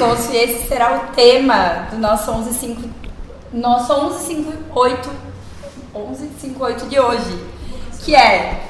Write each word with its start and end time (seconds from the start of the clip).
pescoço 0.00 0.32
e 0.32 0.36
esse 0.36 0.66
será 0.66 0.96
o 0.96 1.14
tema 1.14 1.88
do 1.90 1.98
nosso 1.98 2.24
115 2.24 2.90
nosso 3.52 3.92
1158 3.92 5.10
1158 5.94 6.86
de 6.86 6.98
hoje, 6.98 7.44
que 8.04 8.14
é 8.14 8.66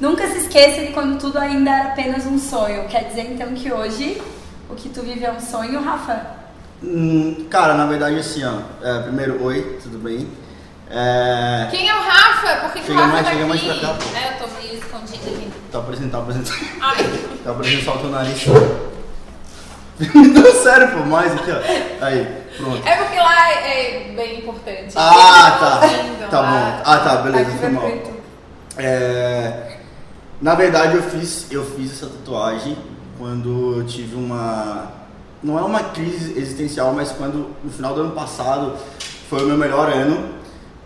Nunca 0.00 0.26
se 0.26 0.38
esqueça 0.38 0.80
de 0.80 0.92
quando 0.92 1.20
tudo 1.20 1.38
ainda 1.38 1.70
era 1.70 1.88
apenas 1.90 2.26
um 2.26 2.36
sonho. 2.36 2.84
Quer 2.88 3.04
dizer 3.04 3.30
então 3.30 3.54
que 3.54 3.72
hoje 3.72 4.20
o 4.68 4.74
que 4.74 4.88
tu 4.88 5.02
vive 5.02 5.24
é 5.24 5.30
um 5.30 5.40
sonho, 5.40 5.80
Rafa? 5.80 6.20
Hum, 6.82 7.46
cara, 7.48 7.74
na 7.74 7.86
verdade 7.86 8.18
assim, 8.18 8.42
ó. 8.44 8.58
É, 8.82 9.02
primeiro, 9.02 9.42
oi, 9.42 9.78
tudo 9.80 9.98
bem? 9.98 10.28
É... 10.90 11.68
Quem 11.70 11.88
é 11.88 11.94
o 11.94 12.02
Rafa? 12.02 12.56
Por 12.56 12.72
que, 12.72 12.80
que 12.80 12.90
o 12.90 12.94
Rafa 12.94 13.06
mais, 13.06 13.24
tá 13.24 13.32
chega 13.32 13.44
aqui? 13.44 13.48
mais 13.48 13.62
pra 13.62 13.88
cá, 13.88 13.94
pô. 13.94 14.18
É, 14.18 14.28
eu 14.28 14.48
tô 14.48 14.54
meio 14.60 14.74
escondida 14.74 15.30
aqui. 15.30 15.52
Tá 15.70 15.78
apresentando, 15.78 16.10
tá 16.10 16.18
apresentando. 16.18 16.58
Tá 17.44 17.50
apresentando 17.50 17.84
só 17.84 17.94
o 17.94 17.98
teu 17.98 18.10
nariz. 18.10 18.44
Não, 20.14 20.52
sério, 20.62 20.88
pô, 20.92 21.04
mais 21.06 21.32
aqui, 21.32 21.50
ó. 21.52 22.04
Aí, 22.04 22.26
pronto. 22.56 22.86
é 22.86 22.96
porque 22.96 23.16
lá 23.16 23.50
é, 23.50 24.08
é 24.10 24.12
bem 24.14 24.38
importante. 24.38 24.92
Ah, 24.96 25.56
tá. 25.80 25.86
Então, 26.16 26.28
Tá 26.28 26.40
lá- 26.40 26.50
bom. 26.78 26.82
Ah, 26.84 26.98
tá, 26.98 27.16
beleza, 27.16 27.48
Aqui 27.50 27.58
foi 27.58 27.68
mal. 27.70 27.90
É, 28.76 29.76
na 30.40 30.54
verdade, 30.54 30.96
eu 30.96 31.02
fiz, 31.04 31.46
eu 31.50 31.64
fiz 31.64 31.92
essa 31.92 32.06
tatuagem 32.06 32.76
quando 33.18 33.78
eu 33.78 33.86
tive 33.86 34.16
uma. 34.16 34.90
Não 35.42 35.58
é 35.58 35.62
uma 35.62 35.80
crise 35.84 36.36
existencial, 36.38 36.92
mas 36.92 37.12
quando 37.12 37.54
no 37.62 37.70
final 37.70 37.94
do 37.94 38.00
ano 38.00 38.12
passado 38.12 38.74
foi 39.28 39.44
o 39.44 39.46
meu 39.46 39.56
melhor 39.58 39.88
ano. 39.90 40.30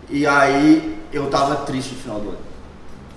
E 0.09 0.27
aí 0.27 0.99
eu 1.13 1.29
tava 1.29 1.55
triste 1.57 1.95
no 1.95 2.01
final 2.01 2.19
do 2.19 2.29
ano. 2.29 2.37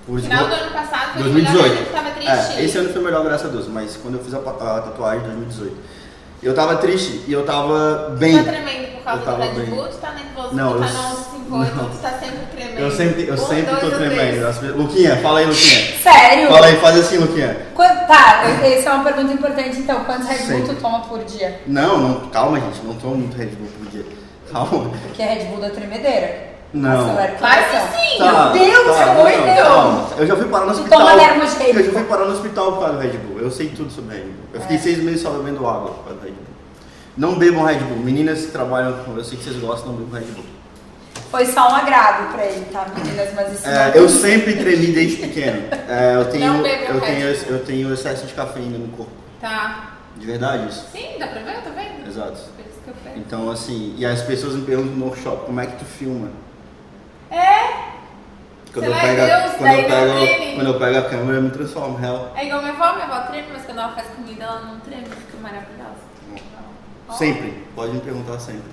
Por 0.06 0.14
No 0.16 0.20
final 0.20 0.46
do 0.48 0.54
ano 0.54 0.72
passado 0.72 1.12
foi 1.12 1.22
o 1.30 1.32
melhor 1.32 1.52
2018. 1.52 1.76
ano 1.76 1.86
que 1.86 1.92
tava 1.92 2.10
triste. 2.10 2.58
É, 2.60 2.64
esse 2.64 2.78
ano 2.78 2.88
foi 2.92 3.02
melhor, 3.02 3.24
graças 3.24 3.46
a 3.46 3.50
Deus, 3.50 3.68
mas 3.68 3.96
quando 3.96 4.14
eu 4.18 4.24
fiz 4.24 4.34
a, 4.34 4.38
a 4.38 4.80
tatuagem 4.82 5.20
em 5.20 5.24
2018. 5.24 5.76
Eu 6.42 6.54
tava 6.56 6.76
triste 6.78 7.22
e 7.28 7.32
eu 7.32 7.44
tava 7.46 8.16
bem. 8.18 8.36
Tu 8.36 8.44
tá 8.44 8.50
tremendo 8.50 8.92
por 8.96 9.04
causa 9.04 9.22
Eu 9.22 9.36
do 9.36 9.42
Red 9.42 9.48
bem. 9.60 9.64
Bull? 9.70 9.84
Tu 9.86 9.96
tá 9.98 10.10
nervoso 10.12 10.54
Não, 10.56 10.70
eu 10.72 10.80
tá 10.80 10.86
no 10.86 10.86
s- 10.86 11.32
1158, 11.52 11.76
não. 11.76 11.88
tu 11.90 11.98
tá 11.98 12.10
sempre 12.10 12.46
tremendo. 12.56 12.78
Eu 12.80 12.90
sempre, 12.90 13.28
eu 13.28 13.34
Um, 13.34 13.36
sempre 13.36 13.70
dois 13.70 13.80
tô 13.80 13.90
tremendo. 13.90 14.46
As 14.48 14.60
Luquinha, 14.62 15.16
fala 15.18 15.38
aí, 15.38 15.46
Luquinha. 15.46 15.98
Sério? 16.02 16.48
Fala 16.48 16.66
aí, 16.66 16.76
faz 16.78 16.98
assim, 16.98 17.18
Luquinha. 17.18 17.56
Quant- 17.76 18.06
tá, 18.08 18.42
essa 18.64 18.90
é 18.90 18.92
uma 18.92 19.04
pergunta 19.04 19.32
importante 19.34 19.78
então. 19.78 20.04
Quantos 20.04 20.26
Red 20.26 20.38
Bull 20.58 20.66
tu 20.66 20.74
toma 20.80 21.00
por 21.02 21.22
dia? 21.22 21.60
Não, 21.68 21.98
não, 21.98 22.28
calma, 22.30 22.58
gente, 22.58 22.82
não 22.84 22.94
tomo 22.96 23.14
muito 23.18 23.36
Red 23.36 23.46
Bull 23.46 23.68
por 23.78 23.86
dia. 23.92 24.04
Calma. 24.50 24.90
Porque 25.06 25.22
Red 25.22 25.44
Bull 25.44 25.60
da 25.60 25.70
tremedeira. 25.70 26.51
Não. 26.72 27.04
Acelera 27.10 27.32
Claro 27.36 27.62
que 27.64 27.96
sim! 27.98 28.18
Tá, 28.18 28.50
Meu 28.52 28.64
Deus, 28.64 28.96
tá, 28.96 29.06
não, 29.14 29.24
Deus. 29.24 29.58
calma. 29.58 30.08
Eu 30.18 30.26
já 30.26 30.36
fui 30.36 30.44
parar 30.48 30.66
no 30.66 30.72
Tu 30.72 30.78
hospital. 30.78 30.98
toma. 31.00 31.12
Eu 31.12 31.84
já 31.84 31.92
fui 31.92 32.04
parar 32.04 32.24
no 32.24 32.32
hospital 32.32 32.72
por 32.72 32.80
causa 32.80 32.94
do 32.94 32.98
Red 33.00 33.18
Bull. 33.18 33.38
Eu 33.40 33.50
sei 33.50 33.68
tudo 33.68 33.90
sobre 33.90 34.16
Red 34.16 34.22
Bull. 34.24 34.44
Eu 34.54 34.60
fiquei 34.62 34.76
É. 34.76 34.80
seis 34.80 34.98
meses 35.02 35.20
só 35.22 35.30
bebendo 35.30 35.66
água 35.66 35.90
por 35.92 36.04
causa 36.04 36.18
do 36.20 36.24
Red 36.24 36.30
Bull. 36.32 36.46
Não 37.16 37.38
bebam 37.38 37.64
Red 37.64 37.76
Bull. 37.78 37.98
Meninas 37.98 38.40
que 38.46 38.52
trabalham 38.52 38.92
com 39.04 39.16
eu 39.16 39.24
sei 39.24 39.36
que 39.38 39.44
vocês 39.44 39.56
gostam, 39.56 39.92
não 39.92 39.98
bebam 39.98 40.20
Red 40.20 40.26
Bull. 40.32 40.44
Foi 41.30 41.46
só 41.46 41.70
um 41.70 41.74
agrado 41.74 42.32
pra 42.32 42.44
ele, 42.44 42.66
tá, 42.72 42.86
meninas? 42.94 43.28
Mas 43.34 43.52
isso 43.54 43.66
É, 43.66 43.88
não 43.88 43.94
eu 43.94 44.08
sempre 44.08 44.54
tremi 44.56 44.86
desde 44.88 45.16
pequeno. 45.16 45.62
É, 45.88 46.14
eu 46.16 46.24
tenho, 46.26 46.52
Não 46.54 46.62
bebam 46.62 46.86
eu 46.94 47.00
Red 47.00 47.06
tenho, 47.06 47.26
Bull. 47.36 47.46
eu 47.50 47.58
tenho 47.64 47.92
excesso 47.94 48.26
de 48.26 48.34
cafeína 48.34 48.78
no 48.78 48.88
corpo. 48.88 49.12
Tá. 49.40 49.92
De 50.16 50.26
verdade 50.26 50.68
isso. 50.68 50.86
Sim, 50.92 51.18
dá 51.18 51.26
pra 51.28 51.40
ver? 51.40 51.54
Tá 51.62 51.70
vendo? 51.74 52.06
Exato. 52.06 52.32
Por 52.32 52.64
isso 52.66 52.80
que 52.84 52.90
eu 52.90 52.94
pego. 53.02 53.18
Então 53.18 53.50
assim, 53.50 53.94
e 53.98 54.04
as 54.04 54.20
pessoas 54.22 54.54
me 54.54 54.62
perguntam 54.62 54.94
no 54.94 55.06
workshop, 55.06 55.46
como 55.46 55.58
é 55.60 55.66
que 55.66 55.76
tu 55.78 55.84
filma? 55.86 56.28
Quando 58.72 58.86
eu, 58.86 58.92
pego, 58.92 59.46
os 59.46 59.56
quando, 59.56 59.72
eu 59.72 59.84
pego, 59.84 60.54
quando 60.54 60.66
eu 60.66 60.78
pego 60.78 60.98
a 60.98 61.02
câmera, 61.02 61.38
eu 61.38 61.42
me 61.42 61.50
transformo, 61.50 61.98
real. 61.98 62.32
é 62.34 62.46
igual 62.46 62.62
minha 62.62 62.72
avó, 62.72 62.94
minha 62.94 63.04
avó 63.04 63.26
treme, 63.26 63.48
mas 63.52 63.64
quando 63.64 63.78
ela 63.78 63.92
faz 63.92 64.08
comida 64.08 64.44
ela 64.44 64.60
não 64.60 64.80
treme, 64.80 65.04
fica 65.04 65.38
maravilhosa. 65.42 66.12
Sempre, 67.18 67.64
pode 67.74 67.92
me 67.92 68.00
perguntar 68.00 68.38
sempre. 68.38 68.70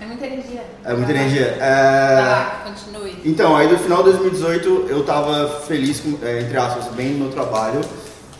É 0.00 0.06
muita 0.06 0.26
energia. 0.26 0.64
É 0.84 0.94
muita 0.94 1.10
energia. 1.10 1.46
É... 1.60 2.20
lá, 2.20 2.62
continue. 2.64 3.16
Então, 3.24 3.56
aí 3.56 3.70
no 3.70 3.78
final 3.78 3.98
de 3.98 4.10
2018 4.10 4.86
eu 4.88 5.04
tava 5.04 5.60
feliz, 5.60 6.00
com, 6.00 6.18
é, 6.24 6.40
entre 6.40 6.56
aspas, 6.56 6.86
bem 6.94 7.10
no 7.12 7.24
meu 7.24 7.30
trabalho, 7.30 7.80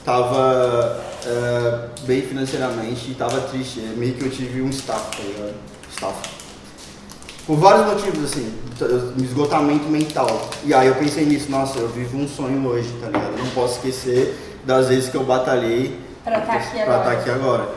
tava 0.04 1.00
é, 1.26 1.88
bem 2.06 2.22
financeiramente 2.22 3.10
e 3.10 3.14
tava 3.14 3.40
triste. 3.42 3.80
É, 3.80 3.96
meio 3.96 4.14
que 4.14 4.24
eu 4.24 4.30
tive 4.30 4.62
um 4.62 4.70
staff, 4.70 5.16
tá 5.16 5.22
ligado? 5.22 5.54
Staff. 5.90 6.37
Por 7.48 7.56
vários 7.56 7.86
motivos, 7.86 8.24
assim, 8.24 8.52
um 9.18 9.24
esgotamento 9.24 9.86
mental. 9.86 10.28
E 10.64 10.74
aí 10.74 10.86
eu 10.86 10.94
pensei 10.96 11.24
nisso, 11.24 11.50
nossa, 11.50 11.78
eu 11.78 11.88
vivo 11.88 12.18
um 12.18 12.28
sonho 12.28 12.62
hoje, 12.68 12.92
tá 13.00 13.06
ligado? 13.06 13.38
Eu 13.38 13.44
não 13.46 13.50
posso 13.52 13.76
esquecer 13.76 14.36
das 14.66 14.88
vezes 14.88 15.08
que 15.08 15.16
eu 15.16 15.24
batalhei 15.24 15.98
Pra 16.22 16.42
tá 16.42 16.52
aqui 16.52 16.70
pra 16.72 16.82
agora. 16.82 16.98
estar 16.98 17.12
aqui 17.12 17.30
agora. 17.30 17.68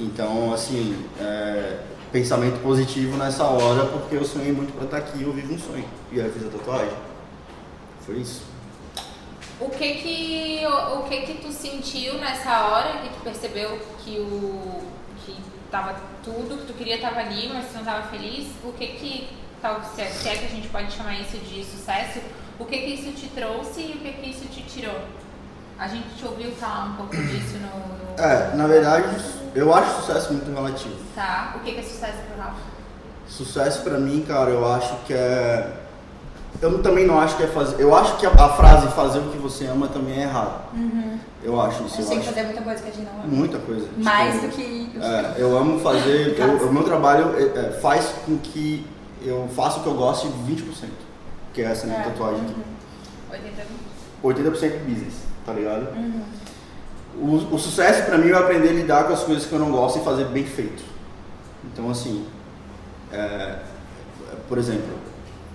Então, 0.00 0.52
assim, 0.52 0.96
é, 1.20 1.76
pensamento 2.10 2.60
positivo 2.60 3.16
nessa 3.16 3.44
hora, 3.44 3.84
porque 3.84 4.16
eu 4.16 4.24
sonhei 4.24 4.50
muito 4.50 4.72
pra 4.74 4.84
estar 4.84 4.96
aqui 4.96 5.18
e 5.20 5.22
eu 5.22 5.32
vivo 5.32 5.54
um 5.54 5.58
sonho. 5.60 5.84
E 6.10 6.20
aí 6.20 6.26
eu 6.26 6.32
fiz 6.32 6.44
a 6.44 6.48
tatuagem. 6.48 6.94
Foi 8.04 8.16
isso. 8.16 8.42
O 9.60 9.70
que 9.70 9.94
que, 9.94 10.66
o, 10.66 10.98
o 10.98 11.02
que 11.04 11.18
que 11.20 11.34
tu 11.34 11.52
sentiu 11.52 12.14
nessa 12.14 12.66
hora 12.66 12.98
que 12.98 13.10
tu 13.10 13.20
percebeu 13.22 13.78
que 14.04 14.18
o 14.18 14.82
tava 15.74 15.96
tudo 16.22 16.58
que 16.58 16.66
tu 16.66 16.74
queria 16.74 17.00
tava 17.00 17.18
ali, 17.18 17.50
mas 17.52 17.66
tu 17.66 17.78
não 17.78 17.84
tava 17.84 18.06
feliz? 18.06 18.46
O 18.62 18.72
que 18.72 18.86
que 18.86 19.28
tal 19.60 19.82
se 19.82 20.02
é, 20.02 20.06
se 20.06 20.28
é 20.28 20.36
que 20.36 20.44
a 20.44 20.48
gente 20.48 20.68
pode 20.68 20.92
chamar 20.92 21.14
isso 21.20 21.36
de 21.38 21.64
sucesso? 21.64 22.20
O 22.60 22.64
que 22.64 22.78
que 22.78 22.90
isso 22.94 23.10
te 23.10 23.26
trouxe 23.30 23.80
e 23.80 23.92
o 23.96 23.98
que 23.98 24.12
que 24.12 24.30
isso 24.30 24.44
te 24.46 24.62
tirou? 24.62 25.00
A 25.76 25.88
gente 25.88 26.06
te 26.16 26.24
ouviu 26.24 26.52
falar 26.52 26.84
um 26.84 26.94
pouco 26.94 27.16
disso 27.16 27.56
no, 27.58 28.14
no 28.14 28.22
É, 28.22 28.54
na 28.54 28.68
verdade, 28.68 29.08
eu 29.52 29.74
acho 29.74 30.00
sucesso 30.02 30.32
muito 30.32 30.48
relativo. 30.54 30.94
tá. 31.16 31.54
O 31.56 31.60
que 31.64 31.72
que 31.72 31.80
é 31.80 31.82
sucesso 31.82 32.18
pro 32.28 32.40
Rafa? 32.40 32.60
Sucesso 33.26 33.82
pra 33.82 33.98
mim, 33.98 34.24
cara, 34.28 34.50
eu 34.50 34.72
acho 34.72 34.94
que 35.06 35.12
é. 35.12 35.72
Eu 36.62 36.82
também 36.82 37.06
não 37.06 37.18
acho 37.20 37.36
que 37.36 37.42
é 37.42 37.46
fazer. 37.46 37.80
Eu 37.82 37.94
acho 37.94 38.16
que 38.16 38.24
a, 38.26 38.30
a 38.30 38.48
frase 38.50 38.88
fazer 38.88 39.18
o 39.18 39.30
que 39.30 39.36
você 39.38 39.66
ama 39.66 39.88
também 39.88 40.18
é 40.18 40.22
errado. 40.22 40.64
Eu 41.42 41.60
acho 41.60 41.84
isso. 41.84 42.00
Eu 42.00 42.06
tem 42.06 42.20
que 42.20 42.24
acho 42.26 42.34
fazer 42.34 42.46
muita 42.46 42.62
coisa 42.62 42.82
que 42.82 42.88
a 42.88 42.92
gente 42.92 43.04
não 43.04 43.12
ama. 43.20 43.26
muita 43.26 43.58
coisa. 43.58 43.86
Mais 43.98 44.34
Tipo, 44.34 44.46
do 44.46 44.52
que. 44.56 44.90
É, 45.00 45.34
eu 45.38 45.56
amo 45.58 45.80
fazer. 45.80 46.36
eu- 46.38 46.68
o 46.68 46.72
meu 46.72 46.82
trabalho 46.84 47.34
é, 47.36 47.42
é, 47.66 47.70
faz 47.82 48.06
com 48.24 48.38
que 48.38 48.86
eu 49.22 49.48
faça 49.54 49.80
o 49.80 49.82
que 49.82 49.88
eu 49.88 49.94
gosto 49.94 50.28
de 50.28 50.52
20%. 50.54 50.88
Que 51.52 51.62
é 51.62 51.66
essa 51.66 51.86
minha 51.86 51.98
É, 51.98 52.02
tatuagem 52.04 52.40
aqui. 52.40 52.54
80 53.30 53.62
80% 54.22 54.78
business, 54.86 55.14
tá 55.44 55.52
ligado? 55.52 55.88
Uhum. 55.96 56.22
O, 57.16 57.54
o 57.54 57.58
sucesso 57.58 58.04
pra 58.04 58.16
mim 58.18 58.30
é 58.30 58.34
aprender 58.34 58.70
a 58.70 58.72
lidar 58.72 59.04
com 59.04 59.12
as 59.12 59.22
coisas 59.22 59.44
que 59.44 59.52
eu 59.52 59.58
não 59.58 59.70
gosto 59.70 59.98
e 59.98 60.02
fazer 60.02 60.24
bem 60.26 60.44
feito. 60.44 60.82
Então, 61.64 61.90
assim, 61.90 62.26
é, 63.12 63.58
por 64.48 64.56
exemplo, 64.58 64.94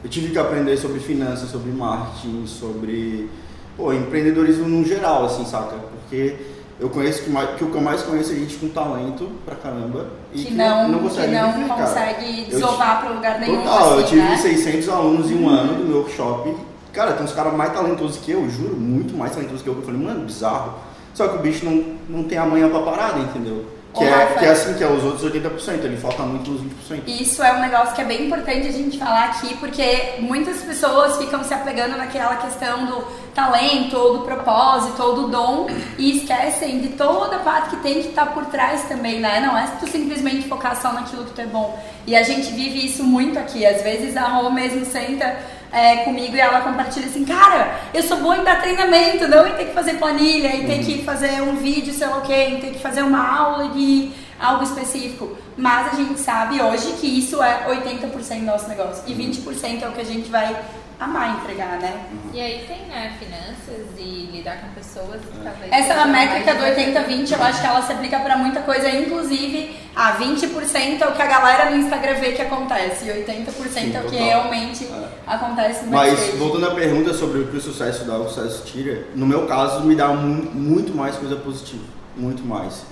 eu 0.03 0.09
tive 0.09 0.31
que 0.31 0.37
aprender 0.37 0.77
sobre 0.77 0.99
finanças, 0.99 1.49
sobre 1.49 1.71
marketing, 1.71 2.45
sobre 2.45 3.29
pô, 3.75 3.93
empreendedorismo 3.93 4.67
no 4.67 4.85
geral, 4.85 5.25
assim, 5.25 5.45
saca? 5.45 5.75
Porque 5.75 6.35
eu 6.79 6.89
conheço 6.89 7.23
que, 7.23 7.29
mais, 7.29 7.57
que 7.57 7.63
o 7.63 7.69
que 7.69 7.75
eu 7.75 7.81
mais 7.81 8.01
conheço 8.03 8.31
é 8.31 8.35
gente 8.35 8.55
com 8.55 8.69
talento 8.69 9.29
pra 9.45 9.55
caramba 9.55 10.07
e 10.33 10.45
Que 10.45 10.53
não, 10.53 10.93
que 10.93 10.99
consegue 10.99 11.33
não 11.33 11.51
viver, 11.51 11.67
cara. 11.67 11.81
consegue 11.83 12.41
Eu 12.43 12.49
desovar 12.49 13.01
pra 13.01 13.09
lugar 13.11 13.39
nenhum. 13.39 13.61
Total, 13.61 13.91
eu 13.91 13.99
assim, 13.99 14.07
tive 14.07 14.21
né? 14.21 14.37
600 14.37 14.89
alunos 14.89 15.29
em 15.29 15.43
um 15.43 15.49
ano 15.49 15.75
do 15.75 15.83
meu 15.83 15.97
workshop. 15.97 16.55
Cara, 16.93 17.13
tem 17.13 17.25
uns 17.25 17.33
caras 17.33 17.53
mais 17.53 17.73
talentosos 17.73 18.17
que 18.17 18.31
eu, 18.31 18.49
juro, 18.49 18.75
muito 18.75 19.15
mais 19.15 19.33
talentosos 19.33 19.61
que 19.61 19.67
eu. 19.67 19.75
Eu 19.75 19.81
falei, 19.81 20.01
mano, 20.01 20.25
bizarro. 20.25 20.75
Só 21.13 21.27
que 21.27 21.37
o 21.37 21.39
bicho 21.39 21.65
não, 21.65 21.83
não 22.07 22.23
tem 22.23 22.37
a 22.37 22.45
manha 22.45 22.69
pra 22.69 22.79
parada, 22.79 23.19
entendeu? 23.19 23.65
Que 23.93 24.03
é, 24.03 24.25
que 24.37 24.45
é 24.45 24.49
assim, 24.49 24.75
que 24.75 24.83
é 24.83 24.87
os 24.87 25.03
outros 25.03 25.31
80%, 25.31 25.83
ele 25.83 25.97
falta 25.97 26.21
muito 26.21 26.51
nos 26.51 26.61
20%. 26.61 27.01
Isso 27.07 27.41
é 27.41 27.53
um 27.53 27.59
negócio 27.59 27.95
que 27.95 28.01
é 28.01 28.05
bem 28.05 28.27
importante 28.27 28.67
a 28.67 28.71
gente 28.71 28.99
falar 28.99 29.25
aqui, 29.25 29.55
porque 29.57 30.15
muitas 30.19 30.61
pessoas 30.61 31.17
ficam 31.17 31.43
se 31.43 31.53
apegando 31.53 31.97
naquela 31.97 32.35
questão 32.35 32.85
do 32.85 33.03
talento, 33.33 33.97
ou 33.97 34.19
do 34.19 34.25
propósito, 34.25 35.01
ou 35.01 35.15
do 35.15 35.27
dom, 35.29 35.67
e 35.97 36.17
esquecem 36.17 36.79
de 36.81 36.89
toda 36.89 37.37
a 37.37 37.39
parte 37.39 37.71
que 37.71 37.77
tem 37.77 37.95
que 37.95 38.09
estar 38.09 38.27
por 38.27 38.45
trás 38.45 38.83
também, 38.83 39.19
né? 39.19 39.39
Não 39.39 39.57
é 39.57 39.65
tu 39.79 39.87
simplesmente 39.87 40.47
focar 40.47 40.79
só 40.79 40.93
naquilo 40.93 41.25
que 41.25 41.31
tu 41.31 41.41
é 41.41 41.47
bom. 41.47 41.83
E 42.05 42.15
a 42.15 42.21
gente 42.21 42.51
vive 42.51 42.85
isso 42.85 43.03
muito 43.03 43.39
aqui. 43.39 43.65
Às 43.65 43.81
vezes 43.81 44.15
a 44.15 44.27
Rô 44.27 44.51
mesmo 44.51 44.85
senta 44.85 45.35
é, 45.71 45.97
comigo 45.97 46.35
e 46.35 46.39
ela 46.39 46.61
compartilha 46.61 47.07
assim, 47.07 47.23
cara, 47.25 47.79
eu 47.93 48.01
sou 48.03 48.17
boa 48.17 48.37
em 48.37 48.43
dar 48.43 48.61
treinamento, 48.61 49.27
não 49.27 49.47
em 49.47 49.53
ter 49.53 49.65
que 49.65 49.73
fazer 49.73 49.95
planilha, 49.95 50.55
em 50.55 50.65
ter 50.65 50.79
que 50.79 51.03
fazer 51.03 51.41
um 51.41 51.55
vídeo, 51.55 51.93
sei 51.93 52.07
lá 52.07 52.17
o 52.17 52.21
quê, 52.21 52.45
em 52.45 52.59
ter 52.59 52.71
que 52.71 52.79
fazer 52.79 53.03
uma 53.03 53.37
aula 53.37 53.69
de 53.69 54.11
algo 54.39 54.63
específico. 54.63 55.37
Mas 55.55 55.93
a 55.93 55.95
gente 55.95 56.19
sabe 56.19 56.61
hoje 56.61 56.93
que 56.93 57.07
isso 57.07 57.43
é 57.43 57.65
80% 57.67 58.39
do 58.39 58.45
nosso 58.45 58.67
negócio. 58.67 59.03
E 59.05 59.13
20% 59.13 59.83
é 59.83 59.87
o 59.87 59.91
que 59.91 60.01
a 60.01 60.05
gente 60.05 60.29
vai 60.29 60.55
amar 60.99 61.39
entregar, 61.39 61.79
né? 61.79 62.05
E 62.33 62.41
aí 62.41 62.65
tem, 62.67 62.85
né, 62.87 63.15
finanças 63.17 63.85
e 63.97 64.29
lidar 64.33 64.57
com 64.61 64.67
pessoas 64.69 65.21
que 65.21 65.37
talvez. 65.43 65.71
Essa 65.71 65.93
é 65.93 66.05
métrica 66.05 66.53
do 66.55 66.59
mais 66.61 66.77
80-20, 66.77 67.31
eu 67.31 67.43
acho 67.43 67.61
que 67.61 67.67
ela 67.67 67.81
se 67.81 67.93
aplica 67.93 68.19
pra 68.19 68.35
muita 68.37 68.59
coisa, 68.61 68.89
inclusive 68.89 69.77
a 69.95 70.13
20% 70.17 71.01
é 71.01 71.07
o 71.07 71.11
que 71.13 71.21
a 71.21 71.25
galera 71.25 71.69
no 71.71 71.77
Instagram 71.77 72.15
vê 72.15 72.33
que 72.33 72.41
acontece, 72.41 73.05
e 73.05 73.11
80% 73.11 73.95
é 73.95 73.99
o 73.99 74.03
que 74.03 74.09
total. 74.11 74.11
realmente 74.11 74.85
É. 74.85 75.07
acontece 75.25 75.85
no 75.85 75.91
Mas, 75.91 76.11
backstage. 76.11 76.37
voltando 76.37 76.67
à 76.67 76.75
pergunta 76.75 77.13
sobre 77.13 77.39
o 77.39 77.47
que 77.47 77.57
o 77.57 77.61
sucesso 77.61 78.03
dá, 78.03 78.17
o 78.17 78.27
sucesso 78.29 78.65
tira, 78.65 79.05
no 79.15 79.25
meu 79.25 79.45
caso, 79.47 79.81
me 79.85 79.95
dá 79.95 80.09
mu- 80.09 80.51
muito 80.53 80.93
mais 80.95 81.15
coisa 81.15 81.35
positiva. 81.37 81.83
Muito 82.17 82.43
mais. 82.43 82.83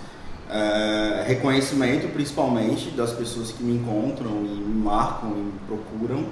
É, 0.50 1.26
reconhecimento, 1.28 2.08
principalmente, 2.14 2.90
das 2.92 3.12
pessoas 3.12 3.52
que 3.52 3.62
me 3.62 3.76
encontram 3.76 4.32
e 4.46 4.48
me 4.48 4.82
marcam 4.82 5.32
e 5.32 5.42
me 5.42 5.54
procuram. 5.68 6.26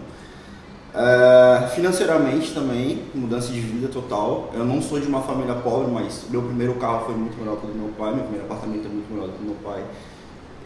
É, 0.97 1.67
financeiramente 1.75 2.53
também, 2.53 3.03
mudança 3.13 3.51
de 3.51 3.59
vida 3.59 3.89
total. 3.89 4.49
Eu 4.53 4.63
não 4.63 4.81
sou 4.81 4.97
de 4.97 5.07
uma 5.07 5.21
família 5.21 5.53
pobre, 5.55 5.91
mas 5.91 6.23
meu 6.29 6.41
primeiro 6.41 6.75
carro 6.75 7.05
foi 7.05 7.15
muito 7.15 7.37
melhor 7.37 7.57
que 7.57 7.65
o 7.65 7.69
do 7.69 7.75
meu 7.77 7.89
pai, 7.97 8.13
meu 8.13 8.23
primeiro 8.23 8.45
apartamento 8.45 8.85
é 8.85 8.89
muito 8.89 9.13
melhor 9.13 9.27
que 9.27 9.35
o 9.35 9.39
do 9.39 9.43
meu 9.43 9.55
pai. 9.55 9.83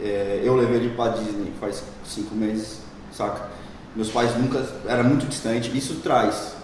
É, 0.00 0.40
eu 0.44 0.54
levei 0.54 0.76
ele 0.76 0.90
para 0.90 1.12
Disney 1.12 1.52
faz 1.58 1.82
cinco 2.04 2.34
meses, 2.36 2.78
saca? 3.12 3.50
Meus 3.96 4.08
pais 4.08 4.36
nunca, 4.36 4.64
era 4.86 5.02
muito 5.02 5.26
distante. 5.26 5.76
Isso 5.76 5.96
traz. 5.96 6.54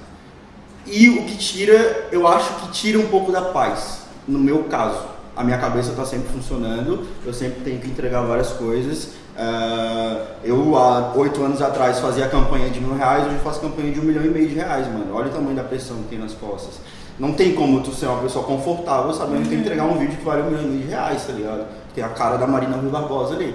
E 0.86 1.08
o 1.08 1.24
que 1.24 1.36
tira, 1.36 2.08
eu 2.12 2.28
acho 2.28 2.54
que 2.60 2.70
tira 2.70 3.00
um 3.00 3.08
pouco 3.08 3.32
da 3.32 3.42
paz, 3.42 4.02
no 4.28 4.38
meu 4.38 4.64
caso 4.64 5.15
a 5.36 5.44
minha 5.44 5.58
cabeça 5.58 5.90
está 5.90 6.04
sempre 6.06 6.28
funcionando, 6.32 7.06
eu 7.24 7.32
sempre 7.34 7.60
tenho 7.60 7.78
que 7.78 7.88
entregar 7.88 8.22
várias 8.22 8.52
coisas. 8.52 9.10
Uh, 9.36 10.24
eu, 10.42 10.76
há 10.76 11.12
oito 11.14 11.42
anos 11.44 11.60
atrás, 11.60 11.98
fazia 11.98 12.26
campanha 12.26 12.70
de 12.70 12.80
mil 12.80 12.96
reais, 12.96 13.26
hoje 13.26 13.36
faço 13.44 13.60
campanha 13.60 13.92
de 13.92 14.00
um 14.00 14.04
milhão 14.04 14.24
e 14.24 14.30
meio 14.30 14.48
de 14.48 14.54
reais, 14.54 14.86
mano. 14.86 15.14
Olha 15.14 15.26
o 15.26 15.30
tamanho 15.30 15.54
da 15.54 15.62
pressão 15.62 15.98
que 15.98 16.08
tem 16.08 16.18
nas 16.18 16.32
costas. 16.32 16.80
Não 17.18 17.32
tem 17.32 17.54
como 17.54 17.82
tu 17.82 17.94
ser 17.94 18.06
uma 18.06 18.22
pessoa 18.22 18.44
confortável 18.46 19.12
sabendo 19.12 19.46
que 19.46 19.54
entregar 19.54 19.84
um 19.84 19.98
vídeo 19.98 20.16
que 20.16 20.24
vale 20.24 20.42
um 20.42 20.46
milhão 20.46 20.64
e 20.64 20.66
meio 20.68 20.82
de 20.82 20.88
reais, 20.88 21.26
tá 21.26 21.32
ligado? 21.34 21.66
Tem 21.94 22.02
a 22.02 22.08
cara 22.08 22.38
da 22.38 22.46
Marina 22.46 22.76
Rui 22.76 22.90
Barbosa 22.90 23.34
ali. 23.34 23.54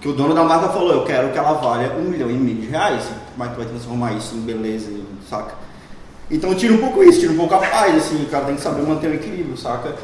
Que 0.00 0.08
o 0.08 0.12
dono 0.12 0.34
da 0.34 0.44
marca 0.44 0.68
falou, 0.68 0.92
eu 0.92 1.04
quero 1.04 1.32
que 1.32 1.38
ela 1.38 1.54
valha 1.54 1.92
um 1.94 2.02
milhão 2.02 2.30
e 2.30 2.34
meio 2.34 2.58
de 2.58 2.66
reais. 2.66 3.04
Como 3.32 3.44
é 3.44 3.48
que 3.48 3.54
tu 3.54 3.58
vai 3.58 3.66
transformar 3.66 4.12
isso 4.12 4.34
em 4.34 4.40
beleza, 4.40 4.90
saca? 5.28 5.54
Então 6.30 6.54
tira 6.54 6.74
um 6.74 6.78
pouco 6.78 7.02
isso, 7.02 7.20
tira 7.20 7.32
um 7.32 7.36
pouco 7.36 7.54
a 7.54 7.58
paz, 7.58 7.94
assim, 7.96 8.22
o 8.22 8.26
cara 8.26 8.46
tem 8.46 8.56
que 8.56 8.60
saber 8.60 8.82
manter 8.82 9.08
o 9.08 9.14
equilíbrio, 9.14 9.56
saca? 9.56 9.94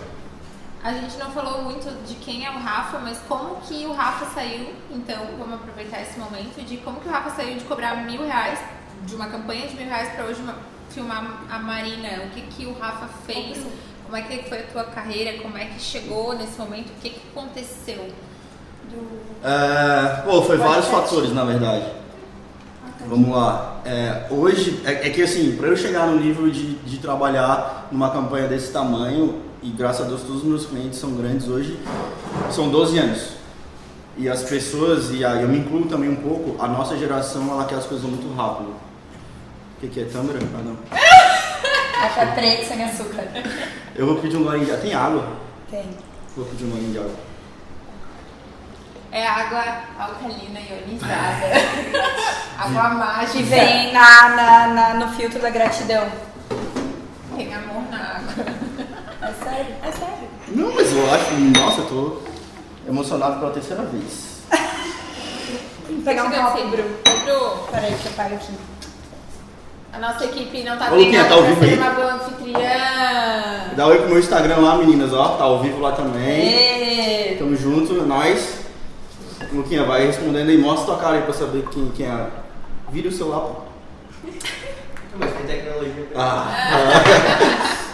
A 0.83 0.95
gente 0.95 1.19
não 1.19 1.31
falou 1.31 1.63
muito 1.63 1.91
de 2.07 2.15
quem 2.15 2.47
é 2.47 2.51
o 2.51 2.59
Rafa, 2.59 2.99
mas 3.01 3.19
como 3.29 3.57
que 3.57 3.85
o 3.85 3.93
Rafa 3.93 4.25
saiu, 4.35 4.73
então 4.91 5.19
vamos 5.39 5.55
aproveitar 5.55 6.01
esse 6.01 6.19
momento, 6.19 6.65
de 6.65 6.79
como 6.79 7.01
que 7.01 7.09
o 7.09 7.11
Rafa 7.11 7.31
saiu 7.31 7.59
de 7.59 7.65
cobrar 7.65 7.97
mil 8.07 8.25
reais, 8.25 8.59
de 9.05 9.15
uma 9.15 9.27
campanha 9.27 9.69
de 9.69 9.77
mil 9.77 9.87
reais 9.87 10.09
para 10.15 10.25
hoje 10.25 10.41
uma, 10.41 10.55
filmar 10.89 11.45
a 11.51 11.59
Marina, 11.59 12.09
o 12.25 12.31
que 12.31 12.41
que 12.43 12.67
o 12.67 12.73
Rafa 12.79 13.09
fez, 13.27 13.59
como 14.05 14.17
é 14.17 14.23
que 14.23 14.49
foi 14.49 14.61
a 14.61 14.63
tua 14.63 14.85
carreira, 14.85 15.39
como 15.43 15.59
é 15.59 15.67
que 15.67 15.79
chegou 15.79 16.35
nesse 16.35 16.59
momento, 16.59 16.89
o 16.89 17.01
que 17.03 17.11
que 17.11 17.21
aconteceu? 17.31 18.09
Do... 18.91 19.21
É, 19.47 20.23
pô, 20.23 20.41
foi 20.41 20.57
vários 20.57 20.87
fatores, 20.87 21.33
na 21.35 21.45
verdade. 21.45 21.85
Ah, 22.83 22.91
tá. 22.99 23.05
Vamos 23.07 23.37
lá. 23.37 23.83
É, 23.85 24.27
hoje, 24.31 24.81
é, 24.87 25.07
é, 25.07 25.11
que 25.11 25.23
assim, 25.23 25.57
para 25.57 25.69
eu 25.69 25.77
chegar 25.77 26.07
no 26.07 26.19
nível 26.19 26.49
de, 26.51 26.75
de 26.77 26.99
trabalhar 26.99 27.87
numa 27.93 28.11
campanha 28.11 28.49
desse 28.49 28.73
tamanho, 28.73 29.50
e 29.63 29.71
graças 29.71 30.07
a 30.07 30.09
Deus 30.09 30.23
todos 30.23 30.39
os 30.39 30.45
meus 30.45 30.67
clientes 30.67 30.99
são 30.99 31.15
grandes 31.15 31.49
hoje, 31.49 31.79
são 32.51 32.69
12 32.71 32.99
anos. 32.99 33.41
E 34.17 34.29
as 34.29 34.43
pessoas, 34.43 35.11
e 35.11 35.25
aí 35.25 35.43
eu 35.43 35.49
me 35.49 35.59
incluo 35.59 35.87
também 35.87 36.11
um 36.11 36.17
pouco, 36.17 36.63
a 36.63 36.67
nossa 36.67 36.97
geração 36.97 37.51
ela 37.51 37.65
quer 37.65 37.77
as 37.77 37.87
coisas 37.87 38.09
muito 38.09 38.35
rápido. 38.35 38.71
O 38.71 39.81
que, 39.81 39.89
que 39.89 40.01
é 40.01 40.05
tâmara? 40.05 40.39
Ah 40.55 40.63
não. 40.63 40.77
Café 42.01 42.27
preto 42.27 42.67
sem 42.67 42.85
açúcar. 42.85 43.29
Eu 43.95 44.07
vou 44.07 44.17
pedir 44.17 44.37
um 44.37 44.45
golinho 44.45 44.65
de 44.65 44.73
água. 44.73 44.83
Tem 44.83 44.95
água? 44.95 45.29
Tem. 45.71 45.85
Vou 46.37 46.47
pedir 46.47 46.65
um 46.65 46.71
golinho 46.71 46.93
de 46.93 46.99
água. 46.99 47.15
É 49.13 49.27
água 49.27 49.65
alcalina 49.99 50.61
ionizada. 50.61 51.47
água 52.59 52.89
mágica. 52.91 53.39
Que 53.39 53.43
vem 53.43 53.93
na, 53.95 54.29
na, 54.31 54.67
na, 54.69 54.95
no 54.95 55.09
filtro 55.15 55.41
da 55.41 55.51
gratidão. 55.51 56.09
Tem 57.37 57.55
amor. 57.55 57.90
É 59.31 59.45
sério? 59.45 59.75
É 59.85 59.93
sério. 59.93 60.29
Não, 60.49 60.75
mas 60.75 60.93
eu 60.93 61.15
acho, 61.15 61.35
nossa, 61.35 61.81
eu 61.83 61.87
tô 61.87 62.17
emocionado 62.89 63.39
pela 63.39 63.53
terceira 63.53 63.85
vez. 63.85 64.41
Pegar 66.05 66.25
um 66.25 66.31
copo, 66.31 66.69
Bru. 66.69 66.83
Bru. 66.83 67.69
Peraí, 67.71 67.95
que 67.95 68.07
eu 68.07 68.13
paro 68.13 68.35
aqui. 68.35 68.53
A 69.93 69.99
nossa 69.99 70.25
equipe 70.25 70.63
não 70.65 70.77
tá 70.77 70.91
Ô, 70.93 70.97
Luquinha, 70.97 71.25
tá 71.27 71.35
ao 71.35 71.43
vivo 71.45 71.65
aí? 71.65 71.75
uma 71.77 71.91
boa 71.91 72.15
anfitriã. 72.15 73.75
Dá 73.77 73.87
oi 73.87 73.99
pro 73.99 74.09
meu 74.09 74.19
Instagram 74.19 74.57
lá, 74.57 74.77
meninas, 74.77 75.13
ó. 75.13 75.29
Tá 75.37 75.45
ao 75.45 75.61
vivo 75.61 75.81
lá 75.81 75.93
também. 75.93 77.37
Tamo 77.39 77.55
junto, 77.57 77.95
nós. 78.07 78.61
Luquinha, 79.53 79.85
vai 79.85 80.07
respondendo 80.07 80.49
aí, 80.49 80.59
mostra 80.59 80.87
tua 80.87 80.99
cara 80.99 81.17
aí 81.17 81.23
pra 81.23 81.33
saber 81.33 81.65
quem, 81.71 81.91
quem 81.91 82.07
é. 82.07 82.27
Vira 82.91 83.09
o 83.09 83.13
celular, 83.13 83.41
pô. 83.41 83.63
Mas 85.19 85.33
tem 85.33 85.47
tecnologia. 85.47 86.09
Ah. 86.17 87.87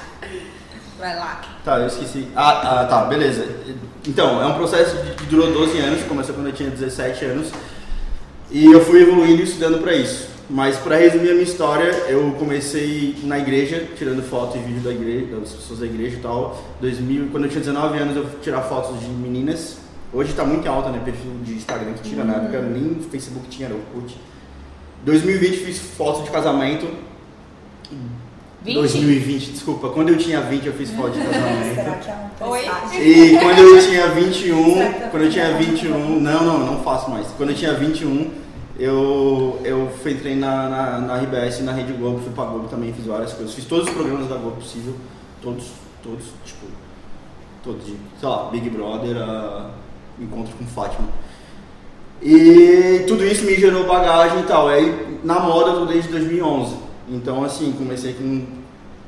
Vai 0.98 1.14
lá. 1.14 1.43
Tá, 1.64 1.78
eu 1.78 1.87
esqueci. 1.87 2.28
Ah, 2.34 2.81
ah, 2.81 2.84
tá, 2.87 3.04
beleza. 3.04 3.46
Então, 4.06 4.43
é 4.43 4.46
um 4.46 4.54
processo 4.54 4.96
que 5.16 5.26
durou 5.26 5.52
12 5.52 5.78
anos, 5.78 6.02
começou 6.04 6.34
quando 6.34 6.46
eu 6.46 6.52
tinha 6.52 6.70
17 6.70 7.25
anos. 7.25 7.52
E 8.50 8.64
eu 8.64 8.84
fui 8.84 9.02
evoluindo 9.02 9.43
e 9.43 9.44
estudando 9.44 9.81
para 9.81 9.94
isso. 9.94 10.28
Mas 10.48 10.76
para 10.76 10.96
resumir 10.96 11.31
a 11.31 11.32
minha 11.32 11.43
história, 11.43 11.90
eu 12.08 12.37
comecei 12.38 13.16
na 13.25 13.38
igreja, 13.38 13.84
tirando 13.96 14.22
foto 14.22 14.56
e 14.56 14.60
vídeo 14.60 14.81
da 14.81 14.93
igreja, 14.93 15.37
das 15.40 15.50
pessoas 15.52 15.81
da 15.81 15.87
igreja 15.87 16.16
e 16.16 16.20
tal. 16.20 16.62
2000, 16.81 17.28
quando 17.32 17.44
eu 17.44 17.50
tinha 17.50 17.60
19 17.60 17.98
anos, 17.98 18.16
eu 18.16 18.28
fui 18.28 18.38
tirar 18.40 18.62
fotos 18.62 19.00
de 19.00 19.08
meninas. 19.08 19.78
Hoje 20.12 20.32
tá 20.34 20.44
muito 20.44 20.69
alta, 20.69 20.90
né, 20.90 21.00
perfil 21.04 21.32
de 21.43 21.54
Instagram 21.54 21.94
que 21.94 22.08
tira, 22.08 22.22
uhum. 22.22 22.28
na 22.28 22.34
época 22.34 22.62
nem 22.62 22.94
Facebook 23.10 23.48
tinha, 23.48 23.66
era 23.66 23.75
o 23.75 23.78
Orkut. 23.78 24.16
2020 25.04 25.56
fiz 25.64 25.78
fotos 25.78 26.25
de 26.25 26.31
casamento 26.31 26.87
20? 28.67 28.75
2020, 28.75 29.53
desculpa. 29.53 29.89
Quando 29.91 30.09
eu 30.09 30.19
tinha 30.19 30.41
20 30.41 30.67
eu 30.67 30.73
fiz 30.73 30.91
foto 30.91 31.13
de 31.13 31.25
casamento. 31.25 31.75
Será 31.75 31.93
que 31.93 32.11
é 32.11 32.15
um 32.15 32.49
Oi? 32.51 32.65
E 33.01 33.39
quando 33.39 33.59
eu 33.59 33.81
tinha 33.81 34.09
21, 34.09 34.93
quando 35.11 35.23
eu 35.23 35.31
tinha 35.31 35.57
21, 35.57 36.21
não, 36.21 36.45
não, 36.45 36.59
não 36.67 36.83
faço 36.83 37.09
mais. 37.09 37.29
Quando 37.37 37.51
eu 37.51 37.57
tinha 37.57 37.75
21, 37.75 38.31
eu, 38.79 39.61
eu 39.65 39.89
entrei 40.05 40.35
na, 40.35 40.69
na, 40.69 40.99
na 40.99 41.17
RBS, 41.19 41.61
na 41.61 41.73
Rede 41.73 41.93
Globo, 41.93 42.19
fui 42.19 42.33
pra 42.33 42.45
Globo 42.45 42.69
também, 42.69 42.93
fiz 42.93 43.07
várias 43.07 43.33
coisas. 43.33 43.55
Fiz 43.55 43.65
todos 43.65 43.87
os 43.87 43.95
programas 43.95 44.29
da 44.29 44.37
Globo 44.37 44.57
possível, 44.57 44.95
todos, 45.41 45.67
todos, 46.03 46.25
tipo, 46.45 46.67
todos 47.63 47.87
de, 47.87 47.97
sei 48.19 48.29
lá, 48.29 48.49
Big 48.51 48.69
Brother, 48.69 49.17
a 49.17 49.71
Encontro 50.19 50.53
com 50.57 50.67
Fátima. 50.67 51.09
E 52.21 53.05
tudo 53.07 53.25
isso 53.25 53.45
me 53.45 53.55
gerou 53.55 53.87
bagagem 53.87 54.41
e 54.41 54.43
tal. 54.45 54.69
Aí 54.69 55.21
na 55.23 55.39
moda 55.39 55.71
eu 55.71 55.81
tô 55.81 55.85
desde 55.87 56.11
2011. 56.11 56.87
Então, 57.09 57.45
assim, 57.45 57.73
comecei 57.73 58.15
com. 58.15 58.56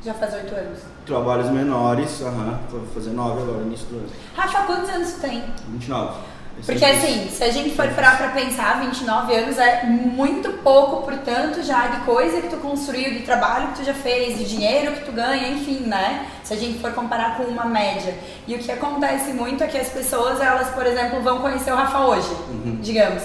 Já 0.04 0.14
faz 0.14 0.34
oito 0.34 0.54
anos. 0.54 0.78
Trabalhos 1.04 1.50
menores, 1.50 2.22
aham, 2.22 2.58
vou 2.70 2.86
fazer 2.94 3.10
nove 3.10 3.42
agora, 3.42 3.62
início 3.62 3.86
do 3.86 3.96
ano. 3.96 4.08
Rafa, 4.36 4.62
quantos 4.62 4.90
anos 4.90 5.12
tu 5.14 5.20
tem? 5.20 5.42
29. 5.68 6.18
Porque 6.64 6.84
assim, 6.84 7.28
se 7.30 7.44
a 7.44 7.50
gente 7.50 7.74
for 7.74 7.88
parar 7.90 8.18
pra 8.18 8.28
pensar, 8.28 8.80
29 8.80 9.34
anos 9.34 9.58
é 9.58 9.84
muito 9.84 10.50
pouco, 10.64 11.02
portanto, 11.02 11.62
já 11.62 11.86
de 11.86 12.00
coisa 12.00 12.40
que 12.40 12.48
tu 12.48 12.56
construiu, 12.56 13.12
de 13.12 13.20
trabalho 13.20 13.68
que 13.68 13.80
tu 13.80 13.84
já 13.84 13.94
fez, 13.94 14.38
de 14.38 14.44
dinheiro 14.44 14.92
que 14.92 15.04
tu 15.04 15.12
ganha, 15.12 15.48
enfim, 15.50 15.80
né? 15.86 16.26
Se 16.42 16.54
a 16.54 16.56
gente 16.56 16.80
for 16.80 16.92
comparar 16.92 17.36
com 17.36 17.44
uma 17.44 17.64
média. 17.64 18.12
E 18.46 18.56
o 18.56 18.58
que 18.58 18.72
acontece 18.72 19.32
muito 19.32 19.62
é 19.62 19.68
que 19.68 19.78
as 19.78 19.88
pessoas, 19.88 20.40
elas, 20.40 20.68
por 20.70 20.84
exemplo, 20.84 21.20
vão 21.22 21.40
conhecer 21.40 21.72
o 21.72 21.76
Rafa 21.76 22.00
hoje, 22.00 22.30
uhum. 22.48 22.78
digamos. 22.82 23.22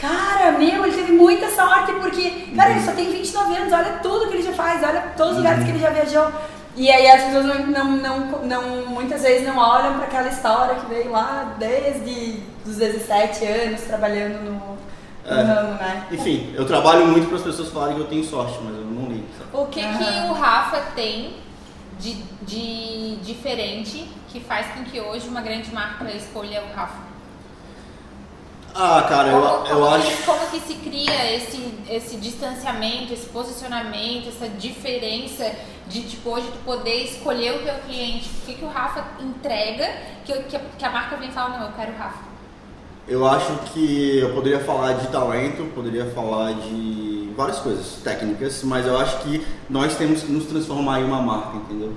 Cara, 0.00 0.52
meu, 0.52 0.86
ele 0.86 0.96
teve 0.96 1.12
muita 1.12 1.50
sorte 1.50 1.92
porque, 1.92 2.48
cara, 2.56 2.70
ele 2.70 2.80
só 2.80 2.92
tem 2.92 3.10
29 3.10 3.56
anos, 3.56 3.72
olha 3.72 3.98
tudo 4.02 4.28
que 4.28 4.34
ele 4.34 4.42
já 4.42 4.52
faz, 4.52 4.82
olha 4.82 5.12
todos 5.16 5.32
os 5.32 5.38
lugares 5.38 5.62
que 5.62 5.70
ele 5.70 5.78
já 5.78 5.90
viajou. 5.90 6.32
E 6.74 6.90
aí 6.90 7.10
as 7.10 7.24
pessoas 7.24 7.44
não, 7.44 7.66
não, 7.66 7.96
não, 7.96 8.42
não 8.44 8.86
muitas 8.86 9.22
vezes 9.22 9.46
não 9.46 9.58
olham 9.58 9.94
para 9.94 10.04
aquela 10.04 10.28
história 10.28 10.76
que 10.76 10.86
veio 10.86 11.10
lá 11.10 11.54
desde 11.58 12.42
os 12.64 12.76
17 12.76 13.44
anos 13.44 13.80
trabalhando 13.82 14.40
no, 14.42 14.78
é. 15.26 15.42
ramo, 15.42 15.72
né? 15.74 16.06
Enfim, 16.10 16.52
eu 16.54 16.66
trabalho 16.66 17.06
muito 17.06 17.28
para 17.28 17.36
as 17.36 17.42
pessoas 17.42 17.68
falarem 17.68 17.96
que 17.96 18.00
eu 18.00 18.06
tenho 18.06 18.24
sorte, 18.24 18.58
mas 18.62 18.74
eu 18.74 18.84
não 18.84 19.08
ligo. 19.10 19.26
O 19.52 19.66
que, 19.66 19.80
uhum. 19.80 19.98
que 19.98 20.30
o 20.30 20.32
Rafa 20.32 20.80
tem 20.94 21.36
de, 21.98 22.14
de 22.42 23.16
diferente 23.16 24.08
que 24.28 24.40
faz 24.40 24.66
com 24.68 24.84
que 24.84 25.00
hoje 25.00 25.28
uma 25.28 25.42
grande 25.42 25.72
marca 25.74 26.10
escolha 26.12 26.62
o 26.62 26.74
Rafa? 26.74 27.10
Ah, 28.74 29.04
cara, 29.08 29.28
eu, 29.28 29.42
como, 29.42 29.66
eu 29.66 29.88
acho. 29.90 30.16
Que, 30.16 30.22
como 30.22 30.46
que 30.46 30.60
se 30.60 30.74
cria 30.74 31.34
esse, 31.34 31.74
esse 31.88 32.16
distanciamento, 32.16 33.12
esse 33.12 33.26
posicionamento, 33.26 34.28
essa 34.28 34.48
diferença 34.48 35.50
de 35.88 36.02
tipo 36.02 36.30
hoje 36.30 36.46
tu 36.52 36.58
poder 36.64 37.04
escolher 37.04 37.56
o 37.56 37.62
teu 37.62 37.74
cliente? 37.86 38.28
O 38.28 38.46
que, 38.46 38.54
que 38.54 38.64
o 38.64 38.68
Rafa 38.68 39.04
entrega 39.20 39.88
que, 40.24 40.32
que, 40.44 40.58
que 40.58 40.84
a 40.84 40.90
marca 40.90 41.16
vem 41.16 41.30
falar, 41.30 41.58
não, 41.58 41.66
eu 41.66 41.72
quero 41.72 41.92
o 41.92 41.96
Rafa? 41.96 42.30
Eu 43.08 43.26
acho 43.26 43.52
que 43.72 44.18
eu 44.18 44.32
poderia 44.32 44.60
falar 44.60 44.92
de 44.92 45.08
talento, 45.08 45.64
poderia 45.74 46.06
falar 46.06 46.52
de 46.52 47.32
várias 47.36 47.58
coisas 47.58 48.00
técnicas, 48.04 48.62
mas 48.62 48.86
eu 48.86 48.96
acho 48.98 49.18
que 49.22 49.44
nós 49.68 49.96
temos 49.96 50.22
que 50.22 50.30
nos 50.30 50.44
transformar 50.44 51.00
em 51.00 51.04
uma 51.04 51.20
marca, 51.20 51.56
entendeu? 51.56 51.92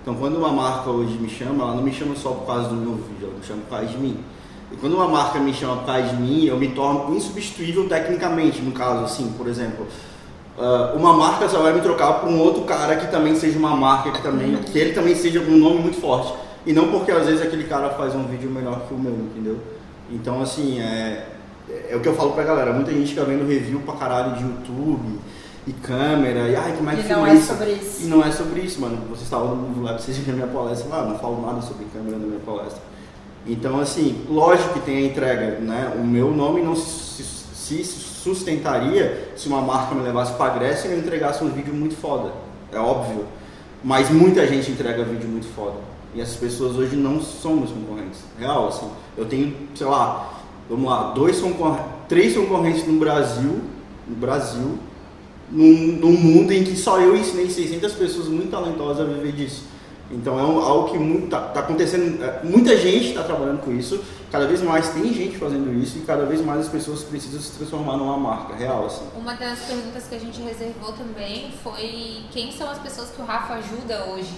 Então, 0.00 0.14
quando 0.14 0.36
uma 0.36 0.52
marca 0.52 0.88
hoje 0.88 1.14
me 1.18 1.28
chama, 1.28 1.64
ela 1.64 1.74
não 1.74 1.82
me 1.82 1.92
chama 1.92 2.14
só 2.14 2.30
por 2.30 2.46
causa 2.46 2.68
do 2.68 2.76
meu 2.76 2.94
vídeo, 2.94 3.28
ela 3.28 3.38
me 3.38 3.44
chama 3.44 3.62
por 3.62 3.70
causa 3.70 3.86
de 3.86 3.98
mim. 3.98 4.24
E 4.72 4.76
quando 4.76 4.94
uma 4.94 5.08
marca 5.08 5.38
me 5.38 5.54
chama 5.54 5.76
por 5.76 5.86
causa 5.86 6.08
de 6.08 6.16
mim, 6.16 6.44
eu 6.46 6.56
me 6.58 6.68
torno 6.68 7.14
insubstituível 7.14 7.88
tecnicamente, 7.88 8.60
no 8.60 8.72
caso, 8.72 9.04
assim, 9.04 9.32
por 9.36 9.46
exemplo. 9.46 9.86
Uh, 10.58 10.96
uma 10.96 11.12
marca 11.12 11.48
só 11.48 11.60
vai 11.62 11.72
me 11.72 11.80
trocar 11.80 12.14
por 12.14 12.28
um 12.28 12.40
outro 12.40 12.62
cara 12.62 12.96
que 12.96 13.10
também 13.10 13.36
seja 13.36 13.58
uma 13.58 13.76
marca, 13.76 14.10
que, 14.10 14.22
também, 14.22 14.56
que 14.56 14.78
ele 14.78 14.92
também 14.92 15.14
seja 15.14 15.40
um 15.40 15.56
nome 15.56 15.80
muito 15.80 16.00
forte. 16.00 16.32
E 16.64 16.72
não 16.72 16.88
porque 16.88 17.12
às 17.12 17.26
vezes 17.26 17.42
aquele 17.42 17.64
cara 17.64 17.90
faz 17.90 18.14
um 18.14 18.24
vídeo 18.24 18.50
melhor 18.50 18.80
que 18.88 18.94
o 18.94 18.98
meu, 18.98 19.12
entendeu? 19.12 19.58
Então, 20.10 20.40
assim, 20.42 20.80
é, 20.80 21.26
é 21.90 21.94
o 21.94 22.00
que 22.00 22.08
eu 22.08 22.14
falo 22.14 22.32
pra 22.32 22.42
galera. 22.42 22.72
Muita 22.72 22.90
gente 22.90 23.10
fica 23.10 23.24
vendo 23.24 23.46
review 23.46 23.80
pra 23.80 23.94
caralho 23.94 24.34
de 24.34 24.42
YouTube 24.42 25.20
e 25.66 25.72
câmera, 25.72 26.48
e 26.48 26.56
ai, 26.56 26.74
como 26.76 26.90
é 26.90 26.96
que 26.96 27.02
E 27.02 27.08
não 27.08 27.26
é 27.26 27.34
isso? 27.34 27.46
sobre 27.46 27.70
isso. 27.72 28.02
E 28.02 28.06
não 28.06 28.24
é 28.24 28.30
sobre 28.30 28.60
isso, 28.60 28.80
mano. 28.80 28.98
Vocês 29.08 29.22
estavam 29.22 29.54
no 29.54 29.82
lab, 29.82 30.00
vocês 30.00 30.16
viram 30.16 30.38
minha 30.38 30.48
palestra 30.48 30.88
lá, 30.88 31.02
eu 31.02 31.10
não 31.10 31.18
falo 31.18 31.44
nada 31.44 31.60
sobre 31.60 31.86
câmera 31.86 32.16
na 32.16 32.26
minha 32.26 32.40
palestra. 32.40 32.80
Então, 33.46 33.78
assim, 33.80 34.24
lógico 34.28 34.74
que 34.74 34.80
tem 34.80 34.96
a 34.98 35.06
entrega, 35.06 35.58
né? 35.60 35.92
O 35.96 36.04
meu 36.04 36.30
nome 36.32 36.62
não 36.62 36.74
se, 36.74 37.22
se- 37.22 37.84
sustentaria 37.84 39.30
se 39.36 39.46
uma 39.48 39.60
marca 39.60 39.94
me 39.94 40.02
levasse 40.02 40.32
pra 40.34 40.48
Grécia 40.50 40.88
e 40.88 40.92
eu 40.92 40.98
entregasse 40.98 41.44
um 41.44 41.48
vídeo 41.50 41.72
muito 41.72 41.94
foda. 41.96 42.32
É 42.72 42.78
óbvio. 42.78 43.24
Mas 43.84 44.10
muita 44.10 44.46
gente 44.46 44.70
entrega 44.70 45.04
vídeo 45.04 45.28
muito 45.28 45.46
foda. 45.54 45.76
E 46.14 46.20
essas 46.20 46.36
pessoas 46.36 46.76
hoje 46.76 46.96
não 46.96 47.20
são 47.20 47.54
meus 47.56 47.70
concorrentes. 47.70 48.20
Real, 48.38 48.68
assim. 48.68 48.88
Eu 49.16 49.26
tenho, 49.26 49.54
sei 49.74 49.86
lá, 49.86 50.32
vamos 50.68 50.90
lá, 50.90 51.12
dois 51.12 51.38
concorrentes, 51.40 51.84
três 52.08 52.34
concorrentes 52.36 52.86
no 52.86 52.98
Brasil, 52.98 53.60
no 54.08 54.16
Brasil, 54.16 54.78
num, 55.52 55.72
num 56.00 56.12
mundo 56.16 56.50
em 56.52 56.64
que 56.64 56.76
só 56.76 56.98
eu 57.00 57.16
ensinei 57.16 57.48
600 57.48 57.92
pessoas 57.92 58.26
muito 58.28 58.50
talentosas 58.50 59.08
a 59.08 59.12
viver 59.12 59.32
disso. 59.32 59.64
Então 60.10 60.38
é 60.38 60.42
um- 60.44 60.60
algo 60.60 60.90
que 60.90 60.98
muito, 60.98 61.28
tá, 61.28 61.50
acontecendo, 61.54 62.22
é, 62.22 62.40
muita 62.44 62.76
gente 62.76 63.08
está 63.08 63.24
trabalhando 63.24 63.60
com 63.60 63.72
isso, 63.72 64.02
cada 64.30 64.46
vez 64.46 64.62
mais 64.62 64.90
tem 64.90 65.12
gente 65.12 65.36
fazendo 65.36 65.72
isso 65.82 65.98
e 65.98 66.02
cada 66.02 66.24
vez 66.24 66.40
mais 66.40 66.60
as 66.60 66.68
pessoas 66.68 67.02
precisam 67.02 67.40
se 67.40 67.52
transformar 67.58 67.96
numa 67.96 68.16
marca 68.16 68.54
real, 68.54 68.86
assim. 68.86 69.04
Uma 69.16 69.34
das 69.34 69.60
perguntas 69.60 70.04
que 70.08 70.14
a 70.14 70.20
gente 70.20 70.40
reservou 70.42 70.92
também 70.92 71.50
foi 71.62 72.22
quem 72.30 72.52
são 72.52 72.70
as 72.70 72.78
pessoas 72.78 73.10
que 73.10 73.20
o 73.20 73.24
Rafa 73.24 73.54
ajuda 73.54 74.04
hoje? 74.12 74.32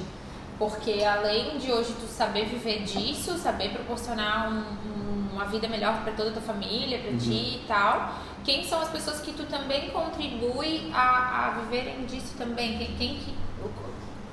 Porque 0.58 1.04
além 1.04 1.58
de 1.58 1.70
hoje 1.70 1.92
tu 2.00 2.06
saber 2.06 2.46
viver 2.46 2.82
disso, 2.84 3.37
saber 3.38 3.68
proporcionar 3.70 4.50
um- 4.50 4.56
um- 4.88 5.34
uma 5.34 5.44
vida 5.44 5.68
melhor 5.68 6.02
para 6.02 6.12
toda 6.14 6.30
a 6.30 6.32
tua 6.32 6.42
família, 6.42 6.98
para 6.98 7.12
ti 7.16 7.60
e 7.62 7.64
tal, 7.68 8.14
quem 8.42 8.64
são 8.64 8.80
as 8.80 8.88
pessoas 8.88 9.20
que 9.20 9.32
tu 9.32 9.44
também 9.44 9.90
contribui 9.90 10.90
a, 10.92 11.46
a 11.46 11.50
viverem 11.60 12.06
disso 12.06 12.34
também? 12.38 12.76
Quem, 12.78 12.87
quem 12.98 13.08
que, 13.18 13.34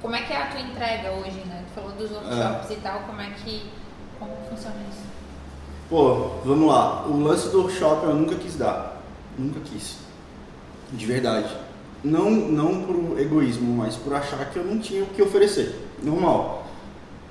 como 0.05 0.15
é 0.15 0.21
que 0.21 0.31
é 0.33 0.37
a 0.39 0.45
tua 0.45 0.59
entrega 0.61 1.11
hoje, 1.13 1.41
né? 1.47 1.63
Tu 1.67 1.81
falou 1.81 1.91
dos 1.97 2.11
workshops 2.11 2.69
e 2.69 2.75
tal, 2.75 2.99
como 3.07 3.19
é 3.21 3.31
que 3.43 3.63
como 4.19 4.31
funciona 4.47 4.75
isso? 4.87 5.01
Pô, 5.89 6.29
vamos 6.45 6.67
lá. 6.67 7.07
O 7.07 7.19
lance 7.23 7.49
do 7.49 7.61
workshop 7.61 8.05
eu 8.05 8.13
nunca 8.13 8.35
quis 8.35 8.55
dar. 8.55 9.01
Nunca 9.35 9.59
quis. 9.61 9.97
De 10.91 11.05
verdade. 11.07 11.49
Não, 12.03 12.29
não 12.29 12.83
por 12.83 13.19
egoísmo, 13.19 13.75
mas 13.77 13.95
por 13.95 14.13
achar 14.13 14.45
que 14.51 14.59
eu 14.59 14.63
não 14.63 14.77
tinha 14.77 15.01
o 15.01 15.07
que 15.07 15.23
oferecer. 15.23 15.75
Normal. 16.03 16.67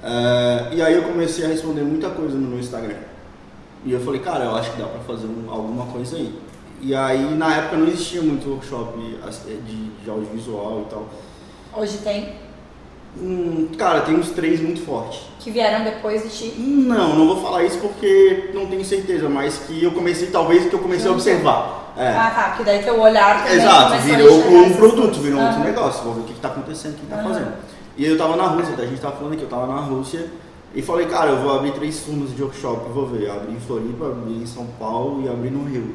É, 0.02 0.70
e 0.72 0.82
aí 0.82 0.94
eu 0.94 1.04
comecei 1.04 1.44
a 1.44 1.48
responder 1.48 1.82
muita 1.82 2.10
coisa 2.10 2.36
no 2.36 2.48
meu 2.48 2.58
Instagram. 2.58 2.98
E 3.84 3.92
eu 3.92 4.00
falei, 4.00 4.20
cara, 4.20 4.46
eu 4.46 4.56
acho 4.56 4.72
que 4.72 4.78
dá 4.82 4.88
pra 4.88 4.98
fazer 5.02 5.28
um- 5.28 5.48
alguma 5.48 5.86
coisa 5.86 6.16
aí. 6.16 6.36
E 6.80 6.92
aí, 6.92 7.36
na 7.36 7.54
época, 7.56 7.76
não 7.76 7.86
existia 7.86 8.20
muito 8.20 8.50
workshop 8.50 8.98
de, 8.98 9.90
de 10.02 10.10
audiovisual 10.10 10.82
e 10.88 10.90
tal. 10.90 11.08
Hoje 11.72 11.98
tem. 11.98 12.43
Hum, 13.16 13.68
cara, 13.78 14.00
tem 14.00 14.14
uns 14.14 14.30
três 14.30 14.60
muito 14.60 14.84
fortes. 14.84 15.20
Que 15.38 15.50
vieram 15.50 15.84
depois 15.84 16.22
de 16.22 16.28
ti. 16.30 16.54
Não, 16.58 17.14
não 17.16 17.26
vou 17.26 17.42
falar 17.42 17.62
isso 17.64 17.78
porque 17.78 18.50
não 18.52 18.66
tenho 18.66 18.84
certeza, 18.84 19.28
mas 19.28 19.58
que 19.58 19.82
eu 19.84 19.92
comecei, 19.92 20.28
talvez 20.28 20.68
que 20.68 20.74
eu 20.74 20.80
comecei 20.80 21.08
a 21.08 21.12
observar. 21.12 21.92
É. 21.96 22.08
Ah, 22.08 22.32
tá. 22.34 22.42
Porque 22.48 22.64
daí 22.64 22.82
teu 22.82 23.00
olhar 23.00 23.44
também 23.44 23.58
Exato, 23.58 23.98
virou 24.02 24.34
um 24.34 24.74
produto, 24.74 25.20
virou 25.20 25.38
um 25.40 25.44
outro 25.44 25.60
Aham. 25.60 25.66
negócio. 25.68 26.02
Vou 26.02 26.14
ver 26.14 26.20
o 26.20 26.24
que, 26.24 26.34
que 26.34 26.40
tá 26.40 26.48
acontecendo, 26.48 26.94
o 26.94 26.96
que 26.96 27.06
tá 27.06 27.16
Aham. 27.16 27.24
fazendo. 27.28 27.52
E 27.96 28.04
aí 28.04 28.10
eu 28.10 28.18
tava 28.18 28.36
na 28.36 28.46
Rússia, 28.46 28.74
tá? 28.76 28.82
a 28.82 28.86
gente 28.86 29.00
tava 29.00 29.16
falando 29.16 29.34
aqui, 29.34 29.42
eu 29.42 29.48
tava 29.48 29.66
na 29.68 29.80
Rússia 29.80 30.26
e 30.74 30.82
falei, 30.82 31.06
cara, 31.06 31.30
eu 31.30 31.36
vou 31.38 31.54
abrir 31.54 31.72
três 31.72 32.00
turmas 32.00 32.34
de 32.34 32.42
workshop, 32.42 32.90
vou 32.92 33.06
ver. 33.06 33.30
Abri 33.30 33.52
em 33.52 33.60
Floripa, 33.60 34.06
abri 34.06 34.32
em 34.42 34.46
São 34.46 34.66
Paulo 34.78 35.22
e 35.24 35.28
abri 35.28 35.50
no 35.50 35.64
Rio. 35.64 35.94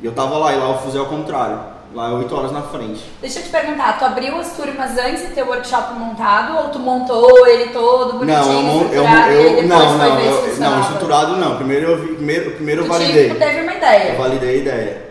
E 0.00 0.06
eu 0.06 0.12
tava 0.12 0.38
lá, 0.38 0.52
e 0.52 0.56
lá 0.56 0.68
eu 0.68 0.78
fui 0.78 0.96
ao 0.96 1.06
contrário. 1.06 1.58
Lá 1.94 2.08
é 2.08 2.12
8 2.14 2.34
horas 2.34 2.52
na 2.52 2.62
frente. 2.62 3.04
Deixa 3.20 3.38
eu 3.38 3.42
te 3.42 3.48
perguntar, 3.50 3.98
tu 3.98 4.04
abriu 4.06 4.38
as 4.38 4.52
turmas 4.56 4.96
antes 4.96 5.28
de 5.28 5.34
ter 5.34 5.42
o 5.42 5.48
workshop 5.48 5.92
montado 5.94 6.56
ou 6.56 6.68
tu 6.70 6.78
montou 6.78 7.46
ele 7.46 7.66
todo 7.70 8.14
bonitinho, 8.18 8.62
não, 8.62 8.80
eu, 8.84 8.92
eu, 8.92 9.04
estruturado, 9.04 9.30
eu, 9.32 9.42
depois 9.50 9.68
não, 9.68 9.98
não, 9.98 10.18
eu, 10.20 10.60
não, 10.70 10.80
estruturado 10.80 11.36
não. 11.36 11.56
Primeiro 11.56 11.90
eu 11.90 11.98
vi, 11.98 12.14
primeiro, 12.14 12.50
primeiro 12.52 12.82
eu 12.82 12.86
validei. 12.88 13.28
tipo, 13.28 13.38
teve 13.38 13.60
uma 13.60 13.74
ideia. 13.74 14.12
Eu 14.12 14.18
validei 14.18 14.48
a 14.50 14.56
ideia. 14.56 15.02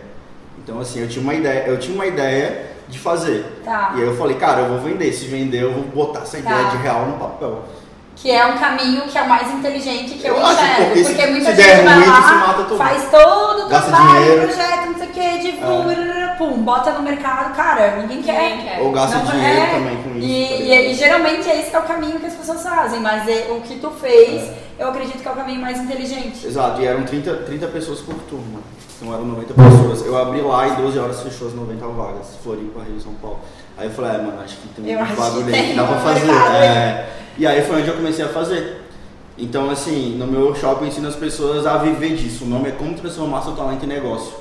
Então 0.58 0.80
assim, 0.80 1.00
eu 1.00 1.08
tinha 1.08 1.22
uma 1.22 1.34
ideia, 1.34 1.64
eu 1.68 1.78
tinha 1.78 1.94
uma 1.94 2.06
ideia 2.06 2.72
de 2.88 2.98
fazer. 2.98 3.60
Tá. 3.64 3.92
E 3.96 4.00
aí 4.00 4.06
eu 4.06 4.16
falei, 4.16 4.36
cara, 4.36 4.62
eu 4.62 4.68
vou 4.70 4.78
vender. 4.80 5.12
Se 5.12 5.26
vender, 5.26 5.62
eu 5.62 5.72
vou 5.72 5.82
botar 5.84 6.20
essa 6.22 6.38
Tá. 6.38 6.50
ideia 6.50 6.68
de 6.70 6.76
real 6.78 7.06
no 7.06 7.16
papel. 7.16 7.62
Que 8.16 8.30
é 8.30 8.44
um 8.46 8.58
caminho 8.58 9.02
que 9.02 9.16
é 9.18 9.22
o 9.22 9.28
mais 9.28 9.50
inteligente 9.50 10.14
que 10.14 10.26
eu, 10.26 10.36
Eu 10.36 10.46
acho, 10.46 10.52
enxergo. 10.62 10.84
porque 10.84 11.02
Porque, 11.04 11.22
se- 11.22 11.30
muita 11.30 11.50
se 11.50 11.56
gente 11.56 11.66
der 11.76 11.84
vai 11.84 11.94
ruim, 11.94 12.06
lá, 12.06 12.66
faz 12.76 13.10
todo 13.10 13.64
o 13.64 13.68
trabalho, 13.68 14.20
dinheiro. 14.22 14.42
projeto, 14.48 14.86
não 14.86 14.94
sei 14.98 15.06
o 15.06 15.10
que, 15.10 15.38
divulga, 15.38 15.94
pum, 16.50 16.62
bota 16.62 16.92
no 16.92 17.02
mercado. 17.02 17.54
Cara, 17.54 17.96
ninguém 17.96 18.22
quer. 18.22 18.50
Ninguém 18.50 18.66
quer. 18.66 18.80
Ou 18.80 18.92
gasta 18.92 19.18
Não 19.18 19.26
dinheiro 19.26 19.60
é. 19.60 19.66
também 19.70 19.96
com 20.02 20.10
isso. 20.18 20.26
E, 20.26 20.46
tá 20.48 20.54
e- 20.74 20.90
e 20.90 20.94
geralmente 20.94 21.48
esse 21.48 21.70
que 21.70 21.76
é 21.76 21.78
o 21.78 21.82
caminho 21.82 22.18
que 22.20 22.26
as 22.26 22.34
pessoas 22.34 22.62
fazem, 22.62 23.00
mas 23.00 23.28
é- 23.28 23.48
o 23.50 23.60
que 23.60 23.76
tu 23.76 23.90
fez, 23.90 24.42
É. 24.42 24.54
eu 24.80 24.88
acredito 24.88 25.18
que 25.22 25.28
é 25.28 25.30
o 25.30 25.34
caminho 25.34 25.60
mais 25.60 25.78
inteligente. 25.78 26.46
Exato, 26.46 26.80
e 26.80 26.86
eram 26.86 27.04
30, 27.04 27.34
30 27.34 27.66
pessoas 27.68 28.00
por 28.00 28.14
turma. 28.28 28.60
Então 29.00 29.12
eram 29.12 29.24
90 29.24 29.54
pessoas. 29.54 30.06
Eu 30.06 30.16
abri 30.16 30.40
lá 30.40 30.68
e 30.68 30.76
12 30.76 30.98
horas 30.98 31.20
fechou 31.22 31.48
as 31.48 31.54
90 31.54 31.86
vagas. 31.88 32.36
Floripa, 32.42 32.80
Rio, 32.84 33.00
São 33.00 33.14
Paulo. 33.14 33.40
Aí 33.76 33.86
eu 33.86 33.92
falei, 33.92 34.12
é, 34.12 34.18
mano, 34.18 34.40
acho 34.44 34.56
que 34.58 34.68
tem 34.68 34.96
um 34.96 35.04
bagulho 35.16 35.52
aí 35.54 35.68
que 35.70 35.74
dá 35.74 35.84
pra 35.84 35.96
fazer. 35.98 36.30
É. 36.30 37.08
E 37.38 37.46
aí 37.46 37.62
foi 37.62 37.80
onde 37.80 37.88
eu 37.88 37.96
comecei 37.96 38.24
a 38.24 38.28
fazer. 38.28 38.80
Então, 39.38 39.70
assim, 39.70 40.14
no 40.18 40.26
meu 40.26 40.42
workshop 40.42 40.82
eu 40.82 40.88
ensino 40.88 41.08
as 41.08 41.16
pessoas 41.16 41.66
a 41.66 41.78
viver 41.78 42.14
disso. 42.14 42.44
O 42.44 42.46
nome 42.48 42.68
é 42.68 42.72
Como 42.72 42.94
Transformar 42.94 43.42
Seu 43.42 43.52
Talento 43.56 43.84
em 43.84 43.88
Negócio. 43.88 44.34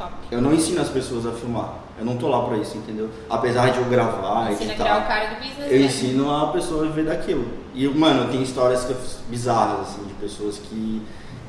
Top. 0.00 0.12
Eu 0.30 0.40
não 0.40 0.54
ensino 0.54 0.80
as 0.80 0.88
pessoas 0.88 1.26
a 1.26 1.32
filmar. 1.32 1.74
Eu 1.98 2.06
não 2.06 2.16
tô 2.16 2.28
lá 2.28 2.42
pra 2.46 2.56
isso, 2.56 2.78
entendeu? 2.78 3.10
Apesar 3.28 3.70
de 3.70 3.78
eu 3.78 3.84
gravar, 3.84 4.50
Ensina 4.50 4.70
a 4.70 4.72
editar. 4.72 4.84
criar 4.84 4.98
o 4.98 5.06
cara 5.06 5.26
do 5.34 5.34
business. 5.36 5.70
Eu 5.70 5.78
né? 5.78 5.84
ensino 5.84 6.34
a 6.34 6.46
pessoa 6.46 6.84
a 6.84 6.88
viver 6.88 7.04
daquilo. 7.04 7.46
E, 7.74 7.86
mano, 7.86 8.32
tem 8.32 8.42
histórias 8.42 8.86
bizarras, 9.28 9.80
assim, 9.80 10.04
de 10.04 10.14
pessoas 10.14 10.56
que, 10.56 11.02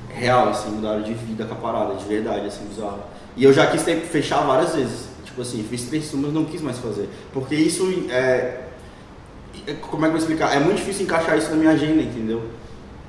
real, 0.09 0.49
assim, 0.49 0.69
mudaram 0.69 1.01
de 1.01 1.13
vida 1.13 1.45
com 1.45 1.53
a 1.53 1.57
parada, 1.57 1.95
de 1.95 2.03
verdade, 2.03 2.45
assim, 2.47 2.65
bizarro. 2.65 2.99
E 3.37 3.43
eu 3.45 3.53
já 3.53 3.67
quis 3.67 3.83
ter, 3.83 4.01
fechar 4.01 4.41
várias 4.41 4.75
vezes. 4.75 5.07
Tipo 5.23 5.43
assim, 5.43 5.63
fiz 5.63 5.83
três 5.83 6.11
turmas, 6.11 6.33
não 6.33 6.43
quis 6.43 6.61
mais 6.61 6.77
fazer. 6.77 7.07
Porque 7.31 7.55
isso 7.55 7.87
é- 8.09 8.65
Como 9.89 10.05
é 10.05 10.09
que 10.09 10.15
eu 10.15 10.17
vou 10.17 10.17
explicar? 10.17 10.53
É 10.55 10.59
muito 10.59 10.77
difícil 10.77 11.03
encaixar 11.03 11.37
isso 11.37 11.49
na 11.51 11.55
minha 11.55 11.71
agenda, 11.71 12.01
entendeu? 12.01 12.41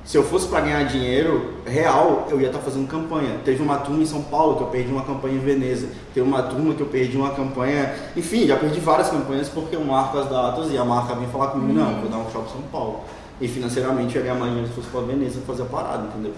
Se 0.05 0.17
eu 0.17 0.23
fosse 0.23 0.47
pra 0.47 0.59
ganhar 0.59 0.83
dinheiro 0.83 1.53
real, 1.65 2.27
eu 2.29 2.39
ia 2.41 2.47
estar 2.47 2.59
fazendo 2.59 2.85
campanha. 2.87 3.39
Teve 3.45 3.63
uma 3.63 3.77
turma 3.77 4.03
em 4.03 4.05
São 4.05 4.21
Paulo 4.21 4.57
que 4.57 4.63
eu 4.63 4.67
perdi 4.67 4.91
uma 4.91 5.03
campanha 5.03 5.35
em 5.35 5.39
Veneza. 5.39 5.87
Teve 6.13 6.27
uma 6.27 6.43
turma 6.43 6.73
que 6.73 6.81
eu 6.81 6.87
perdi 6.87 7.15
uma 7.15 7.31
campanha. 7.31 7.95
Enfim, 8.15 8.45
já 8.45 8.57
perdi 8.57 8.81
várias 8.81 9.09
campanhas 9.09 9.47
porque 9.47 9.77
eu 9.77 9.83
marco 9.83 10.17
as 10.17 10.29
datas 10.29 10.71
e 10.71 10.77
a 10.77 10.83
marca 10.83 11.15
vem 11.15 11.27
falar 11.29 11.47
comigo: 11.47 11.71
não, 11.71 12.01
vou 12.01 12.09
dar 12.09 12.17
um 12.17 12.29
show 12.31 12.43
em 12.43 12.51
São 12.51 12.61
Paulo. 12.69 12.99
E 13.39 13.47
financeiramente 13.47 14.15
eu 14.15 14.21
ia 14.21 14.27
ganhar 14.27 14.39
mais 14.39 14.51
dinheiro 14.51 14.69
se 14.69 14.75
fosse 14.75 14.89
pra 14.89 15.01
Veneza 15.01 15.39
fazer 15.47 15.63
a 15.63 15.65
parada, 15.65 16.07
entendeu? 16.07 16.33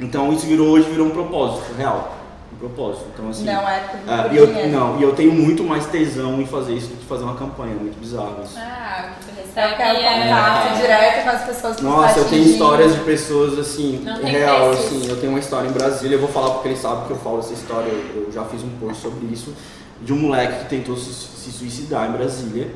Então 0.00 0.32
isso 0.32 0.46
virou 0.46 0.68
hoje 0.68 0.88
virou 0.88 1.08
um 1.08 1.10
propósito 1.10 1.74
real. 1.76 2.17
Propósito. 2.58 3.06
Então 3.14 3.28
assim. 3.28 3.44
Não 3.44 3.68
é 3.68 3.78
por, 3.80 4.12
é, 4.12 4.22
por 4.22 4.32
e 4.32 4.36
eu, 4.36 4.46
dinheiro. 4.46 4.68
não, 4.70 4.98
e 4.98 5.02
eu 5.02 5.14
tenho 5.14 5.32
muito 5.32 5.62
mais 5.62 5.86
tesão 5.86 6.40
em 6.40 6.46
fazer 6.46 6.74
isso 6.74 6.88
do 6.88 6.96
que 6.96 7.04
fazer 7.04 7.24
uma 7.24 7.36
campanha, 7.36 7.72
é 7.72 7.78
muito 7.78 7.98
bizarro 8.00 8.42
isso. 8.44 8.58
Ah, 8.58 9.10
o 9.10 9.20
que 9.20 9.26
tu 9.26 9.38
Eu 9.38 9.46
recebe 9.46 9.76
quero 9.76 9.98
é... 9.98 10.22
contato 10.22 10.76
direto 10.76 11.24
com 11.24 11.30
as 11.30 11.42
pessoas 11.44 11.76
que 11.76 11.84
Nossa, 11.84 12.18
eu 12.18 12.24
tenho 12.28 12.42
histórias 12.44 12.94
de 12.94 13.00
pessoas 13.00 13.58
assim, 13.58 14.00
Não 14.04 14.22
real, 14.22 14.70
assim. 14.70 15.08
Eu 15.08 15.20
tenho 15.20 15.32
uma 15.32 15.38
história 15.38 15.68
em 15.68 15.72
Brasília, 15.72 16.16
eu 16.16 16.20
vou 16.20 16.28
falar 16.28 16.50
porque 16.50 16.68
ele 16.68 16.76
sabe 16.76 17.06
que 17.06 17.12
eu 17.12 17.18
falo 17.18 17.38
essa 17.38 17.52
história, 17.52 17.88
eu 17.88 18.28
eu 18.28 18.32
já 18.32 18.44
fiz 18.44 18.62
um 18.62 18.70
post 18.78 19.02
sobre 19.02 19.26
isso, 19.26 19.54
de 20.02 20.12
um 20.12 20.16
moleque 20.16 20.64
que 20.64 20.70
tentou 20.70 20.96
se, 20.96 21.12
se 21.12 21.50
suicidar 21.50 22.08
em 22.08 22.12
Brasília. 22.12 22.70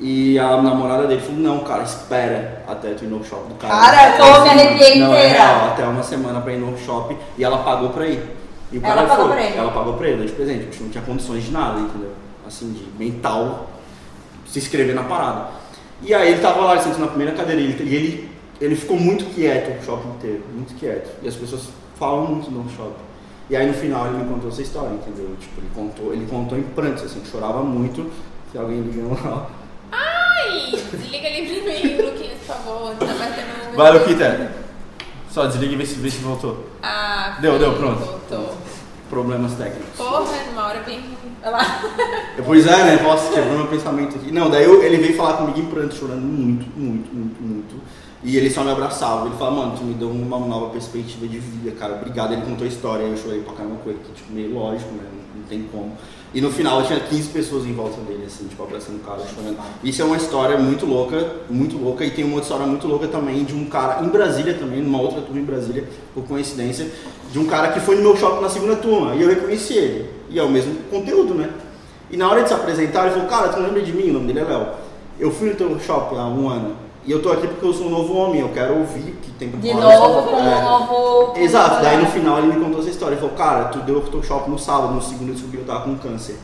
E 0.00 0.38
a 0.38 0.62
namorada 0.62 1.08
dele 1.08 1.20
falou, 1.20 1.40
não, 1.40 1.58
cara, 1.60 1.82
espera 1.82 2.62
até 2.68 2.90
tu 2.94 3.04
ir 3.04 3.08
no 3.08 3.16
workshop 3.16 3.48
do 3.48 3.54
cara. 3.56 3.74
Cara, 3.74 4.16
eu 4.16 4.34
tô 4.34 4.42
me 4.42 4.50
arrepiei 4.50 5.00
Não, 5.00 5.12
é 5.12 5.26
real, 5.26 5.66
até 5.72 5.84
uma 5.84 6.04
semana 6.04 6.40
pra 6.40 6.52
ir 6.52 6.58
no 6.58 6.68
workshop 6.68 7.16
e 7.36 7.44
ela 7.44 7.58
pagou 7.58 7.90
pra 7.90 8.06
ir. 8.06 8.22
E 8.72 8.78
o 8.78 8.84
Ela 8.84 8.94
cara 8.94 9.08
pagou 9.08 9.26
foi. 9.26 9.34
pra 9.34 9.44
ele? 9.44 9.56
Ela 9.56 9.70
pagou 9.72 9.94
pra 9.94 10.08
ele, 10.08 10.26
de 10.26 10.32
presente, 10.32 10.64
porque 10.66 10.82
não 10.84 10.90
tinha 10.90 11.04
condições 11.04 11.44
de 11.44 11.50
nada, 11.50 11.80
entendeu? 11.80 12.12
Assim, 12.46 12.72
de 12.72 12.84
mental, 12.98 13.70
se 14.46 14.58
inscrever 14.58 14.94
na 14.94 15.04
parada. 15.04 15.48
E 16.02 16.14
aí 16.14 16.32
ele 16.32 16.40
tava 16.40 16.60
lá, 16.60 16.72
ele 16.74 16.82
sentou 16.82 17.00
na 17.00 17.08
primeira 17.08 17.32
cadeira 17.32 17.60
e 17.60 17.64
ele, 17.64 17.94
ele, 17.94 18.30
ele 18.60 18.76
ficou 18.76 18.98
muito 18.98 19.24
quieto 19.34 19.68
o 19.68 19.70
workshop 19.72 20.08
inteiro, 20.08 20.42
muito 20.54 20.74
quieto. 20.78 21.10
E 21.22 21.28
as 21.28 21.34
pessoas 21.34 21.68
falam 21.98 22.26
muito 22.26 22.50
no 22.50 22.60
workshop. 22.60 22.94
E 23.50 23.56
aí 23.56 23.66
no 23.66 23.74
final 23.74 24.06
ele 24.06 24.18
me 24.18 24.28
contou 24.28 24.50
essa 24.50 24.60
história, 24.62 24.90
entendeu? 24.94 25.34
Tipo, 25.40 25.60
ele 25.60 25.70
contou, 25.74 26.12
ele 26.12 26.26
contou 26.26 26.58
em 26.58 26.62
prantos, 26.62 27.04
assim, 27.04 27.22
chorava 27.30 27.62
muito. 27.62 28.10
Se 28.52 28.58
alguém 28.58 28.80
ligando 28.80 29.22
lá. 29.24 29.50
Ai, 29.90 30.70
desliga 30.70 31.28
ali 31.28 31.60
pra 31.62 31.72
mim, 31.72 31.96
Luquinhas, 32.10 32.38
por 32.38 32.54
favor. 32.54 32.94
Tá 32.96 33.06
batendo... 33.06 33.76
Vai, 33.76 33.92
Luquita. 33.92 34.52
Só 35.30 35.46
desliga 35.46 35.72
e 35.74 35.76
vê 35.76 35.86
se, 35.86 35.94
vê 35.96 36.10
se 36.10 36.18
voltou. 36.18 36.66
Ah, 36.82 37.07
Deu, 37.40 37.58
deu, 37.58 37.72
pronto. 37.74 37.98
Voltou. 38.04 38.54
Problemas 39.10 39.52
técnicos. 39.54 39.96
Porra, 39.96 40.26
numa 40.50 40.66
hora 40.66 40.80
bem... 40.80 41.00
Olha 41.42 41.50
lá. 41.52 41.82
Pois 42.44 42.66
é, 42.66 42.76
né? 42.84 43.02
Nossa, 43.02 43.32
quebrou 43.32 43.56
meu 43.58 43.66
pensamento 43.68 44.16
aqui. 44.16 44.30
Não, 44.32 44.50
daí 44.50 44.64
eu- 44.64 44.82
ele 44.82 44.96
veio 44.98 45.16
falar 45.16 45.34
comigo 45.38 45.58
em 45.58 45.66
pranto, 45.66 45.94
chorando 45.94 46.20
muito, 46.20 46.66
muito, 46.78 47.08
muito, 47.14 47.40
muito. 47.42 47.80
E 48.22 48.36
ele 48.36 48.50
só 48.50 48.62
me 48.64 48.70
abraçava. 48.72 49.26
Ele 49.26 49.36
falava, 49.36 49.56
mano, 49.56 49.76
tu 49.78 49.84
me 49.84 49.94
deu 49.94 50.10
uma 50.10 50.38
nova 50.40 50.70
perspectiva 50.70 51.26
de 51.26 51.38
vida, 51.38 51.70
cara. 51.78 51.94
Obrigado. 51.94 52.32
Ele 52.32 52.42
contou 52.42 52.64
a 52.64 52.68
história. 52.68 53.04
Eu 53.04 53.16
chorei 53.16 53.40
pra 53.42 53.54
caramba 53.54 53.76
com 53.82 53.88
ele, 53.90 54.00
que, 54.04 54.12
tipo, 54.12 54.32
meio 54.32 54.52
lógico, 54.52 54.90
né? 54.92 55.04
Não 55.36 55.42
tem 55.44 55.62
como. 55.72 55.96
E 56.34 56.42
no 56.42 56.50
final 56.50 56.82
tinha 56.82 57.00
15 57.00 57.28
pessoas 57.30 57.64
em 57.64 57.72
volta 57.72 58.00
dele, 58.02 58.24
assim, 58.26 58.46
tipo, 58.46 58.62
abraçando 58.62 58.96
o 58.96 59.00
cara, 59.00 59.22
chorando. 59.34 59.56
Isso 59.82 60.02
é 60.02 60.04
uma 60.04 60.16
história 60.16 60.58
muito 60.58 60.84
louca, 60.84 61.36
muito 61.48 61.78
louca. 61.78 62.04
E 62.04 62.10
tem 62.10 62.22
uma 62.22 62.34
outra 62.34 62.48
história 62.50 62.66
muito 62.66 62.86
louca 62.86 63.08
também 63.08 63.44
de 63.44 63.54
um 63.54 63.64
cara 63.64 64.04
em 64.04 64.08
Brasília 64.08 64.52
também, 64.54 64.82
numa 64.82 65.00
outra 65.00 65.22
turma 65.22 65.40
em 65.40 65.44
Brasília, 65.44 65.88
por 66.14 66.24
coincidência, 66.24 66.86
de 67.32 67.38
um 67.38 67.46
cara 67.46 67.72
que 67.72 67.80
foi 67.80 67.96
no 67.96 68.02
meu 68.02 68.16
shopping 68.16 68.42
na 68.42 68.50
segunda 68.50 68.76
turma. 68.76 69.14
E 69.14 69.22
eu 69.22 69.28
reconheci 69.28 69.72
ele. 69.72 70.10
E 70.28 70.38
é 70.38 70.42
o 70.42 70.50
mesmo 70.50 70.74
conteúdo, 70.90 71.34
né? 71.34 71.48
E 72.10 72.16
na 72.16 72.28
hora 72.28 72.42
de 72.42 72.48
se 72.48 72.54
apresentar, 72.54 73.06
ele 73.06 73.14
falou, 73.14 73.28
cara, 73.28 73.48
tu 73.48 73.58
não 73.58 73.66
lembra 73.66 73.82
de 73.82 73.92
mim? 73.92 74.10
O 74.10 74.14
nome 74.14 74.26
dele 74.26 74.40
é 74.40 74.44
Léo. 74.44 74.66
Eu 75.18 75.30
fui 75.30 75.48
no 75.48 75.56
teu 75.56 75.80
shopping 75.80 76.16
há 76.16 76.26
um 76.26 76.48
ano. 76.48 76.76
E 77.08 77.10
eu 77.10 77.22
tô 77.22 77.32
aqui 77.32 77.46
porque 77.46 77.64
eu 77.64 77.72
sou 77.72 77.86
um 77.86 77.90
novo 77.90 78.14
homem, 78.14 78.42
eu 78.42 78.50
quero 78.50 78.76
ouvir 78.80 79.12
o 79.12 79.16
que 79.16 79.30
tem 79.30 79.48
pra 79.48 79.58
De 79.58 79.70
falar. 79.72 79.98
novo, 79.98 80.28
com 80.28 80.36
É. 80.36 80.58
um 80.58 80.62
novo. 80.62 81.32
Exato, 81.38 81.82
daí 81.82 81.96
no 81.96 82.04
final 82.10 82.36
ele 82.36 82.48
me 82.48 82.62
contou 82.62 82.80
essa 82.80 82.90
história. 82.90 83.14
Ele 83.14 83.20
falou, 83.22 83.34
cara, 83.34 83.64
tu 83.70 83.78
deu 83.78 84.02
Photoshop 84.02 84.50
no 84.50 84.58
sábado, 84.58 84.92
no 84.92 85.00
segundo 85.00 85.28
eu 85.28 85.32
descobri 85.34 85.56
que 85.56 85.62
eu 85.62 85.66
tava 85.66 85.84
com 85.84 85.96
câncer. 85.96 86.36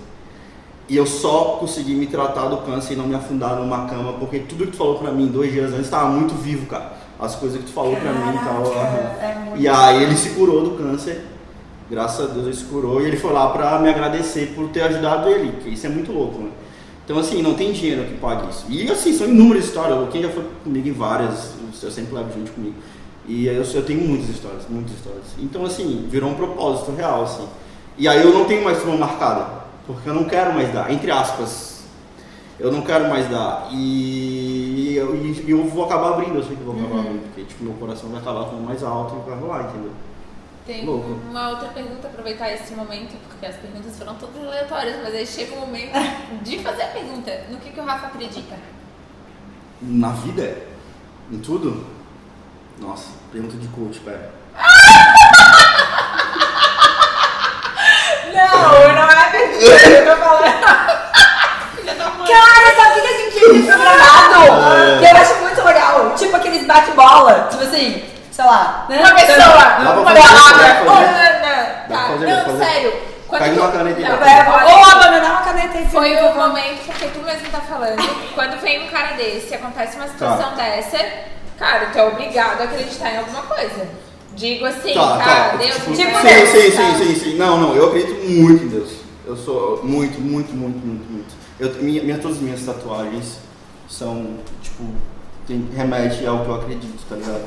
E 0.89 0.97
eu 0.97 1.05
só 1.05 1.59
consegui 1.61 1.95
me 1.95 2.07
tratar 2.07 2.47
do 2.49 2.57
câncer 2.59 2.95
e 2.95 2.97
não 2.97 3.07
me 3.07 3.15
afundar 3.15 3.57
numa 3.57 3.87
cama, 3.87 4.15
porque 4.15 4.39
tudo 4.39 4.65
que 4.65 4.71
tu 4.73 4.79
falou 4.79 4.95
pra 4.99 5.11
mim 5.13 5.27
dois 5.27 5.53
dias 5.53 5.71
antes 5.71 5.91
tava 5.91 6.07
muito 6.09 6.35
vivo, 6.35 6.65
cara. 6.65 6.93
As 7.21 7.35
coisas 7.35 7.59
que 7.59 7.67
tu 7.67 7.73
falou 7.73 7.95
pra 7.97 8.11
mim 8.13 8.35
e 8.35 8.39
tal. 8.39 8.63
Caraca, 8.63 8.97
é 9.23 9.53
E 9.57 9.69
aí 9.69 10.03
ele 10.03 10.17
se 10.17 10.31
curou 10.31 10.63
do 10.63 10.71
câncer. 10.83 11.27
Graças 11.91 12.31
a 12.31 12.33
Deus 12.33 12.47
ele 12.47 12.57
se 12.57 12.65
curou 12.65 13.03
e 13.03 13.05
ele 13.05 13.19
foi 13.19 13.35
lá 13.35 13.51
pra 13.51 13.79
me 13.79 13.91
agradecer 13.91 14.55
por 14.57 14.69
ter 14.71 14.81
ajudado 14.81 15.29
ele, 15.29 15.53
que 15.63 15.69
isso 15.69 15.85
é 15.87 15.91
muito 15.91 16.11
louco, 16.11 16.39
né? 16.41 16.49
Então 17.05 17.19
assim, 17.19 17.43
não 17.43 17.55
tem 17.55 17.73
dinheiro 17.73 18.05
que 18.05 18.15
pague 18.17 18.49
isso. 18.49 18.65
E 18.69 18.91
assim, 18.91 19.13
são 19.13 19.29
inúmeras 19.29 19.67
histórias. 19.67 20.09
Quem 20.11 20.23
já 20.23 20.31
foi 20.31 20.45
comigo 20.63 20.89
em 20.89 20.93
várias, 20.93 21.53
eu 21.83 21.91
sempre 21.91 22.15
levo 22.15 22.33
gente 22.33 22.51
comigo. 22.51 22.75
E 23.27 23.47
eu, 23.47 23.63
eu 23.63 23.85
tenho 23.85 24.01
muitas 24.01 24.29
histórias, 24.29 24.63
muitas 24.69 24.93
histórias. 24.93 25.25
Então 25.39 25.65
assim, 25.65 26.07
virou 26.11 26.31
um 26.31 26.35
propósito 26.35 26.93
real, 26.93 27.25
assim. 27.25 27.47
E 27.99 28.09
aí 28.09 28.23
eu 28.23 28.33
não 28.33 28.45
tenho 28.45 28.65
mais 28.65 28.79
turma 28.79 28.97
marcada, 28.97 29.47
porque 29.87 30.09
eu 30.09 30.15
não 30.15 30.25
quero 30.25 30.55
mais 30.55 30.73
dar, 30.73 30.91
entre 30.91 31.11
aspas. 31.11 31.85
Eu 32.59 32.73
não 32.73 32.83
quero 32.83 33.09
mais 33.09 33.29
dar. 33.29 33.69
E 33.73 34.95
eu, 34.97 35.15
e 35.15 35.51
eu 35.51 35.65
vou 35.65 35.85
acabar 35.85 36.15
abrindo, 36.15 36.37
eu 36.37 36.43
sei 36.43 36.57
que 36.57 36.63
vou 36.63 36.75
acabar 36.75 37.01
abrindo, 37.01 37.23
porque 37.25 37.43
tipo, 37.43 37.65
meu 37.65 37.75
coração 37.75 38.09
vai 38.11 38.21
acabar 38.21 38.45
falando 38.45 38.65
mais 38.65 38.83
alto 38.83 39.17
e 39.17 39.29
vai 39.29 39.39
rolar, 39.39 39.69
entendeu? 39.69 39.91
Tem 40.67 40.85
Louco. 40.87 41.21
uma 41.29 41.51
outra 41.51 41.69
pergunta, 41.69 42.09
aproveitar 42.09 42.51
esse 42.51 42.73
momento, 42.73 43.15
porque 43.29 43.45
as 43.45 43.57
perguntas 43.57 43.99
foram 43.99 44.15
todas 44.15 44.43
aleatórias, 44.43 44.97
mas 45.03 45.15
aí 45.15 45.27
chega 45.27 45.55
o 45.55 45.61
momento 45.61 45.93
de 46.43 46.59
fazer 46.61 46.85
a 46.85 46.89
pergunta. 46.89 47.45
No 47.51 47.59
que, 47.59 47.71
que 47.71 47.81
o 47.81 47.85
Rafa 47.85 48.07
acredita? 48.07 48.57
Na 49.83 50.09
vida? 50.11 50.57
Em 51.31 51.39
tudo? 51.39 51.87
Nossa, 52.79 53.11
pergunta 53.31 53.57
de 53.59 53.69
coach, 53.69 54.01
pera. 54.01 54.33
Não, 58.35 58.95
não 58.95 59.11
é 59.11 59.31
pergunta, 59.31 59.89
eu 59.89 60.17
tô 60.17 60.23
falando. 60.23 60.45
Cara, 62.27 62.77
sabe 62.77 62.99
o 62.99 63.03
que 63.03 63.09
a 63.09 63.19
gente 63.19 63.39
tinha 63.39 63.77
programado? 63.77 64.75
É. 64.75 64.99
Que 64.99 65.05
eu 65.05 65.17
acho 65.17 65.35
muito 65.41 65.63
legal. 65.63 66.15
Tipo 66.17 66.37
aqueles 66.37 66.67
bate-bola. 66.67 67.49
Tipo 67.51 67.63
assim, 67.63 68.03
sei 68.35 68.45
lá. 68.45 68.87
né? 68.89 68.99
Uma 68.99 69.15
pessoa, 69.15 69.37
pra 69.37 69.93
uma 69.93 70.05
fazer. 70.05 71.25
Tá, 71.89 72.09
não, 72.09 72.59
sério. 72.59 72.93
Quando 73.29 73.43
Pega 73.43 73.55
tu- 73.55 73.61
uma 73.63 73.73
caneta 73.73 74.01
e 74.01 74.03
Não, 74.05 74.17
vai, 74.19 74.73
Ou 74.75 74.85
abandonar 74.85 75.31
uma 75.31 75.41
caneta 75.43 75.79
e 75.79 75.87
Foi 75.87 76.17
o 76.17 76.35
momento, 76.35 76.85
porque 76.87 77.07
tu 77.07 77.21
mesmo 77.21 77.49
tá 77.51 77.61
falando, 77.61 78.03
quando 78.35 78.61
vem 78.61 78.85
um 78.87 78.89
cara 78.91 79.17
desse, 79.17 79.55
acontece 79.55 79.97
uma 79.97 80.09
situação 80.09 80.55
dessa, 80.55 80.99
cara, 81.59 81.87
tu 81.93 81.99
é 81.99 82.05
obrigado 82.07 82.61
a 82.61 82.65
acreditar 82.65 83.11
em 83.13 83.19
alguma 83.19 83.43
coisa. 83.43 83.87
Digo 84.35 84.67
assim, 84.67 84.95
Tá, 84.95 85.19
cara, 85.19 85.51
tá. 85.51 85.57
Deus 85.57 85.75
Tipo, 85.77 85.91
me 85.91 85.97
sim, 85.97 86.03
sim, 86.05 86.13
tá? 86.13 86.83
sim, 86.83 86.97
sim, 86.99 87.15
sim. 87.21 87.37
Não, 87.37 87.57
não, 87.59 87.75
eu 87.75 87.87
acredito 87.87 88.25
muito 88.29 88.65
em 88.65 88.69
Deus. 88.69 88.91
Eu 89.27 89.37
sou 89.37 89.81
muito, 89.85 90.21
muito, 90.21 90.53
muito, 90.55 90.79
muito, 90.85 91.11
muito. 91.11 91.35
Eu, 91.59 91.73
minha, 91.83 92.03
minha, 92.03 92.19
todas 92.19 92.37
as 92.39 92.43
minhas 92.43 92.63
tatuagens 92.65 93.39
são, 93.89 94.39
tipo, 94.61 94.85
tem, 95.47 95.69
remete 95.75 96.27
ao 96.27 96.41
que 96.41 96.49
eu 96.49 96.55
acredito, 96.57 96.99
tá 97.09 97.15
ligado? 97.17 97.45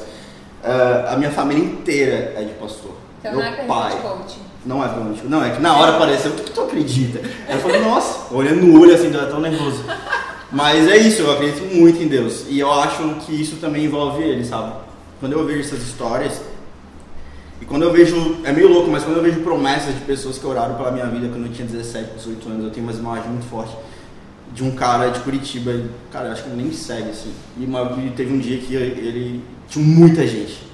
Eh, 0.67 1.05
a 1.07 1.15
minha 1.15 1.31
família 1.31 1.63
inteira 1.63 2.33
é 2.35 2.43
de 2.43 2.53
pastor. 2.55 2.91
Então 3.19 3.31
Meu 3.31 3.41
não 3.41 3.47
é 3.47 3.65
pai. 3.65 3.95
de 3.95 4.01
coach. 4.01 4.35
Não 4.65 4.83
é 4.83 4.89
pergunta 4.89 5.21
de 5.21 5.27
Não, 5.29 5.41
é 5.41 5.51
que 5.51 5.61
na 5.61 5.77
hora 5.77 5.95
apareceu, 5.95 6.31
o 6.31 6.35
que 6.35 6.51
tu 6.51 6.61
acredita? 6.61 7.21
Eu 7.47 7.57
falei, 7.59 7.79
nossa, 7.79 8.27
olhando 8.35 8.65
no 8.65 8.81
olho 8.81 8.93
assim, 8.93 9.09
tava 9.09 9.27
tão 9.27 9.39
nervoso. 9.39 9.81
Mas 10.51 10.89
é 10.89 10.97
isso, 10.97 11.21
eu 11.21 11.31
acredito 11.31 11.73
muito 11.73 12.03
em 12.03 12.07
Deus. 12.09 12.45
E 12.49 12.59
eu 12.59 12.69
acho 12.69 13.15
que 13.25 13.41
isso 13.41 13.55
também 13.57 13.85
envolve 13.85 14.21
ele, 14.21 14.43
sabe? 14.43 14.73
Quando 15.21 15.31
eu 15.31 15.45
vejo 15.45 15.61
essas 15.61 15.81
histórias, 15.81 16.41
e 17.61 17.65
quando 17.65 17.83
eu 17.83 17.93
vejo, 17.93 18.39
é 18.43 18.51
meio 18.51 18.67
louco, 18.67 18.89
mas 18.89 19.05
quando 19.05 19.17
eu 19.17 19.23
vejo 19.23 19.39
promessas 19.39 19.95
de 19.95 20.01
pessoas 20.01 20.37
que 20.37 20.45
oraram 20.45 20.75
pela 20.75 20.91
minha 20.91 21.05
vida 21.05 21.29
quando 21.29 21.45
eu 21.45 21.53
tinha 21.53 21.65
17, 21.65 22.15
18 22.17 22.49
anos, 22.49 22.65
eu 22.65 22.71
tenho 22.71 22.85
umas 22.85 22.97
imagens 22.97 23.27
muito 23.27 23.45
fortes 23.45 23.73
de 24.53 24.63
um 24.63 24.71
cara 24.71 25.09
de 25.09 25.19
Curitiba, 25.21 25.71
cara, 26.11 26.27
eu 26.27 26.31
acho 26.33 26.43
que 26.43 26.49
ele 26.49 26.57
nem 26.57 26.65
me 26.65 26.73
segue, 26.73 27.09
assim. 27.09 27.31
E, 27.57 27.65
uma, 27.65 27.81
e 28.03 28.09
teve 28.11 28.33
um 28.33 28.39
dia 28.39 28.57
que 28.57 28.75
ele 28.75 29.43
tinha 29.67 29.85
muita 29.85 30.25
gente, 30.25 30.65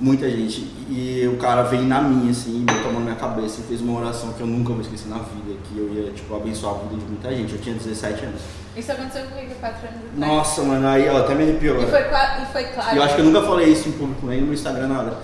muita 0.00 0.30
gente, 0.30 0.60
e 0.88 1.28
o 1.32 1.36
cara 1.36 1.62
veio 1.62 1.82
na 1.82 2.00
minha, 2.00 2.30
assim, 2.30 2.64
botou 2.64 2.90
a 2.90 2.92
mão 2.92 3.00
na 3.00 3.06
minha 3.06 3.16
cabeça 3.16 3.60
e 3.60 3.64
fez 3.64 3.80
uma 3.80 3.98
oração 4.00 4.32
que 4.32 4.40
eu 4.40 4.46
nunca 4.46 4.72
vou 4.72 4.80
esquecer 4.82 5.08
na 5.08 5.16
vida, 5.18 5.58
que 5.64 5.76
eu 5.78 5.92
ia, 5.92 6.10
tipo, 6.12 6.34
abençoar 6.34 6.74
a 6.76 6.78
vida 6.78 6.96
de 6.96 7.04
muita 7.06 7.34
gente. 7.34 7.52
Eu 7.54 7.60
tinha 7.60 7.74
17 7.74 8.24
anos. 8.24 8.40
Isso 8.76 8.92
aconteceu 8.92 9.24
comigo 9.26 9.52
há 9.52 9.60
quatro 9.60 9.88
anos 9.88 10.00
atrás. 10.14 10.32
Nossa, 10.32 10.62
mano, 10.62 10.86
aí, 10.86 11.08
ó, 11.08 11.18
até 11.18 11.34
me 11.34 11.42
arrepiou. 11.42 11.82
E 11.82 11.86
foi, 11.86 12.00
e 12.00 12.46
foi 12.52 12.64
claro. 12.64 12.94
E 12.94 12.96
eu 12.96 13.02
acho 13.02 13.14
que 13.16 13.20
eu 13.20 13.24
nunca 13.24 13.42
falei 13.42 13.68
isso 13.72 13.88
em 13.88 13.92
público, 13.92 14.26
nem 14.26 14.38
no 14.40 14.46
meu 14.46 14.54
Instagram, 14.54 14.86
nada. 14.86 15.16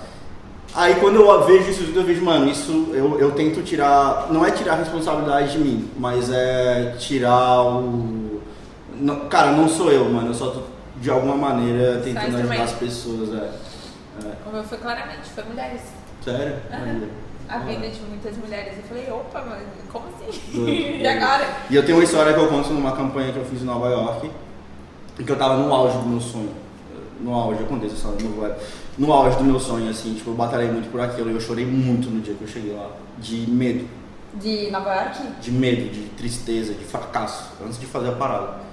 Aí 0.73 0.95
quando 0.95 1.21
eu 1.21 1.45
vejo 1.45 1.69
isso 1.71 1.85
tudo, 1.85 2.01
eu 2.01 2.03
vejo, 2.03 2.21
mano, 2.25 2.49
isso 2.51 2.89
eu, 2.91 3.17
eu 3.17 3.31
tento 3.31 3.63
tirar. 3.63 4.27
Não 4.29 4.45
é 4.45 4.51
tirar 4.51 4.73
a 4.73 4.77
responsabilidade 4.77 5.53
de 5.53 5.59
mim, 5.59 5.89
mas 5.97 6.29
é 6.29 6.95
tirar 6.99 7.61
o. 7.63 8.41
não- 8.99 9.21
cara, 9.29 9.51
não 9.51 9.69
sou 9.69 9.89
eu, 9.89 10.03
mano. 10.09 10.27
Eu 10.27 10.33
só 10.33 10.47
tô 10.49 10.59
de 11.01 11.09
alguma 11.09 11.35
maneira 11.35 12.01
tentando 12.01 12.37
ajudar 12.37 12.63
as 12.63 12.71
pessoas. 12.73 13.29
É. 13.33 13.51
É. 14.23 14.49
O 14.49 14.53
meu 14.53 14.63
foi 14.63 14.77
claramente, 14.77 15.29
foi 15.29 15.43
mulheres. 15.43 15.81
Sério? 16.23 16.55
Maria. 16.69 17.09
A 17.47 17.59
vida 17.59 17.87
de 17.87 18.01
muitas 18.01 18.37
mulheres. 18.37 18.77
Eu 18.77 18.83
falei, 18.83 19.11
opa, 19.11 19.43
mas 19.47 19.63
como 19.91 20.05
assim? 20.07 20.39
Doido, 20.53 20.97
e 21.01 21.07
agora? 21.07 21.47
E 21.69 21.75
eu 21.75 21.85
tenho 21.85 21.97
uma 21.97 22.03
história 22.03 22.33
que 22.33 22.39
eu 22.39 22.47
conto 22.47 22.69
numa 22.69 22.95
campanha 22.95 23.31
que 23.31 23.37
eu 23.37 23.45
fiz 23.45 23.61
em 23.61 23.65
Nova 23.65 23.87
York, 23.89 24.31
em 25.19 25.23
que 25.23 25.31
eu 25.31 25.37
tava 25.37 25.57
no 25.57 25.73
auge 25.73 25.97
do 25.97 26.05
meu 26.05 26.21
sonho. 26.21 26.53
No 27.19 27.33
auge, 27.33 27.61
eu 27.61 27.67
contei 27.67 27.87
essa 27.87 27.97
história 27.97 28.27
no 28.27 28.41
web. 28.41 28.55
No 28.97 29.11
auge 29.13 29.37
do 29.37 29.43
meu 29.43 29.59
sonho, 29.59 29.89
assim, 29.89 30.13
tipo, 30.15 30.31
eu 30.31 30.35
batalhei 30.35 30.69
muito 30.71 30.89
por 30.89 31.01
aquilo 31.01 31.29
e 31.29 31.33
eu 31.33 31.41
chorei 31.41 31.65
muito 31.65 32.09
no 32.09 32.21
dia 32.21 32.33
que 32.33 32.41
eu 32.41 32.47
cheguei 32.47 32.73
lá. 32.73 32.89
De 33.17 33.49
medo, 33.49 33.87
De 34.35 34.69
Nova 34.71 34.93
York? 34.93 35.19
de 35.41 35.51
medo, 35.51 35.89
de 35.93 36.09
tristeza, 36.17 36.73
de 36.73 36.83
fracasso, 36.83 37.51
antes 37.63 37.79
de 37.79 37.85
fazer 37.85 38.09
a 38.09 38.13
parada. 38.13 38.64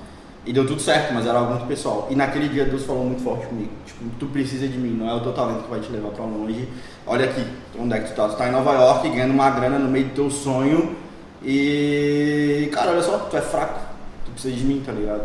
E 0.44 0.52
deu 0.52 0.66
tudo 0.66 0.81
certo, 0.81 1.14
mas 1.14 1.24
era 1.24 1.38
algo 1.38 1.52
muito 1.52 1.66
pessoal. 1.66 2.09
E 2.11 2.16
naquele 2.16 2.48
dia 2.48 2.64
Deus 2.64 2.85
falou 2.85 3.05
muito 3.05 3.22
forte 3.22 3.46
comigo. 3.46 3.70
Tipo, 3.87 4.05
tu 4.18 4.26
precisa 4.26 4.66
de 4.66 4.76
mim, 4.76 4.90
não 4.90 5.09
é 5.09 5.14
o 5.14 5.20
teu 5.20 5.33
talento 5.33 5.64
que 5.64 5.70
vai 5.70 5.78
te 5.78 5.90
levar 5.92 6.09
pra 6.09 6.24
longe. 6.24 6.68
Olha 7.07 7.26
aqui, 7.26 7.46
onde 7.78 7.94
é 7.94 8.00
que 8.00 8.11
tu 8.11 8.16
tá? 8.16 8.28
Tu 8.28 8.37
tá 8.37 8.48
em 8.48 8.52
Nova 8.52 8.72
York 8.72 9.09
ganhando 9.09 9.33
uma 9.33 9.50
grana 9.50 9.78
no 9.78 9.88
meio 9.88 10.07
do 10.07 10.14
teu 10.14 10.31
sonho. 10.31 10.96
E, 11.44 12.68
cara, 12.72 12.90
olha 12.90 13.02
só, 13.02 13.18
tu 13.18 13.37
é 13.37 13.40
fraco. 13.40 13.78
Tu 14.24 14.33
precisa 14.33 14.57
de 14.57 14.64
mim, 14.64 14.83
tá 14.85 14.90
ligado? 14.90 15.22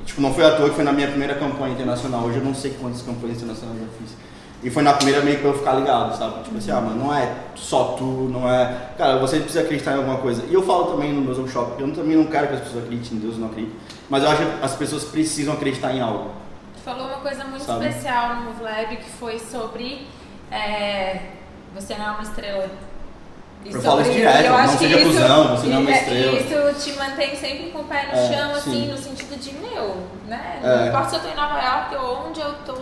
E, 0.00 0.04
tipo, 0.04 0.20
não 0.20 0.34
foi 0.34 0.44
à 0.44 0.56
toa 0.56 0.68
que 0.68 0.74
foi 0.74 0.84
na 0.84 0.92
minha 0.92 1.08
primeira 1.08 1.34
campanha 1.34 1.72
internacional. 1.72 2.24
Hoje 2.24 2.38
eu 2.38 2.44
não 2.44 2.54
sei 2.54 2.72
quantas 2.80 3.02
campanhas 3.02 3.36
internacionais 3.36 3.80
eu 3.80 3.88
fiz. 4.00 4.16
E 4.62 4.68
foi 4.68 4.82
na 4.82 4.92
primeira 4.92 5.22
meio 5.22 5.38
que 5.38 5.44
eu 5.44 5.56
ficar 5.56 5.72
ligado, 5.72 6.16
sabe? 6.16 6.42
Tipo 6.44 6.58
assim, 6.58 6.70
ah, 6.70 6.80
mano, 6.80 7.04
não 7.04 7.14
é 7.14 7.34
só 7.54 7.94
tu, 7.98 8.04
não 8.04 8.48
é. 8.50 8.90
Cara, 8.98 9.18
você 9.18 9.38
precisa 9.38 9.62
acreditar 9.62 9.92
em 9.92 9.98
alguma 9.98 10.18
coisa. 10.18 10.44
E 10.48 10.52
eu 10.52 10.62
falo 10.62 10.92
também 10.92 11.12
no 11.12 11.22
meus 11.22 11.38
workshops, 11.38 11.80
eu 11.80 11.90
também 11.92 12.16
não 12.16 12.26
quero 12.26 12.48
que 12.48 12.54
as 12.54 12.60
pessoas 12.60 12.84
acreditem 12.84 13.16
em 13.18 13.20
Deus, 13.20 13.38
não 13.38 13.46
acreditem. 13.48 13.74
Mas 14.10 14.22
eu 14.22 14.30
acho 14.30 14.42
que 14.44 14.64
as 14.64 14.74
pessoas 14.74 15.04
precisam 15.04 15.54
acreditar 15.54 15.94
em 15.94 16.00
algo. 16.00 16.32
Tu 16.74 16.80
falou 16.80 17.06
uma 17.06 17.20
coisa 17.20 17.44
muito 17.44 17.64
Sabe? 17.64 17.88
especial 17.88 18.36
no 18.36 18.42
Move 18.42 18.62
Lab 18.62 18.96
que 18.96 19.10
foi 19.10 19.38
sobre 19.38 20.06
é, 20.50 21.20
você 21.74 21.94
não 21.94 22.06
é 22.06 22.10
uma 22.10 22.22
estrela. 22.22 22.68
E 23.64 23.72
Eu 23.74 23.82
falo 23.82 24.00
isso 24.00 24.12
direto, 24.12 24.44
eu 24.46 24.52
não 24.58 24.68
seja 24.78 24.96
isso- 25.00 25.06
cuzão, 25.10 25.56
você 25.56 25.66
não 25.66 25.76
é 25.76 25.78
uma 25.80 25.90
estrela. 25.90 26.38
Isso 26.40 26.90
te 26.90 26.98
mantém 26.98 27.36
sempre 27.36 27.70
com 27.70 27.80
o 27.80 27.84
pé 27.84 28.06
no 28.10 28.18
É, 28.18 28.28
chão, 28.32 28.50
assim, 28.52 28.70
sim. 28.72 28.90
no 28.90 28.96
sentido 28.96 29.38
de, 29.38 29.52
meu, 29.54 29.96
né? 30.26 30.60
É. 30.62 30.76
Não 30.76 30.86
importa 30.88 31.10
se 31.10 31.16
eu 31.16 31.20
tô 31.20 31.28
em 31.28 31.34
Nova 31.34 31.60
York 31.60 31.96
ou 31.96 32.28
onde 32.28 32.40
eu 32.40 32.54
tô. 32.64 32.74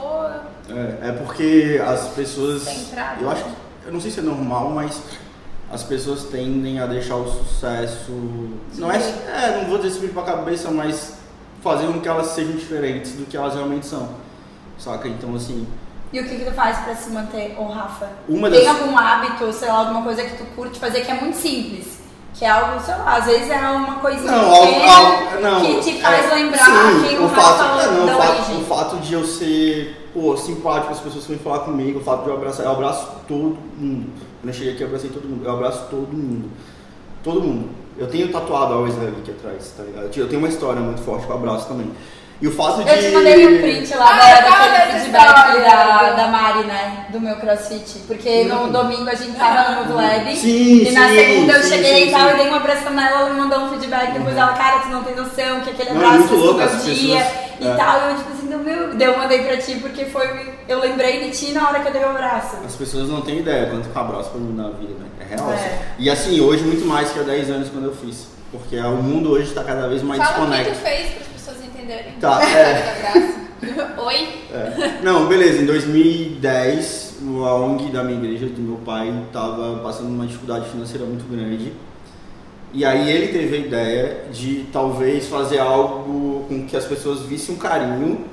É, 0.73 1.09
é 1.09 1.13
porque 1.13 1.81
as 1.85 2.09
pessoas. 2.09 2.63
Centrado. 2.63 3.23
Eu 3.23 3.31
acho 3.31 3.43
que. 3.45 3.51
Eu 3.87 3.93
não 3.93 4.01
sei 4.01 4.11
se 4.11 4.21
é 4.21 4.23
normal, 4.23 4.71
mas 4.71 5.03
as 5.73 5.83
pessoas 5.83 6.25
tendem 6.25 6.79
a 6.79 6.87
deixar 6.87 7.17
o 7.17 7.29
sucesso. 7.29 8.13
Não 8.77 8.91
é. 8.93 8.97
É, 8.99 9.57
não 9.61 9.69
vou 9.69 9.79
dizer 9.79 9.91
subir 9.95 10.11
pra 10.13 10.23
cabeça, 10.23 10.71
mas 10.71 11.15
fazer 11.63 11.87
com 11.89 12.01
que 12.01 12.09
elas 12.09 12.29
sejam 12.29 12.53
diferentes 12.53 13.13
do 13.13 13.27
que 13.27 13.37
elas 13.37 13.55
realmente 13.55 13.85
são. 13.87 14.11
Saca? 14.79 15.09
Então, 15.09 15.35
assim. 15.35 15.67
E 16.13 16.21
o 16.21 16.25
que, 16.25 16.37
que 16.37 16.45
tu 16.47 16.53
faz 16.53 16.79
pra 16.79 16.95
se 16.95 17.11
manter, 17.11 17.55
ô 17.59 17.65
Rafa? 17.67 18.09
Uma 18.29 18.51
Tem 18.51 18.65
das- 18.65 18.81
algum 18.81 18.97
hábito, 18.97 19.53
sei 19.53 19.69
lá, 19.69 19.81
alguma 19.81 20.03
coisa 20.03 20.23
que 20.23 20.37
tu 20.39 20.45
curte 20.57 20.79
fazer 20.81 21.03
que 21.03 21.11
é 21.11 21.15
muito 21.15 21.37
simples? 21.37 21.99
Que 22.35 22.45
é 22.45 22.49
algo, 22.51 22.81
sei 22.81 22.95
lá, 22.95 23.17
às 23.17 23.25
vezes 23.27 23.51
é 23.51 23.59
uma 23.71 23.97
coisinha 23.97 24.31
Não, 24.31 24.55
algo, 24.55 25.41
não, 25.43 25.61
que 25.61 25.81
te 25.81 26.01
faz 26.01 26.31
é, 26.31 26.35
lembrar 26.35 26.65
sim, 26.65 27.03
quem 27.09 27.19
o 27.19 27.25
o 27.25 27.29
fato, 27.29 27.59
Rafa 27.63 27.83
é, 27.83 27.87
não, 27.93 28.07
da 28.07 28.15
o 28.15 28.19
fato, 28.21 28.31
origem. 28.39 28.57
o 28.57 28.65
fato 28.65 28.97
de 28.99 29.13
eu 29.15 29.25
ser, 29.25 30.11
pô, 30.15 30.37
simpático, 30.37 30.93
as 30.93 31.01
pessoas 31.01 31.25
que 31.25 31.31
vêm 31.33 31.39
falar 31.41 31.61
comigo, 31.61 31.99
o 31.99 32.03
fato 32.03 32.23
de 32.23 32.29
eu 32.31 32.35
abraçar, 32.37 32.65
eu 32.67 32.73
abraço 32.73 33.09
todo 33.27 33.59
mundo. 33.77 34.11
Quando 34.41 34.49
eu 34.49 34.53
cheguei 34.53 34.73
aqui, 34.75 34.83
eu 34.83 34.87
abracei 34.87 35.11
todo 35.11 35.25
mundo, 35.29 35.45
eu 35.45 35.53
abraço 35.53 35.87
todo 35.91 36.13
mundo. 36.13 36.49
Todo 37.25 37.41
mundo. 37.43 37.71
Eu 37.99 38.07
tenho 38.07 38.31
tatuado 38.31 38.73
a 38.73 38.77
Always 38.77 38.95
Love 38.95 39.17
aqui 39.21 39.33
atrás, 39.33 39.75
tá 39.77 39.83
ligado? 39.83 40.17
Eu 40.17 40.29
tenho 40.29 40.39
uma 40.41 40.49
história 40.49 40.81
muito 40.81 41.03
forte 41.03 41.27
com 41.27 41.33
o 41.33 41.37
abraço 41.37 41.67
também. 41.67 41.91
E 42.41 42.47
o 42.47 42.53
fato 42.53 42.85
de... 42.85 42.89
Eu 42.91 42.99
te 43.01 43.09
mandei 43.11 43.47
um 43.49 43.61
print 43.61 43.95
lá 43.97 44.11
Ah, 44.13 44.41
da, 44.41 44.69
daquele 44.69 45.01
feedback 45.01 45.61
da, 45.65 46.11
da 46.13 46.27
Mari, 46.29 46.65
né? 46.67 47.07
Do 47.11 47.21
meu 47.21 47.35
crossfit. 47.37 47.99
Porque 48.07 48.45
no 48.45 48.65
Hum. 48.67 48.73
domingo 48.73 49.09
a 49.11 49.15
gente 49.15 49.37
tava 49.37 49.71
no 49.73 49.81
Move 49.87 49.93
Lab. 49.95 50.37
Sim, 50.37 50.85
e 50.87 50.91
na 50.93 51.09
sim, 51.09 51.15
segunda 51.17 51.53
eu 51.55 51.63
sim, 51.65 51.69
cheguei 51.71 52.03
sim, 52.05 52.09
e 52.09 52.13
tal, 52.13 52.29
eu 52.31 52.37
dei 52.37 52.49
um 52.49 52.55
abraço 52.55 52.91
nela, 52.91 53.21
ela 53.23 53.31
me 53.31 53.41
mandou 53.41 53.59
um 53.61 53.71
feedback. 53.71 54.13
Depois 54.13 54.37
ela, 54.37 54.53
cara, 54.53 54.79
tu 54.81 54.89
não 54.89 55.03
tem 55.03 55.17
noção 55.17 55.61
que 55.63 55.71
aquele 55.71 55.89
é 55.89 55.93
abraço 55.93 56.29
fez 56.29 56.31
louco, 56.31 56.47
todo 56.55 56.61
as 56.63 56.85
meu 56.85 56.95
dia 56.95 57.17
pessoas- 57.17 57.49
e 57.61 57.67
é. 57.67 57.75
tal. 57.75 58.01
E 58.01 58.11
eu, 58.13 58.17
tipo 58.19 58.33
assim, 58.33 58.47
do 58.47 58.59
meu. 58.59 58.95
Daí 58.95 59.09
eu 59.09 59.19
mandei 59.19 59.43
pra 59.43 59.57
ti 59.57 59.75
porque 59.83 60.05
foi. 60.05 60.53
Eu 60.69 60.79
lembrei 60.79 61.21
de 61.29 61.37
ti 61.37 61.51
na 61.53 61.67
hora 61.69 61.81
que 61.81 61.89
eu 61.89 61.93
dei 61.93 62.03
o 62.05 62.11
abraço. 62.11 62.57
As 62.65 62.77
pessoas 62.77 63.09
não 63.09 63.21
têm 63.21 63.39
ideia 63.41 63.67
quanto 63.69 63.89
que 63.89 63.99
o 63.99 64.01
abraço 64.01 64.31
pode 64.31 64.45
mudar 64.45 64.69
a 64.69 64.79
vida, 64.79 64.95
né? 64.95 65.07
É 65.29 65.35
real. 65.35 65.51
É. 65.51 65.55
assim. 65.55 65.69
E 65.99 66.09
assim, 66.09 66.41
hoje 66.41 66.63
muito 66.63 66.87
mais 66.87 67.11
que 67.11 67.19
há 67.19 67.23
10 67.25 67.51
anos 67.51 67.69
quando 67.69 67.87
eu 67.87 67.95
fiz. 67.97 68.29
Porque 68.53 68.79
o 68.79 69.03
mundo 69.03 69.31
hoje 69.33 69.49
está 69.49 69.65
cada 69.65 69.89
vez 69.89 70.03
mais 70.05 70.23
Fala 70.23 70.31
o 70.31 70.35
que 70.35 70.41
tu 70.41 70.51
desconectado. 70.51 70.87
fez 70.87 71.09
pessoas 71.11 71.38
entenderem. 71.89 72.13
Tá, 72.21 72.43
é. 72.45 73.09
Abraço. 73.09 73.39
Oi? 74.07 74.29
É. 74.53 75.01
Não, 75.03 75.27
beleza, 75.27 75.63
em 75.63 75.67
2010, 75.67 77.17
a 77.45 77.55
ONG 77.55 77.91
da 77.91 78.05
minha 78.05 78.19
igreja, 78.19 78.47
do 78.47 78.61
meu 78.61 78.77
pai, 78.85 79.13
estava 79.27 79.79
passando 79.79 80.09
uma 80.09 80.27
dificuldade 80.27 80.69
financeira 80.69 81.05
muito 81.07 81.29
grande. 81.29 81.73
E 82.73 82.85
aí 82.85 83.11
ele 83.11 83.29
teve 83.29 83.57
a 83.57 83.59
ideia 83.59 84.25
de 84.31 84.67
talvez 84.71 85.27
fazer 85.27 85.59
algo 85.59 86.45
com 86.47 86.67
que 86.67 86.77
as 86.77 86.85
pessoas 86.85 87.21
vissem 87.23 87.55
um 87.55 87.59
carinho. 87.59 88.27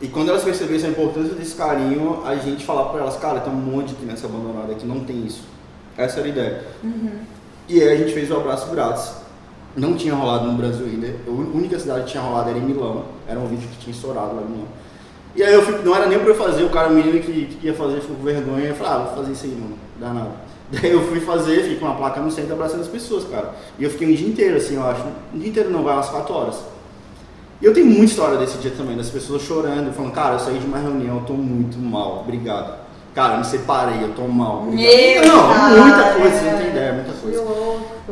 E 0.00 0.06
quando 0.06 0.28
elas 0.28 0.44
percebessem 0.44 0.88
a 0.88 0.92
importância 0.92 1.34
desse 1.34 1.56
carinho, 1.56 2.22
a 2.24 2.36
gente 2.36 2.64
falar 2.64 2.90
para 2.90 3.00
elas, 3.00 3.16
cara, 3.16 3.40
tem 3.40 3.52
um 3.52 3.56
monte 3.56 3.88
de 3.88 3.94
criança 3.96 4.26
abandonada 4.26 4.74
que 4.74 4.86
não 4.86 5.00
tem 5.00 5.26
isso. 5.26 5.42
Essa 5.96 6.20
era 6.20 6.28
a 6.28 6.30
ideia. 6.30 6.64
E 7.68 7.82
aí 7.82 7.88
a 7.88 7.96
gente 7.96 8.12
fez 8.12 8.30
o 8.30 8.36
abraço 8.36 8.70
grátis. 8.70 9.25
Não 9.76 9.94
tinha 9.94 10.14
rolado 10.14 10.50
no 10.50 10.56
Brasil 10.56 10.86
ainda. 10.86 11.14
A 11.26 11.30
única 11.30 11.78
cidade 11.78 12.04
que 12.04 12.12
tinha 12.12 12.22
rolado 12.22 12.48
era 12.48 12.58
em 12.58 12.62
Milão. 12.62 13.04
Era 13.28 13.38
um 13.38 13.46
vídeo 13.46 13.68
que 13.68 13.78
tinha 13.78 13.94
estourado 13.94 14.34
lá 14.34 14.42
em 14.42 14.46
Milão. 14.46 14.68
E 15.36 15.42
aí 15.42 15.52
eu 15.52 15.62
fui, 15.62 15.78
não 15.84 15.94
era 15.94 16.06
nem 16.06 16.18
pra 16.18 16.28
eu 16.28 16.34
fazer, 16.34 16.64
o 16.64 16.70
cara, 16.70 16.88
o 16.88 16.94
menino 16.94 17.20
que, 17.20 17.44
que 17.44 17.66
ia 17.66 17.74
fazer 17.74 18.00
ficou 18.00 18.16
com 18.16 18.22
vergonha. 18.22 18.68
Eu 18.68 18.74
falei, 18.74 18.92
ah, 18.92 18.98
vou 19.00 19.16
fazer 19.16 19.32
isso 19.32 19.44
aí, 19.44 19.50
não, 19.50 19.76
dá 20.00 20.14
nada. 20.14 20.30
Daí 20.72 20.90
eu 20.90 21.06
fui 21.06 21.20
fazer, 21.20 21.60
fiquei 21.62 21.76
com 21.76 21.84
uma 21.84 21.94
placa 21.94 22.20
no 22.20 22.30
centro 22.30 22.54
abraçando 22.54 22.80
as 22.80 22.88
pessoas, 22.88 23.24
cara. 23.24 23.54
E 23.78 23.84
eu 23.84 23.90
fiquei 23.90 24.10
um 24.10 24.14
dia 24.14 24.26
inteiro, 24.26 24.56
assim, 24.56 24.76
eu 24.76 24.86
acho. 24.86 25.02
Um 25.34 25.38
dia 25.38 25.50
inteiro 25.50 25.70
não, 25.70 25.84
vai 25.84 25.94
umas 25.94 26.08
4 26.08 26.34
horas. 26.34 26.56
E 27.60 27.64
eu 27.64 27.74
tenho 27.74 27.86
muita 27.86 28.06
história 28.06 28.38
desse 28.38 28.58
dia 28.58 28.70
também, 28.70 28.96
das 28.96 29.10
pessoas 29.10 29.42
chorando, 29.42 29.92
falando, 29.92 30.12
cara, 30.12 30.34
eu 30.34 30.38
saí 30.38 30.58
de 30.58 30.66
uma 30.66 30.78
reunião, 30.78 31.16
eu 31.18 31.24
tô 31.24 31.34
muito 31.34 31.78
mal, 31.78 32.20
obrigado. 32.20 32.85
Cara, 33.16 33.32
eu 33.32 33.38
me 33.38 33.44
separei, 33.46 34.02
eu 34.02 34.12
tô 34.14 34.28
mal. 34.28 34.64
obrigado." 34.64 34.76
Meu 34.92 35.26
não, 35.26 35.52
cara. 35.54 35.68
muita 35.70 36.02
coisa, 36.20 36.38
você 36.38 36.50
não 36.50 36.58
tem 36.58 36.66
ideia, 36.68 36.92
muita 36.92 37.12
coisa. 37.14 37.46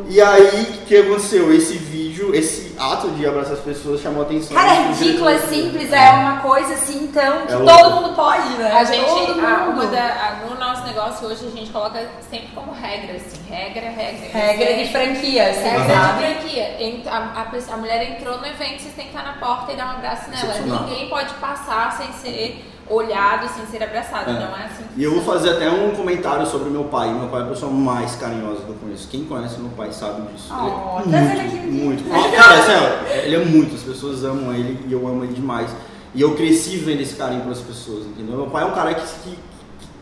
E 0.09 0.21
aí, 0.21 0.79
o 0.83 0.87
que 0.87 0.97
aconteceu? 0.97 1.55
Esse 1.55 1.75
vídeo, 1.77 2.35
esse 2.35 2.75
ato 2.79 3.09
de 3.11 3.27
abraçar 3.27 3.53
as 3.53 3.61
pessoas 3.61 4.01
chamou 4.01 4.23
a 4.23 4.27
atenção. 4.27 4.57
Cara, 4.57 4.75
é 4.75 4.83
ridículo, 4.89 5.29
é 5.29 5.35
diretor. 5.35 5.55
simples, 5.55 5.93
é 5.93 6.11
uma 6.11 6.37
coisa 6.41 6.75
assim, 6.75 7.05
então, 7.05 7.47
que 7.47 7.53
É 7.53 7.57
todo 7.57 7.91
mundo 7.95 8.15
pode, 8.17 8.49
né? 8.55 8.73
A 8.73 8.85
gente, 8.85 9.05
todo 9.05 9.41
a- 9.41 9.59
mundo. 9.67 9.73
uma 9.73 9.87
da- 9.87 10.01
a- 10.01 10.47
no 10.49 10.59
nosso 10.59 10.85
negócio 10.87 11.29
hoje, 11.29 11.47
a 11.47 11.51
gente 11.57 11.71
coloca 11.71 12.01
sempre 12.31 12.49
como 12.55 12.73
regra, 12.73 13.17
assim, 13.17 13.39
regra, 13.49 13.91
regra. 13.91 14.29
Regra 14.33 14.75
de 14.85 14.91
franquia, 14.91 15.51
assim, 15.51 15.63
Regra 15.63 15.95
sabe? 15.95 16.25
de 16.25 16.41
franquia. 16.41 16.77
A, 17.11 17.17
a 17.43 17.75
a 17.75 17.77
mulher 17.77 18.11
entrou 18.11 18.39
no 18.39 18.47
evento, 18.47 18.83
vocês 18.83 18.95
têm 18.95 19.05
que 19.07 19.17
estar 19.17 19.23
na 19.23 19.35
porta 19.35 19.73
e 19.73 19.77
dar 19.77 19.87
um 19.87 19.91
abraço 19.91 20.31
nela. 20.31 20.81
Ninguém 20.81 21.09
pode 21.09 21.33
passar 21.35 21.93
sem 21.93 22.11
ser 22.15 22.65
olhado, 22.89 23.49
sem 23.55 23.67
ser 23.67 23.83
abraçado. 23.83 24.31
É. 24.31 24.35
Não 24.35 24.57
é 24.57 24.65
assim. 24.65 24.85
E 24.97 25.05
eu 25.05 25.13
vou 25.13 25.23
fazer 25.23 25.51
até 25.51 25.71
um 25.71 25.91
comentário 25.91 26.47
sobre 26.47 26.71
meu 26.71 26.85
pai. 26.85 27.13
Meu 27.13 27.29
pai 27.29 27.43
é 27.43 27.45
a 27.45 27.49
pessoa 27.49 27.73
mais 27.73 28.15
carinhosa 28.17 28.63
que 28.63 28.69
eu 28.69 28.75
conheço. 28.75 29.09
Quem 29.09 29.25
conhece 29.25 29.59
meu 29.59 29.71
pai 29.71 29.93
sabe 29.93 30.23
disso. 30.33 30.53
Oh, 30.53 31.01
ele 31.01 31.17
é 31.17 31.21
um 31.21 31.73
muito, 31.73 32.05
muito. 32.05 32.37
Cara, 32.37 32.63
sério, 32.63 33.25
ele 33.25 33.37
é 33.37 33.45
muito. 33.45 33.75
As 33.75 33.83
pessoas 33.83 34.25
amam 34.25 34.55
ele 34.55 34.85
e 34.87 34.93
eu 34.93 35.07
amo 35.07 35.25
ele 35.25 35.33
demais. 35.33 35.71
E 36.15 36.21
eu 36.21 36.37
cresci 36.37 36.77
vendo 36.77 37.01
esse 37.01 37.17
carinho 37.17 37.43
pelas 37.43 37.61
pessoas, 37.61 38.07
entendeu? 38.07 38.37
Meu 38.37 38.47
pai 38.47 38.63
é 38.63 38.67
um 38.67 38.73
cara 38.73 38.95
que, 38.95 39.03
que, 39.03 39.39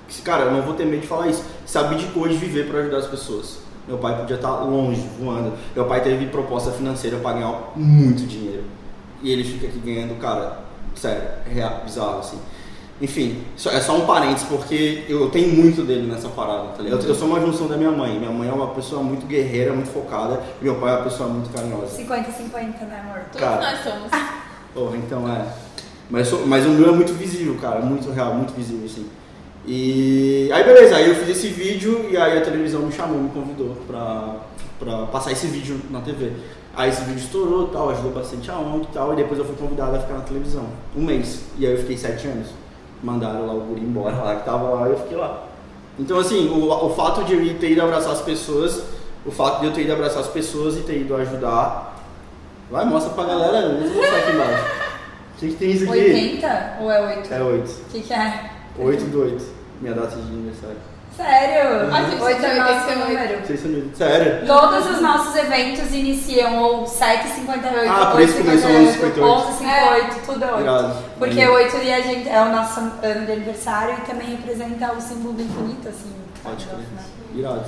que 0.09 0.23
cara, 0.23 0.45
eu 0.45 0.53
não 0.53 0.63
vou 0.63 0.75
ter 0.75 0.85
medo 0.85 1.01
de 1.01 1.07
falar 1.07 1.29
isso. 1.29 1.43
Se 1.65 1.79
abdicou 1.79 2.29
de 2.29 2.37
viver 2.37 2.69
para 2.69 2.81
ajudar 2.81 2.99
as 2.99 3.07
pessoas. 3.07 3.59
Meu 3.89 3.99
pai 3.99 4.17
podia 4.17 4.37
estar 4.37 4.61
longe, 4.61 5.09
voando. 5.19 5.55
Meu 5.75 5.87
pai 5.87 6.03
teve 6.03 6.27
proposta 6.27 6.71
financeira 6.71 7.17
para 7.19 7.33
ganhar 7.33 7.73
muito 7.75 8.27
dinheiro. 8.27 8.65
E 9.23 9.31
ele 9.31 9.43
fica 9.43 9.67
aqui 9.67 9.79
ganhando, 9.79 10.19
cara, 10.21 10.59
sério, 10.95 11.23
é 11.47 11.53
real, 11.53 11.81
bizarro, 11.85 12.19
assim. 12.19 12.39
Enfim, 13.01 13.43
só- 13.57 13.71
é 13.71 13.81
só 13.81 13.97
um 13.97 14.07
parênteses, 14.07 14.47
porque 14.49 15.05
eu 15.09 15.29
tenho 15.31 15.49
muito 15.49 15.83
dele 15.83 16.07
nessa 16.11 16.29
parada, 16.29 16.69
tá 16.77 16.83
ligado? 16.83 17.03
Eu, 17.03 17.09
eu 17.09 17.15
sou 17.15 17.27
uma 17.27 17.41
junção 17.41 17.67
da 17.67 17.77
minha 17.77 17.91
mãe. 17.91 18.17
Minha 18.19 18.31
mãe 18.31 18.49
é 18.49 18.53
uma 18.53 18.69
pessoa 18.69 19.03
muito 19.03 19.27
guerreira, 19.27 19.73
muito 19.73 19.91
focada, 19.91 20.41
e 20.61 20.65
meu 20.65 20.77
pai 20.77 20.93
é 20.93 20.97
uma 20.97 21.05
pessoa 21.05 21.29
muito 21.29 21.51
carinhosa. 21.53 21.97
50-50, 21.97 22.87
né, 22.87 23.01
amor? 23.05 23.21
Todos 23.33 23.41
Cara. 23.41 23.61
nós 23.73 23.81
somos. 23.83 24.11
Porra, 24.75 24.97
então 24.97 25.29
é. 25.29 25.47
Mas, 26.09 26.29
sou- 26.29 26.47
mas 26.47 26.65
o 26.65 26.69
meu 26.71 26.91
é 26.91 26.93
muito 26.93 27.13
visível, 27.15 27.57
cara, 27.61 27.81
muito 27.81 28.11
real, 28.11 28.35
muito 28.35 28.53
visível, 28.55 28.85
assim. 28.87 29.07
E 29.67 30.51
aí 30.53 30.65
beleza, 30.65 30.97
aí 30.97 31.09
eu 31.09 31.15
fiz 31.15 31.29
esse 31.29 31.49
vídeo 31.49 32.09
e 32.11 32.17
aí 32.17 32.37
a 32.39 32.41
televisão 32.41 32.81
me 32.83 32.93
chamou, 32.93 33.19
me 33.21 33.31
convidou 33.31 33.77
pra, 33.87 34.37
pra 34.79 35.07
passar 35.07 35.31
esse 35.33 35.47
vídeo 35.47 35.81
na 35.91 36.01
TV. 36.01 36.33
Aí 36.75 36.91
esse 36.91 37.03
vídeo 37.03 37.19
estourou 37.21 37.69
tal, 37.69 37.91
ajudou 37.91 38.11
bastante 38.13 38.51
a 38.51 38.59
ONG 38.59 38.85
e 38.91 38.95
tal, 38.95 39.13
e 39.13 39.17
depois 39.17 39.39
eu 39.39 39.45
fui 39.45 39.55
convidado 39.57 39.95
a 39.97 40.01
ficar 40.01 40.15
na 40.15 40.21
televisão. 40.21 40.65
Um 40.97 41.03
mês. 41.05 41.43
E 41.59 41.67
aí 41.67 41.73
eu 41.73 41.79
fiquei 41.79 41.97
sete 41.97 42.27
anos. 42.27 42.49
Mandaram 43.03 43.47
lá 43.47 43.55
o 43.55 43.61
guri 43.61 43.81
embora 43.81 44.17
lá, 44.17 44.37
que 44.37 44.45
tava 44.45 44.69
lá, 44.71 44.89
e 44.89 44.93
eu 44.93 44.99
fiquei 44.99 45.17
lá. 45.17 45.45
Então 45.99 46.19
assim, 46.19 46.49
o, 46.49 46.87
o 46.87 46.91
fato 46.95 47.25
de 47.25 47.35
eu 47.35 47.59
ter 47.59 47.73
ido 47.73 47.83
abraçar 47.83 48.13
as 48.13 48.23
pessoas, 48.23 48.83
o 49.27 49.31
fato 49.31 49.61
de 49.61 49.67
eu 49.67 49.73
ter 49.73 49.83
ido 49.83 49.93
abraçar 49.93 50.21
as 50.21 50.29
pessoas 50.29 50.77
e 50.77 50.81
ter 50.81 51.01
ido 51.01 51.15
ajudar. 51.17 51.97
Vai, 52.71 52.85
mostra 52.85 53.13
pra 53.13 53.25
galera, 53.25 53.69
vamos 53.69 53.95
mostrar 53.95 54.19
aqui 54.19 54.33
embaixo. 54.33 54.65
O 55.35 55.39
que, 55.39 55.49
que 55.49 55.55
tem 55.57 55.71
isso 55.73 55.85
aqui? 55.85 55.99
80 55.99 56.77
ou 56.81 56.91
é 56.91 57.17
8? 57.19 57.35
É 57.35 57.43
8. 57.43 57.71
O 57.71 57.85
que, 57.91 58.01
que 58.01 58.15
é? 58.15 58.51
8 58.79 59.05
do 59.07 59.23
8. 59.23 59.45
Minha 59.81 59.95
data 59.95 60.17
de 60.17 60.23
aniversário. 60.23 60.77
Sério? 61.17 61.95
A 61.95 62.03
gente 62.05 62.23
8 62.23 62.45
é 62.45 62.55
nosso 62.55 62.89
88. 62.89 63.69
número. 63.69 63.97
Sério? 63.97 64.47
Todos 64.47 64.91
os 64.91 65.01
nossos 65.03 65.37
eventos 65.37 65.93
iniciam 65.93 66.63
ou 66.63 66.85
7h58, 66.85 67.87
Ah, 67.89 68.07
por 68.13 68.21
isso 68.23 68.35
que 68.37 68.45
começou 68.45 68.71
11h58. 68.71 69.19
11h58, 69.21 70.27
tudo 70.27 70.45
é 70.45 70.53
8. 70.53 70.63
Irado. 70.63 70.95
Porque 71.19 71.35
Maneiro. 71.35 71.53
8 71.53 71.81
dia 71.81 71.97
a 71.97 72.01
gente, 72.01 72.29
é 72.29 72.41
o 72.41 72.51
nosso 72.51 72.81
ano 72.81 73.27
de 73.27 73.33
aniversário 73.33 73.97
e 73.99 74.11
também 74.11 74.29
representa 74.31 74.93
o 74.95 75.01
símbolo 75.01 75.35
do 75.35 75.43
infinito, 75.43 75.89
assim. 75.89 76.13
Sabe? 76.43 76.57
crer. 76.65 77.41
Irado. 77.41 77.65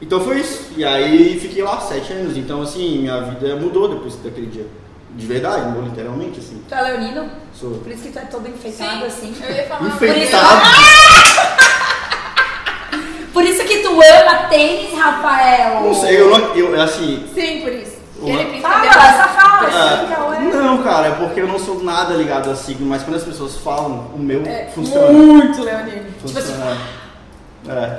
Então 0.00 0.20
foi 0.20 0.40
isso. 0.40 0.72
E 0.76 0.84
aí 0.84 1.40
fiquei 1.40 1.62
lá 1.62 1.80
7 1.80 2.12
anos. 2.12 2.36
Então 2.36 2.60
assim, 2.60 2.98
minha 2.98 3.20
vida 3.22 3.56
mudou 3.56 3.88
depois 3.88 4.14
daquele 4.16 4.46
dia. 4.48 4.66
De 5.12 5.26
verdade, 5.26 5.68
mudou 5.68 5.84
literalmente, 5.84 6.38
assim. 6.38 6.62
Tu 6.68 6.74
é 6.74 6.82
leonino? 6.82 7.30
Sou 7.54 7.70
Por 7.70 7.90
isso 7.90 8.02
que 8.02 8.10
tu 8.10 8.18
é 8.18 8.22
todo 8.26 8.46
enfeitado, 8.46 9.06
assim. 9.06 9.34
Eu 9.42 9.54
ia 9.56 9.64
falar 9.64 9.88
enfeitado. 9.88 10.60
Por 13.36 13.44
isso 13.44 13.62
que 13.64 13.78
tu 13.82 13.90
ama 13.90 14.46
tênis, 14.48 14.98
Rafael. 14.98 15.82
Não 15.82 15.92
sei, 15.94 16.18
eu 16.18 16.30
não. 16.30 16.54
Eu, 16.56 16.80
assim. 16.80 17.22
Sim, 17.34 17.60
por 17.60 17.70
isso. 17.70 17.96
Uma- 18.18 18.30
Ele 18.30 18.50
pinta 18.50 18.66
Fala, 18.66 18.86
cabelo. 18.86 19.22
só 19.22 19.28
fala, 19.28 19.68
assim, 19.68 19.76
ah, 20.10 20.16
Cauê. 20.16 20.38
não, 20.38 20.82
cara, 20.82 21.06
é 21.08 21.10
porque 21.10 21.40
eu 21.42 21.46
não 21.46 21.58
sou 21.58 21.84
nada 21.84 22.14
ligado 22.14 22.50
a 22.50 22.56
signo, 22.56 22.86
mas 22.86 23.02
quando 23.02 23.16
as 23.16 23.24
pessoas 23.24 23.56
falam, 23.56 24.10
o 24.14 24.18
meu 24.18 24.40
É, 24.46 24.68
funciona. 24.74 25.12
Muito 25.12 25.62
leonino. 25.62 26.04
Tipo 26.24 26.38
assim, 26.38 26.52
Funciona. 26.54 26.76
É. 27.68 27.98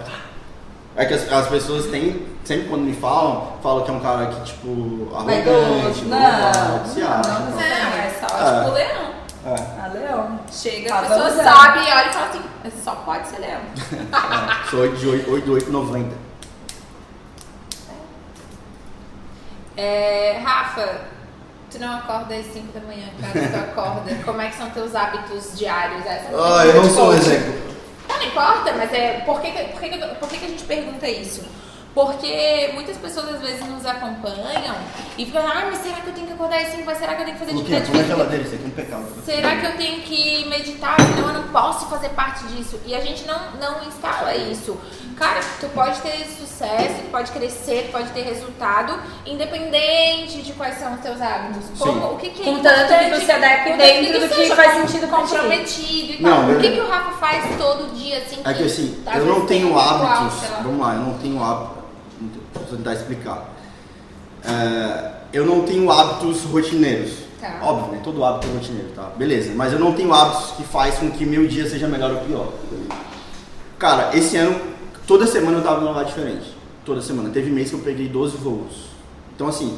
É 0.95 1.05
que 1.05 1.13
as, 1.13 1.31
as 1.31 1.47
pessoas 1.49 1.85
têm, 1.85 2.23
sempre 2.43 2.67
quando 2.67 2.81
me 2.81 2.95
falam, 2.95 3.53
falam 3.61 3.83
que 3.83 3.91
é 3.91 3.93
um 3.93 3.99
cara 3.99 4.25
que, 4.25 4.41
tipo, 4.41 5.07
arrogante, 5.15 5.43
Vaidoso. 5.43 6.05
Não, 6.05 6.17
blá, 6.17 6.81
se 6.83 6.99
não, 6.99 7.07
acha. 7.11 7.29
não, 7.29 7.51
tal. 7.51 7.51
não, 7.51 7.97
é 7.99 8.13
só 8.19 8.25
Ah. 8.35 8.59
tipo 8.63 8.73
leão. 8.73 9.07
É, 9.45 9.49
Ah, 9.49 9.53
leão. 9.53 9.76
Chega, 10.51 10.89
Tá 10.89 10.97
a 10.97 11.01
pessoa 11.01 11.19
valorizando. 11.19 11.49
sabe 11.57 11.79
e 11.79 11.91
olha 11.93 12.09
e 12.09 12.13
fala 12.13 12.25
assim, 12.27 12.41
só 12.83 12.95
pode 12.95 13.27
ser 13.27 13.39
leão. 13.39 13.61
é. 14.65 14.69
Sou 14.69 14.79
8 14.81 14.95
de 14.97 15.07
8, 15.07 15.31
8 15.31 15.45
de 15.45 15.51
8, 15.51 15.71
90. 15.71 16.15
É, 19.75 20.39
Rafa, 20.43 21.01
tu 21.69 21.79
não 21.79 21.97
acorda 21.97 22.35
às 22.35 22.45
5 22.47 22.71
da 22.73 22.79
manhã, 22.85 23.07
cara, 23.21 23.47
tu 23.49 23.55
acorda. 23.79 24.15
Como 24.25 24.41
é 24.41 24.49
que 24.49 24.55
são 24.55 24.69
teus 24.71 24.95
hábitos 24.95 25.57
diários? 25.57 26.05
Essa 26.05 26.29
Ah, 26.33 26.65
eu 26.65 26.81
não 26.81 26.89
sou 26.89 27.09
um 27.09 27.13
exemplo. 27.13 27.53
Não, 28.09 28.17
não 28.17 28.23
importa, 28.25 28.73
mas 28.75 28.91
é. 28.93 29.19
Por 29.25 29.39
que, 29.41 29.51
que- 29.51 29.63
por 29.73 29.79
que- 29.81 30.15
por 30.19 30.29
que, 30.29 30.37
que 30.37 30.45
a 30.45 30.49
gente 30.49 30.63
pergunta 30.63 31.07
isso? 31.07 31.43
Porque 31.97 32.69
muitas 32.75 32.95
pessoas 32.97 33.33
às 33.33 33.41
vezes 33.41 33.65
nos 33.67 33.83
acompanham 33.83 34.75
e 35.17 35.25
ficam, 35.25 35.41
ah, 35.47 35.63
mas 35.65 35.79
será 35.79 35.95
que 35.95 36.07
eu 36.07 36.13
tenho 36.13 36.27
que 36.27 36.33
acordar 36.33 36.61
às 36.61 36.67
5? 36.67 36.83
Mas 36.85 36.99
será 36.99 37.15
que 37.15 37.21
eu 37.23 37.25
tenho 37.25 37.37
que 37.39 37.43
fazer 37.43 37.57
Luquinha, 37.57 37.77
atividade 37.79 38.03
física? 38.05 38.17
geladeira, 38.17 38.43
isso 38.45 38.53
aqui 38.55 38.63
é 38.63 38.67
um 38.67 38.69
pecado. 38.69 39.05
Será 39.25 39.55
que 39.55 39.65
eu 39.65 39.77
tenho 39.77 40.01
que 40.03 40.45
meditar? 40.47 40.95
Senão 41.01 41.29
eu 41.29 41.41
não 41.41 41.47
posso 41.47 41.87
fazer 41.87 42.09
parte 42.09 42.43
disso. 42.49 42.79
E 42.85 42.93
a 42.93 43.01
gente 43.01 43.25
não, 43.25 43.39
não 43.59 43.83
instala 43.87 44.35
isso. 44.35 44.77
Cara, 45.15 45.39
tu 45.59 45.65
pode 45.69 45.99
ter 46.01 46.23
sucesso, 46.37 47.01
tu 47.01 47.09
pode 47.09 47.31
crescer, 47.31 47.87
tu 47.87 47.91
pode 47.93 48.09
ter 48.11 48.21
resultado, 48.21 48.99
independente 49.25 50.43
de 50.43 50.53
quais 50.53 50.77
são 50.77 50.93
os 50.93 50.99
teus 50.99 51.19
hábitos. 51.19 51.65
Como, 51.79 52.13
o 52.13 52.17
que, 52.17 52.29
que 52.29 52.43
é 52.43 52.45
Contanto 52.45 52.87
que 52.89 53.09
tu 53.09 53.19
se 53.21 53.25
Contanto 53.25 53.77
dentro 53.79 54.13
tu 54.13 54.19
do 54.19 54.29
que 54.29 54.35
seja 54.35 54.55
faz 54.55 54.73
sentido 54.73 55.07
com 55.07 55.23
ti. 55.25 55.31
comprometido 55.31 56.13
e 56.13 56.17
tal. 56.21 56.31
Não, 56.31 56.51
o 56.55 56.59
que, 56.59 56.67
eu- 56.67 56.73
que 56.73 56.79
o 56.81 56.87
Rafa 56.87 57.11
faz 57.17 57.57
todo 57.57 57.91
dia, 57.95 58.19
assim? 58.19 58.39
É 58.45 58.53
que 58.53 58.63
assim, 58.63 59.03
às 59.07 59.17
eu 59.17 59.25
não 59.25 59.47
tenho 59.47 59.75
hábitos. 59.79 60.49
lá. 60.51 60.59
Vamos 60.61 60.79
lá, 60.79 60.93
eu 60.93 61.01
não 61.01 61.17
tenho 61.17 61.43
hábitos. 61.43 61.77
Vou 62.69 62.77
tentar 62.77 62.93
explicar. 62.93 63.53
É, 64.43 65.11
eu 65.33 65.45
não 65.45 65.61
tenho 65.61 65.91
hábitos 65.91 66.43
rotineiros. 66.43 67.27
Tá. 67.39 67.59
Óbvio, 67.61 67.93
né? 67.93 68.01
Todo 68.03 68.23
hábito 68.23 68.47
é 68.47 68.53
rotineiro, 68.53 68.89
tá? 68.95 69.11
Beleza. 69.15 69.51
Mas 69.55 69.73
eu 69.73 69.79
não 69.79 69.93
tenho 69.93 70.13
hábitos 70.13 70.51
que 70.51 70.63
faz 70.63 70.95
com 70.95 71.11
que 71.11 71.25
meu 71.25 71.47
dia 71.47 71.69
seja 71.69 71.87
melhor 71.87 72.11
ou 72.11 72.17
pior. 72.21 72.53
Cara, 73.77 74.15
esse 74.17 74.35
ano, 74.37 74.59
toda 75.05 75.27
semana 75.27 75.57
eu 75.57 75.63
tava 75.63 75.81
num 75.81 75.89
lugar 75.89 76.05
diferente. 76.05 76.55
Toda 76.83 77.01
semana. 77.01 77.29
Teve 77.29 77.51
mês 77.51 77.69
que 77.69 77.75
eu 77.75 77.81
peguei 77.81 78.07
12 78.07 78.37
voos. 78.37 78.87
Então, 79.35 79.47
assim, 79.47 79.77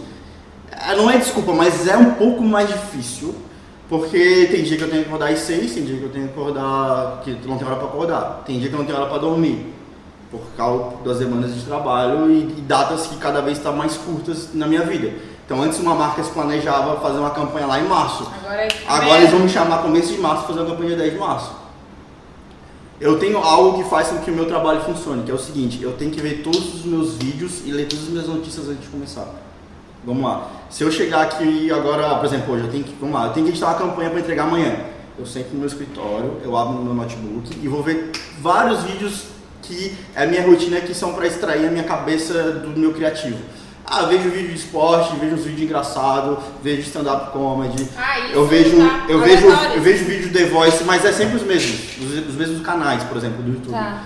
é, 0.71 0.95
não 0.95 1.09
é 1.09 1.17
desculpa, 1.17 1.51
mas 1.53 1.87
é 1.87 1.97
um 1.97 2.13
pouco 2.13 2.41
mais 2.41 2.69
difícil. 2.69 3.35
Porque 3.89 4.47
tem 4.51 4.63
dia 4.63 4.77
que 4.77 4.83
eu 4.83 4.89
tenho 4.89 5.01
que 5.01 5.09
acordar 5.09 5.31
às 5.31 5.39
6, 5.39 5.73
tem 5.73 5.83
dia 5.83 5.97
que 5.97 6.03
eu 6.03 6.11
tenho 6.11 6.27
que 6.27 6.39
acordar, 6.39 7.21
que 7.23 7.31
não 7.31 7.57
tenho 7.57 7.71
hora 7.71 7.79
pra 7.79 7.87
acordar. 7.87 8.43
Tem 8.45 8.59
dia 8.59 8.69
que 8.69 8.75
eu 8.75 8.77
não 8.77 8.85
tenho 8.85 8.99
hora 8.99 9.09
pra 9.09 9.17
dormir. 9.17 9.73
Por 10.31 10.41
causa 10.55 10.97
das 11.03 11.19
demandas 11.19 11.55
de 11.55 11.61
trabalho 11.61 12.29
e, 12.29 12.55
e 12.57 12.61
datas 12.61 13.07
que 13.07 13.17
cada 13.17 13.41
vez 13.41 13.57
estão 13.57 13.75
mais 13.75 13.97
curtas 13.97 14.49
na 14.53 14.67
minha 14.67 14.83
vida. 14.83 15.11
Então, 15.45 15.63
antes 15.63 15.79
uma 15.79 15.95
marca 15.95 16.23
se 16.23 16.29
planejava 16.29 16.99
fazer 16.99 17.17
uma 17.17 17.31
campanha 17.31 17.65
lá 17.65 17.79
em 17.79 17.87
março. 17.87 18.31
Agora, 18.43 18.61
é 18.61 18.69
Agora 18.87 19.17
eles 19.17 19.31
vão 19.31 19.39
me 19.39 19.49
chamar 19.49 19.81
começo 19.81 20.13
de 20.13 20.19
março 20.19 20.43
para 20.43 20.53
fazer 20.53 20.59
uma 20.59 20.75
campanha 20.75 20.95
10 20.95 21.13
de 21.13 21.17
março. 21.17 21.51
Eu 23.01 23.17
tenho 23.17 23.39
algo 23.39 23.81
que 23.81 23.89
faz 23.89 24.09
com 24.09 24.17
que 24.19 24.29
o 24.29 24.33
meu 24.35 24.45
trabalho 24.45 24.81
funcione, 24.81 25.23
que 25.23 25.31
é 25.31 25.33
o 25.33 25.39
seguinte, 25.39 25.81
eu 25.81 25.93
tenho 25.93 26.11
que 26.11 26.21
ver 26.21 26.43
todos 26.43 26.75
os 26.75 26.85
meus 26.85 27.15
vídeos 27.15 27.65
e 27.65 27.71
ler 27.71 27.87
todas 27.87 28.05
as 28.05 28.11
minhas 28.11 28.27
notícias 28.27 28.67
antes 28.67 28.83
de 28.83 28.89
começar. 28.89 29.25
Vamos 30.03 30.23
lá. 30.23 30.47
Se 30.69 30.83
eu 30.83 30.91
chegar 30.91 31.21
aqui 31.21 31.71
agora, 31.71 32.15
por 32.17 32.25
exemplo, 32.25 32.53
hoje 32.53 32.65
eu 32.65 32.71
tenho 32.71 32.83
que, 32.83 32.93
vamos 32.99 33.15
lá, 33.15 33.27
eu 33.27 33.33
tenho 33.33 33.45
que 33.45 33.51
editar 33.53 33.67
uma 33.69 33.75
campanha 33.75 34.09
para 34.09 34.19
entregar 34.19 34.43
amanhã. 34.43 34.75
Eu 35.17 35.25
sento 35.25 35.51
no 35.53 35.59
meu 35.59 35.67
escritório, 35.67 36.37
eu 36.43 36.55
abro 36.55 36.75
no 36.75 36.83
meu 36.83 36.93
notebook 36.93 37.57
e 37.59 37.67
vou 37.67 37.81
ver 37.81 38.11
vários 38.39 38.83
vídeos 38.83 39.23
que 39.61 39.95
é 40.15 40.23
a 40.23 40.27
minha 40.27 40.41
rotina 40.45 40.79
que 40.81 40.93
são 40.93 41.13
para 41.13 41.27
extrair 41.27 41.67
a 41.67 41.71
minha 41.71 41.83
cabeça 41.83 42.33
do 42.51 42.69
meu 42.79 42.93
criativo. 42.93 43.37
Ah, 43.85 44.03
vejo 44.03 44.29
vídeo 44.29 44.49
de 44.49 44.55
esporte, 44.55 45.15
vejo 45.19 45.33
uns 45.35 45.43
vídeos 45.45 45.63
engraçados, 45.63 46.37
vejo 46.63 46.81
stand-up 46.81 47.31
comedy, 47.31 47.87
Ah, 47.97 48.19
eu 48.31 48.45
vejo, 48.45 48.77
tá. 48.77 49.05
eu 49.09 49.19
vejo, 49.19 49.47
eu 49.47 49.81
vejo 49.81 50.05
vídeo 50.05 50.31
The 50.31 50.45
Voice, 50.45 50.83
mas 50.83 51.03
é 51.03 51.11
sempre 51.11 51.37
os 51.37 51.43
mesmos, 51.43 51.97
os, 51.97 52.29
os 52.29 52.35
mesmos 52.35 52.61
canais, 52.61 53.03
por 53.03 53.17
exemplo, 53.17 53.41
do 53.41 53.51
YouTube. 53.51 53.71
Tá. 53.71 54.03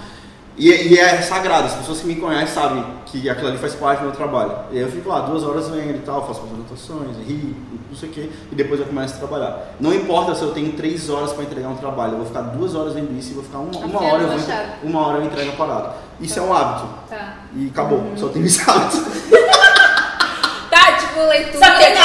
E, 0.56 0.70
e 0.70 1.00
é 1.00 1.20
sagrado, 1.22 1.66
as 1.66 1.74
pessoas 1.76 2.02
que 2.02 2.06
me 2.08 2.16
conhecem 2.16 2.48
sabem 2.48 2.86
que 3.08 3.28
aquilo 3.28 3.48
ali 3.48 3.58
faz 3.58 3.74
parte 3.74 4.00
do 4.00 4.06
meu 4.06 4.12
trabalho. 4.16 4.52
E 4.72 4.78
aí 4.78 4.84
eu 4.84 4.92
fico 4.92 5.10
lá 5.10 5.22
duas 5.22 5.44
horas 5.44 5.68
vendo 5.70 5.96
e 5.96 6.02
tal, 6.06 6.28
faço 6.28 6.42
as 6.46 6.52
anotações, 6.52 7.18
rio, 7.28 7.56
não 7.90 7.98
sei 7.98 8.10
o 8.10 8.12
quê, 8.12 8.30
e 8.52 8.56
depois 8.56 8.80
eu 8.80 8.86
começo 8.86 9.16
a 9.16 9.18
trabalhar. 9.18 9.74
Não 9.80 9.92
importa 9.92 10.36
se 10.36 10.44
eu 10.44 10.52
tenho 10.52 10.72
três 10.74 11.10
horas 11.10 11.34
para 11.34 11.44
entregar 11.44 11.70
um 11.70 11.76
trabalho, 11.76 12.14
eu 12.14 12.18
vou 12.18 12.28
ficar 12.28 12.42
duas 12.42 12.76
horas 12.76 12.94
vendo 12.94 13.18
isso 13.18 13.32
e 13.32 13.34
vou 13.34 13.44
ficar 13.44 13.58
uma, 13.60 13.76
uma 13.80 14.02
hora 14.04 14.24
eu 14.24 14.30
vou, 14.30 14.40
uma 14.84 15.08
hora 15.08 15.18
eu 15.20 15.26
entrego 15.26 15.50
a 15.52 15.56
parada. 15.56 15.94
Isso 16.22 16.38
é 16.38 16.42
um 16.44 16.54
hábito. 16.54 16.88
Tá. 17.10 17.34
E 17.56 17.68
acabou, 17.70 17.98
Uhum. 18.00 18.16
só 18.18 18.30
tenho 18.30 18.46
esse 18.46 18.62
hábito. 18.70 19.04
Tá, 20.70 20.94
tipo, 20.94 21.20
leitura. 21.28 21.60
Só 21.66 21.78
tem 21.78 21.94
com 21.94 22.02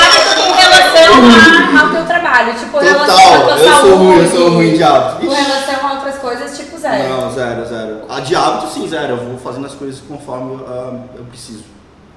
relação 0.68 1.78
a- 1.78 1.80
ao 1.82 1.90
teu 1.90 2.04
trabalho, 2.06 2.54
tipo, 2.54 2.78
relação 2.78 3.16
à 3.34 3.38
Total, 3.38 3.50
eu 3.50 3.58
sou 3.58 3.68
saúde. 3.72 3.94
ruim, 3.96 4.18
eu 4.18 4.26
sou 4.30 4.50
ruim 4.50 4.72
de 4.74 4.82
hábito. 4.82 5.26
Com 5.26 5.32
relação 5.32 5.88
a 5.88 5.92
outras 5.94 6.14
coisas, 6.18 6.56
tipo 6.58 6.78
zero. 6.78 7.08
Não, 7.08 7.32
zero, 7.32 7.66
zero. 7.66 8.00
A 8.08 8.20
de 8.20 8.34
hábito 8.36 8.72
sim, 8.72 8.88
zero. 8.88 9.14
Eu 9.14 9.16
vou 9.28 9.38
fazendo 9.38 9.66
as 9.66 9.74
coisas 9.74 10.00
conforme 10.06 10.62
ah, 10.66 10.92
eu 11.16 11.24
preciso. 11.24 11.64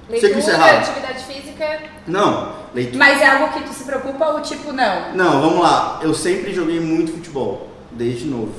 Que 0.06 0.12
Leitura, 0.14 0.38
isso 0.40 0.50
é 0.50 0.52
errado. 0.54 0.78
atividade 0.78 1.24
física. 1.24 1.78
Não, 2.06 2.48
leitura. 2.74 2.98
Mas 2.98 3.20
é 3.20 3.26
algo 3.28 3.48
que 3.54 3.60
tu 3.62 3.72
se 3.72 3.84
preocupa 3.84 4.26
ou 4.26 4.40
tipo, 4.40 4.72
não? 4.72 5.14
Não, 5.14 5.40
vamos 5.40 5.60
lá. 5.62 6.00
Eu 6.02 6.12
sempre 6.12 6.52
joguei 6.52 6.80
muito 6.80 7.12
futebol, 7.12 7.68
desde 7.92 8.26
novo. 8.26 8.52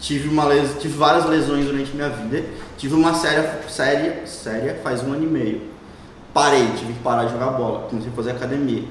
Tive, 0.00 0.28
uma 0.28 0.44
les... 0.44 0.76
Tive 0.78 0.96
várias 0.96 1.24
lesões 1.24 1.64
durante 1.64 1.90
minha 1.92 2.10
vida. 2.10 2.44
Tive 2.76 2.94
uma 2.94 3.14
séria, 3.14 3.60
séria, 3.68 4.26
séria 4.26 4.78
faz 4.84 5.02
um 5.02 5.12
ano 5.14 5.24
e 5.24 5.26
meio. 5.26 5.62
Parei, 6.34 6.68
tive 6.76 6.92
que 6.92 6.98
parar 7.00 7.24
de 7.24 7.32
jogar 7.32 7.46
bola. 7.52 7.86
Comecei 7.88 8.12
a 8.12 8.14
fazer 8.14 8.30
academia. 8.32 8.84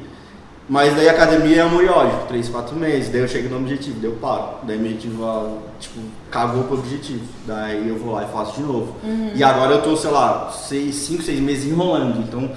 Mas 0.67 0.95
daí 0.95 1.08
a 1.08 1.12
academia 1.12 1.62
é 1.62 1.65
e 1.84 1.88
ódio, 1.89 2.19
3, 2.28 2.49
4 2.49 2.75
meses. 2.75 3.10
Daí 3.10 3.21
eu 3.21 3.28
chego 3.28 3.49
no 3.49 3.58
objetivo, 3.58 3.99
daí 3.99 4.10
eu 4.10 4.17
paro. 4.17 4.45
Daí 4.63 4.78
meu 4.78 4.88
objetivo, 4.91 5.60
tipo, 5.80 5.99
cagou 6.32 6.63
pro 6.63 6.80
objetivo. 6.80 7.23
Daí 7.45 7.88
eu 7.88 7.97
vou 7.99 8.13
lá 8.15 8.23
e 8.23 8.28
faço 8.34 8.56
de 8.56 8.63
novo. 8.63 8.95
E 9.36 9.43
agora 9.43 9.73
eu 9.75 9.82
tô, 9.84 9.95
sei 9.95 10.10
lá, 10.10 10.49
5, 10.51 11.21
6 11.21 11.39
meses 11.39 11.71
enrolando. 11.71 12.19
Então, 12.19 12.49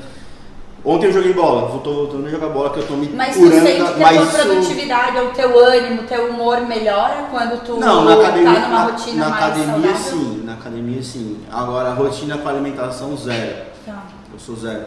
ontem 0.82 1.08
eu 1.08 1.12
joguei 1.12 1.34
bola, 1.34 1.78
tô 1.80 1.92
voltando 1.92 2.26
a 2.26 2.30
jogar 2.30 2.48
bola 2.48 2.70
que 2.70 2.78
eu 2.78 2.86
tô 2.86 2.94
me 2.94 3.10
Mas 3.10 3.34
tu 3.36 3.40
curando. 3.42 3.66
sente 3.66 3.76
que 3.76 3.82
a 3.82 3.96
mas 3.98 4.16
tua 4.16 4.24
isso- 4.26 4.42
produtividade, 4.48 5.18
ou 5.18 5.28
teu 5.32 5.58
ânimo, 5.66 6.02
teu 6.04 6.30
humor 6.30 6.62
melhora 6.62 7.26
quando 7.30 7.62
tu 7.62 7.76
Não, 7.78 8.06
na 8.06 8.14
academia, 8.14 8.54
tá 8.54 8.60
numa 8.68 8.78
na, 8.78 8.84
rotina 8.86 9.24
na 9.24 9.28
mais 9.30 9.44
academia 9.44 9.94
saudável? 9.96 9.96
sim, 10.18 10.42
na 10.46 10.52
academia 10.54 11.02
sim. 11.02 11.38
Agora 11.52 11.90
a 11.90 11.94
rotina 11.94 12.38
com 12.38 12.48
a 12.48 12.52
alimentação 12.52 13.14
zero. 13.18 13.66
Tá. 13.84 14.02
Eu 14.32 14.38
sou 14.38 14.56
zero. 14.56 14.86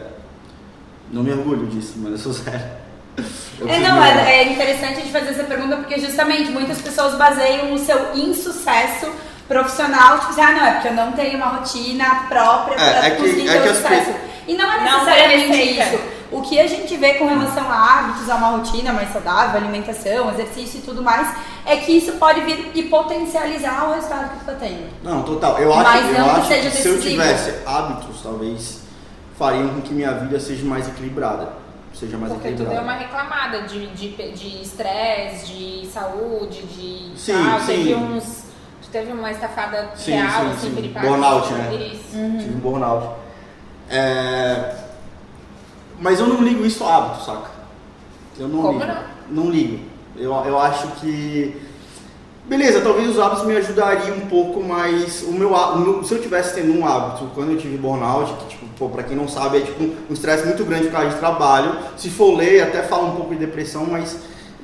Não 1.12 1.22
me 1.22 1.30
orgulho 1.30 1.66
disso, 1.68 1.94
mas 1.98 2.12
eu 2.12 2.18
sou 2.18 2.32
zero. 2.42 2.82
É, 3.66 3.78
não, 3.78 4.02
é, 4.02 4.40
é 4.40 4.52
interessante 4.52 4.94
a 4.94 5.00
gente 5.00 5.12
fazer 5.12 5.30
essa 5.30 5.44
pergunta 5.44 5.76
porque 5.76 6.00
justamente 6.00 6.50
muitas 6.50 6.80
pessoas 6.80 7.14
baseiam 7.14 7.72
o 7.72 7.78
seu 7.78 8.14
insucesso 8.16 9.10
profissional, 9.46 10.18
tipo 10.18 10.30
assim, 10.32 10.40
ah, 10.40 10.52
não, 10.52 10.66
é 10.66 10.72
porque 10.72 10.88
eu 10.88 10.94
não 10.94 11.12
tenho 11.12 11.36
uma 11.36 11.46
rotina 11.46 12.24
própria 12.28 12.74
É, 12.74 12.92
para 12.98 13.06
é 13.06 13.10
que- 13.10 13.16
conseguir 13.22 13.48
é 13.48 13.52
ter 13.52 13.62
que 13.62 13.68
o 13.68 13.70
as 13.70 13.76
sucesso. 13.78 14.14
E 14.48 14.54
não 14.54 14.72
é 14.72 14.76
Não 14.84 15.04
necessariamente 15.04 15.46
receita. 15.52 15.82
isso. 15.94 16.00
O 16.32 16.40
que 16.40 16.58
a 16.58 16.66
gente 16.66 16.96
vê 16.96 17.14
com 17.14 17.26
relação 17.28 17.70
a 17.70 17.74
hábitos, 17.98 18.30
a 18.30 18.36
uma 18.36 18.48
rotina 18.48 18.92
mais 18.92 19.12
saudável, 19.12 19.60
alimentação, 19.60 20.30
exercício 20.30 20.78
e 20.78 20.82
tudo 20.82 21.02
mais, 21.02 21.28
é 21.66 21.76
que 21.76 21.92
isso 21.92 22.12
pode 22.12 22.40
vir 22.40 22.72
e 22.74 22.84
potencializar 22.84 23.84
o 23.88 23.94
resultado 23.94 24.30
que 24.30 24.38
tu 24.38 24.44
tá 24.46 24.54
tendo. 24.58 24.88
Não, 25.04 25.22
total. 25.22 25.58
Eu 25.58 25.72
acho, 25.74 25.82
Mas 25.82 26.06
eu 26.06 26.18
não 26.18 26.34
que 26.34 26.40
acho 26.40 26.48
seja 26.48 26.70
que 26.70 26.76
se 26.78 26.88
eu 26.88 27.00
tivesse 27.00 27.52
hábitos, 27.66 28.22
talvez 28.22 28.80
fariam 29.38 29.68
com 29.68 29.82
que 29.82 29.92
minha 29.92 30.12
vida 30.12 30.40
seja 30.40 30.64
mais 30.64 30.88
equilibrada. 30.88 31.60
Seja 31.94 32.16
mais 32.18 32.32
Porque 32.32 32.48
tu 32.48 32.52
equilibrada. 32.54 32.80
deu 32.80 32.82
uma 32.84 32.98
reclamada 32.98 33.62
de 33.62 33.86
de 33.88 34.08
de 34.32 34.62
estresse, 34.62 35.46
de, 35.46 35.86
saúde, 35.86 36.62
de. 36.62 37.12
Sim, 37.18 37.32
tal, 37.32 37.60
sim. 37.60 37.66
Teve 37.66 37.94
uns. 37.94 38.44
Tu 38.82 38.88
teve 38.90 39.12
uma 39.12 39.30
estafada 39.30 39.90
Sim, 39.94 40.12
real, 40.12 40.30
sim, 40.30 40.50
assim, 40.50 40.68
sim. 40.70 40.74
piripaque, 40.74 41.06
Burnout, 41.06 41.52
né? 41.52 41.74
Isso. 41.92 42.10
Tive 42.12 42.54
um 42.54 42.58
burnout. 42.60 43.08
É, 43.88 44.74
Mas 46.00 46.18
eu 46.18 46.26
não 46.26 46.42
ligo 46.42 46.64
isso 46.64 46.82
a 46.84 46.96
hábito, 46.96 47.24
saca? 47.24 47.50
Eu 48.38 48.48
não 48.48 48.62
Como 48.62 48.80
ligo. 48.80 48.92
Não 49.30 49.50
ligo. 49.50 49.84
Eu, 50.16 50.32
eu 50.44 50.58
acho 50.58 50.88
que. 51.00 51.60
Beleza, 52.44 52.80
talvez 52.80 53.08
os 53.08 53.18
hábitos 53.20 53.46
me 53.46 53.56
ajudariam 53.56 54.16
um 54.16 54.26
pouco, 54.26 54.60
mas 54.62 55.22
o 55.22 55.32
meu, 55.32 55.52
o 55.54 55.78
meu- 55.78 56.04
se 56.04 56.12
eu 56.12 56.20
tivesse 56.20 56.54
tendo 56.54 56.76
um 56.76 56.84
hábito 56.86 57.30
quando 57.34 57.52
eu 57.52 57.56
tive 57.56 57.78
burnout, 57.78 58.32
que 58.34 58.46
tipo, 58.50 58.66
pô, 58.76 58.88
pra 58.88 59.04
quem 59.04 59.16
não 59.16 59.28
sabe, 59.28 59.58
é 59.58 59.60
tipo 59.60 59.84
um 59.84 60.12
estresse 60.12 60.44
muito 60.44 60.64
grande 60.64 60.86
por 60.86 60.92
causa 60.92 61.10
de 61.10 61.16
trabalho. 61.16 61.76
Se 61.96 62.10
for 62.10 62.36
ler, 62.36 62.62
até 62.62 62.82
fala 62.82 63.04
um 63.04 63.16
pouco 63.16 63.32
de 63.32 63.38
depressão, 63.46 63.86
mas 63.86 64.18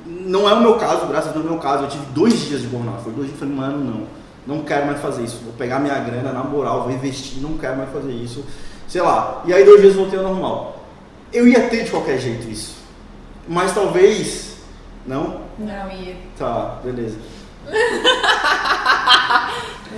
não 0.05 0.47
é 0.49 0.53
o 0.53 0.59
meu 0.61 0.75
caso, 0.75 1.07
graças 1.07 1.29
a 1.29 1.31
Deus 1.31 1.45
não 1.45 1.53
é 1.53 1.55
o 1.55 1.59
meu 1.59 1.63
caso. 1.63 1.83
Eu 1.83 1.89
tive 1.89 2.05
dois 2.07 2.33
dias 2.41 2.61
de 2.61 2.67
burnout, 2.67 3.01
foi 3.01 3.13
dois 3.13 3.27
dias, 3.27 3.39
falei, 3.39 3.55
mano, 3.55 4.07
não, 4.45 4.55
não 4.57 4.63
quero 4.65 4.85
mais 4.85 4.99
fazer 4.99 5.23
isso. 5.23 5.39
Vou 5.43 5.53
pegar 5.53 5.79
minha 5.79 5.97
grana, 5.99 6.33
na 6.33 6.43
moral, 6.43 6.83
vou 6.83 6.91
investir, 6.91 7.41
não 7.41 7.57
quero 7.57 7.77
mais 7.77 7.89
fazer 7.91 8.11
isso. 8.11 8.43
Sei 8.89 9.01
lá. 9.01 9.41
E 9.45 9.53
aí 9.53 9.63
dois 9.63 9.79
dias 9.81 9.95
voltei 9.95 10.19
ao 10.19 10.25
normal. 10.25 10.83
Eu 11.31 11.47
ia 11.47 11.61
ter 11.69 11.85
de 11.85 11.91
qualquer 11.91 12.17
jeito 12.19 12.49
isso. 12.49 12.75
Mas 13.47 13.73
talvez. 13.73 14.57
Não? 15.07 15.41
Não 15.57 15.89
ia. 15.91 16.15
Tá, 16.37 16.77
beleza. 16.83 17.17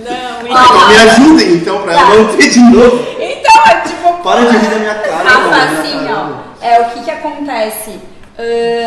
Não, 0.04 0.46
Então 0.46 0.88
me 0.88 0.96
ajudem 0.96 1.52
então 1.54 1.82
pra 1.82 1.92
eu 1.92 2.24
não 2.24 2.36
ter 2.36 2.50
de 2.50 2.60
novo. 2.60 3.16
Então, 3.20 3.66
é 3.66 3.80
tipo. 3.80 4.14
Para 4.22 4.40
de 4.46 4.56
rir 4.56 4.68
da 4.68 4.76
minha 4.76 4.94
cara, 4.94 5.16
Rafa, 5.16 5.38
mano, 5.38 5.50
minha 5.50 5.80
assim, 5.80 6.06
cara. 6.06 6.28
ó, 6.60 6.64
é 6.64 6.80
o 6.80 6.90
que 6.90 7.02
que 7.04 7.10
acontece? 7.10 8.00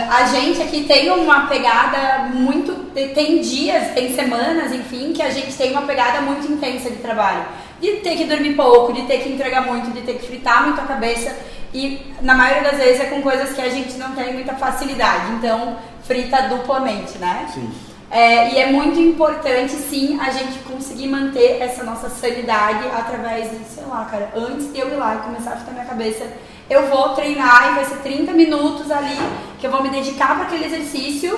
Ah, 0.10 0.18
a 0.18 0.26
gente 0.26 0.62
aqui 0.62 0.84
tem 0.84 1.10
uma 1.12 1.48
pegada 1.48 2.30
muito. 2.34 2.74
Tem 3.14 3.42
dias, 3.42 3.94
tem 3.94 4.14
semanas, 4.16 4.72
enfim, 4.74 5.14
que 5.14 5.22
a 5.22 5.30
gente 5.30 5.54
tem 5.56 5.72
uma 5.72 5.84
pegada 5.84 6.22
muito 6.22 6.52
intensa 6.52 6.90
de 6.90 6.98
trabalho. 6.98 7.46
De 7.80 7.98
ter 7.98 8.16
que 8.16 8.24
dormir 8.26 8.56
pouco, 8.56 8.94
de 8.94 9.04
ter 9.04 9.20
que 9.20 9.30
entregar 9.30 9.66
muito, 9.66 9.92
de 9.92 10.02
ter 10.02 10.14
que 10.14 10.26
fritar 10.28 10.64
muito 10.64 10.82
a 10.82 10.86
cabeça. 10.86 11.36
E 11.74 12.14
na 12.22 12.34
maioria 12.34 12.72
das 12.72 12.80
vezes 12.80 13.02
é 13.02 13.06
com 13.06 13.22
coisas 13.22 13.52
que 13.54 13.62
a 13.62 13.70
gente 13.70 13.98
não 13.98 14.14
tem 14.14 14.34
muita 14.34 14.54
facilidade. 14.56 15.34
Então, 15.34 15.78
frita 16.04 16.44
duplamente, 16.44 17.18
né? 17.18 17.46
Sim. 17.54 17.70
É, 18.16 18.54
e 18.54 18.58
é 18.60 18.72
muito 18.72 18.98
importante, 18.98 19.74
sim, 19.74 20.18
a 20.22 20.30
gente 20.32 20.60
conseguir 20.60 21.08
manter 21.08 21.62
essa 21.62 21.84
nossa 21.84 22.10
sanidade 22.10 22.88
através 22.88 23.52
de, 23.52 23.58
sei 23.66 23.84
lá, 23.86 24.06
cara, 24.06 24.30
antes 24.34 24.72
de 24.72 24.80
eu 24.80 24.88
ir 24.88 24.96
lá 24.96 25.16
e 25.16 25.18
começar 25.18 25.52
a 25.52 25.56
ficar 25.58 25.74
minha 25.74 25.84
cabeça, 25.84 26.26
eu 26.70 26.88
vou 26.88 27.10
treinar 27.10 27.72
e 27.72 27.76
vai 27.76 27.84
ser 27.84 27.98
30 27.98 28.32
minutos 28.32 28.90
ali 28.90 29.18
que 29.60 29.68
eu 29.68 29.72
vou 29.72 29.84
me 29.84 29.90
dedicar 29.90 30.34
para 30.36 30.46
aquele 30.46 30.64
exercício, 30.64 31.38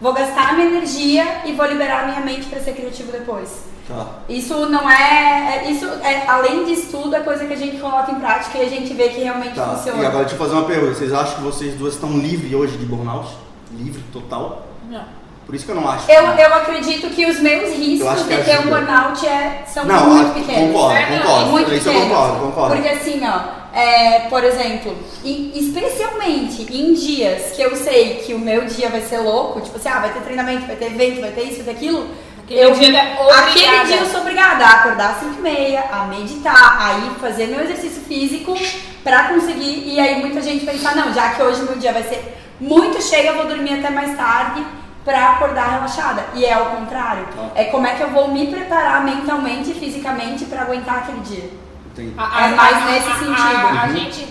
vou 0.00 0.12
gastar 0.12 0.48
a 0.48 0.52
minha 0.54 0.66
energia 0.66 1.24
e 1.46 1.52
vou 1.52 1.64
liberar 1.66 2.02
a 2.02 2.06
minha 2.08 2.20
mente 2.22 2.46
para 2.46 2.58
ser 2.60 2.72
criativo 2.72 3.12
depois. 3.12 3.68
Tá. 3.86 4.04
Isso 4.28 4.54
não 4.66 4.90
é, 4.90 5.62
é- 5.66 5.70
Isso 5.70 5.86
é, 5.86 6.26
além 6.26 6.64
de 6.64 6.72
estudo, 6.72 7.14
é 7.14 7.20
coisa 7.20 7.46
que 7.46 7.52
a 7.52 7.56
gente 7.56 7.78
coloca 7.78 8.10
em 8.10 8.16
prática 8.16 8.58
e 8.58 8.66
a 8.66 8.68
gente 8.68 8.92
vê 8.92 9.08
que 9.10 9.20
realmente 9.20 9.54
Tá. 9.54 9.68
funciona. 9.76 10.02
E 10.02 10.06
agora 10.06 10.24
deixa 10.24 10.34
eu 10.34 10.38
fazer 10.44 10.54
uma 10.54 10.64
pergunta. 10.66 10.94
Vocês 10.94 11.12
acham 11.12 11.36
que 11.36 11.42
vocês 11.42 11.74
duas 11.76 11.94
estão 11.94 12.10
livres 12.18 12.52
hoje 12.52 12.76
de 12.76 12.84
burnout? 12.84 13.28
Livre 13.70 14.02
total? 14.12 14.66
Não. 14.90 15.04
Por 15.48 15.54
isso 15.54 15.64
que 15.64 15.70
eu 15.72 15.76
não 15.76 15.88
acho. 15.88 16.10
Eu, 16.10 16.24
eu 16.24 16.54
acredito 16.56 17.08
que 17.08 17.24
os 17.24 17.40
meus 17.40 17.70
riscos 17.74 18.20
Eu 18.20 18.26
de 18.26 18.32
é 18.34 18.36
ter 18.44 18.50
um 18.56 18.58
ajuda. 18.60 18.76
burnout 18.76 19.26
é, 19.26 19.62
são 19.66 19.86
Não, 19.86 20.10
muito 20.10 20.26
acho- 20.26 20.34
pequenos. 20.46 20.72
concordo, 20.72 20.96
É, 20.98 21.10
não, 21.10 21.18
concordo. 21.22 21.46
muito 21.46 21.74
isso 21.74 21.88
eu 21.88 21.92
pequenos. 21.94 22.16
concordo, 22.18 22.40
concordo. 22.46 22.74
Porque 22.76 22.88
assim, 22.90 23.20
ó, 23.26 23.40
é, 23.78 24.20
por 24.28 24.44
exemplo, 24.44 24.94
e 25.24 25.52
especialmente 25.58 26.66
em 26.70 26.92
dias 26.92 27.52
que 27.56 27.62
eu 27.62 27.74
sei 27.74 28.16
que 28.26 28.34
o 28.34 28.38
meu 28.38 28.66
dia 28.66 28.90
vai 28.90 29.00
ser 29.00 29.18
louco, 29.20 29.62
tipo 29.62 29.78
assim, 29.78 29.88
ah, 29.88 30.00
vai 30.00 30.12
ter 30.12 30.20
treinamento, 30.20 30.66
vai 30.66 30.76
ter 30.76 30.84
evento, 30.84 31.22
vai 31.22 31.30
ter 31.30 31.44
isso, 31.44 31.62
vai 31.62 31.64
ter 31.64 31.70
aquilo. 31.80 32.06
Aquele 32.44 32.60
eu, 32.60 32.72
dia 32.72 32.98
é 32.98 33.16
aquele 33.32 33.84
dia 33.86 33.96
eu 34.00 34.06
sou 34.06 34.20
obrigada 34.20 34.64
a 34.66 34.70
acordar 34.80 35.10
às 35.12 35.20
5 35.20 35.34
e 35.38 35.40
meia, 35.42 35.82
a 35.90 36.04
meditar, 36.04 36.78
a 36.78 36.98
ir 37.06 37.10
fazer 37.20 37.46
meu 37.46 37.60
exercício 37.62 38.02
físico 38.02 38.54
pra 39.02 39.24
conseguir. 39.28 39.82
E 39.86 39.98
aí 39.98 40.20
muita 40.20 40.42
gente 40.42 40.66
pensa, 40.66 40.94
não, 40.94 41.10
já 41.12 41.30
que 41.30 41.42
hoje 41.42 41.62
meu 41.62 41.76
dia 41.78 41.92
vai 41.94 42.02
ser 42.02 42.36
muito 42.60 43.00
cheio, 43.02 43.28
eu 43.28 43.36
vou 43.36 43.46
dormir 43.46 43.78
até 43.78 43.88
mais 43.90 44.14
tarde 44.16 44.62
pra 45.08 45.30
acordar 45.30 45.70
relaxada. 45.70 46.22
E 46.34 46.44
é 46.44 46.52
ao 46.52 46.66
contrário. 46.66 47.26
Ah. 47.38 47.48
É 47.54 47.64
como 47.64 47.86
é 47.86 47.94
que 47.94 48.02
eu 48.02 48.10
vou 48.10 48.28
me 48.28 48.46
preparar 48.48 49.02
mentalmente 49.02 49.70
e 49.70 49.74
fisicamente 49.74 50.44
pra 50.44 50.62
aguentar 50.62 50.98
aquele 50.98 51.20
dia. 51.20 51.50
Entendi. 51.92 52.12
A- 52.18 52.44
É 52.46 52.54
mais 52.54 52.84
nesse 52.84 53.18
sentido. 53.18 53.34
A, 53.38 53.82
a 53.82 53.86
Uhum. 53.86 53.92
gente, 53.96 54.28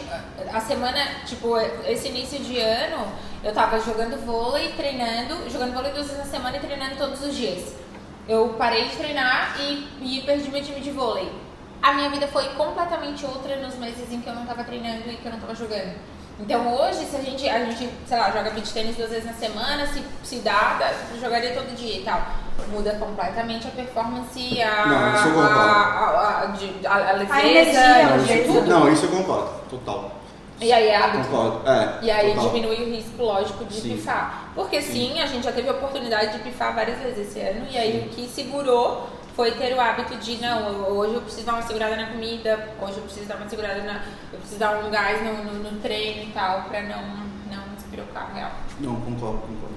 a 0.54 0.60
semana, 0.62 1.00
tipo, 1.26 1.58
esse 1.88 2.10
início 2.10 2.38
de 2.40 2.60
ano, 2.60 3.08
eu 3.44 3.52
tava 3.54 3.80
jogando 3.80 4.24
vôlei, 4.24 4.74
treinando, 4.74 5.50
jogando 5.50 5.74
vôlei 5.74 5.92
duas 5.94 6.06
vezes 6.06 6.24
na 6.24 6.30
semana 6.32 6.58
e 6.58 6.60
treinando 6.60 6.96
todos 6.96 7.24
os 7.24 7.36
dias. 7.36 7.74
Eu 8.30 8.50
parei 8.50 8.86
de 8.90 8.98
treinar 8.98 9.56
e, 9.60 9.88
e 10.02 10.22
perdi 10.28 10.52
meu 10.52 10.62
time 10.62 10.80
de 10.80 10.92
vôlei. 10.92 11.32
A 11.82 11.94
minha 11.94 12.10
vida 12.12 12.28
foi 12.28 12.44
completamente 12.50 13.26
outra 13.26 13.56
nos 13.56 13.76
meses 13.78 14.12
em 14.14 14.22
que 14.22 14.30
eu 14.30 14.36
não 14.36 14.46
tava 14.46 14.64
treinando 14.64 15.10
e 15.10 15.16
que 15.16 15.26
eu 15.26 15.32
não 15.32 15.40
tava 15.40 15.56
jogando. 15.56 15.96
Então 16.40 16.76
hoje, 16.76 17.06
se 17.06 17.16
a 17.16 17.22
gente, 17.22 17.50
a 17.50 17.66
gente, 17.66 17.90
sei 18.08 18.18
lá, 18.18 18.30
joga 18.30 18.52
beach 18.52 18.72
tênis 18.72 18.96
duas 18.96 19.10
vezes 19.10 19.26
na 19.26 19.34
semana, 19.34 19.88
se, 19.88 20.04
se 20.24 20.36
dá, 20.40 20.78
jogaria 21.20 21.54
todo 21.54 21.76
dia 21.76 21.98
e 22.00 22.04
tal. 22.04 22.22
Muda 22.70 22.92
completamente 22.96 23.68
a 23.68 23.72
performance, 23.72 24.62
a, 24.62 24.86
Não, 24.88 25.16
isso 25.16 25.28
eu 25.28 25.34
concordo. 25.34 25.60
a, 25.60 25.64
a, 25.64 26.42
a, 26.42 26.46
de- 26.48 26.88
a, 26.88 26.94
a 26.94 27.12
leveza, 27.14 27.40
energia, 27.42 28.18
de 28.18 28.26
vezes, 28.26 28.46
isso, 28.46 28.54
tudo. 28.54 28.68
não, 28.70 28.92
isso 28.94 29.06
eu 29.06 29.10
concordo. 29.10 29.50
Total. 29.70 30.12
E 30.60 30.74
aí 30.74 30.88
é 30.88 30.96
hábito. 30.96 31.28
Concordo. 31.28 31.70
É. 31.70 32.00
E 32.02 32.10
aí 32.12 32.34
total. 32.34 32.50
diminui 32.50 32.76
o 32.84 32.96
risco, 32.96 33.24
lógico, 33.24 33.64
de 33.66 33.76
Sim. 33.80 33.90
pifar. 33.96 34.50
Porque 34.56 34.82
sim. 34.82 35.20
a 35.22 35.28
gente 35.28 35.44
já 35.44 35.52
teve 35.52 35.70
a 35.70 35.74
oportunidade 35.74 36.32
de 36.34 36.40
pifar 36.40 36.74
várias 36.74 36.98
vezes 37.00 37.30
esse 37.30 37.40
ano. 37.40 37.68
E 37.70 37.78
aí 37.78 38.08
o 38.08 38.10
que 38.16 38.28
segurou 38.28 39.08
foi 39.38 39.52
ter 39.52 39.76
o 39.76 39.80
hábito 39.80 40.16
de, 40.16 40.38
não, 40.42 40.90
hoje 40.90 41.14
eu 41.14 41.22
preciso 41.22 41.46
dar 41.46 41.54
uma 41.54 41.62
segurada 41.62 41.96
na 41.96 42.08
comida, 42.08 42.70
hoje 42.82 42.98
eu 42.98 43.04
preciso 43.04 43.28
dar 43.28 43.36
uma 43.36 43.48
segurada 43.48 43.84
na. 43.84 44.02
Eu 44.34 44.40
preciso 44.40 44.60
dar 44.60 44.84
um 44.84 44.90
gás 44.90 45.24
no, 45.24 45.44
no, 45.44 45.72
no 45.72 45.80
treino 45.80 46.24
e 46.24 46.32
tal, 46.34 46.64
pra 46.64 46.82
não, 46.82 47.04
não 47.52 47.76
despirocar 47.76 48.34
real. 48.34 48.52
Não, 48.80 48.96
concordo, 48.96 49.38
concordo. 49.42 49.76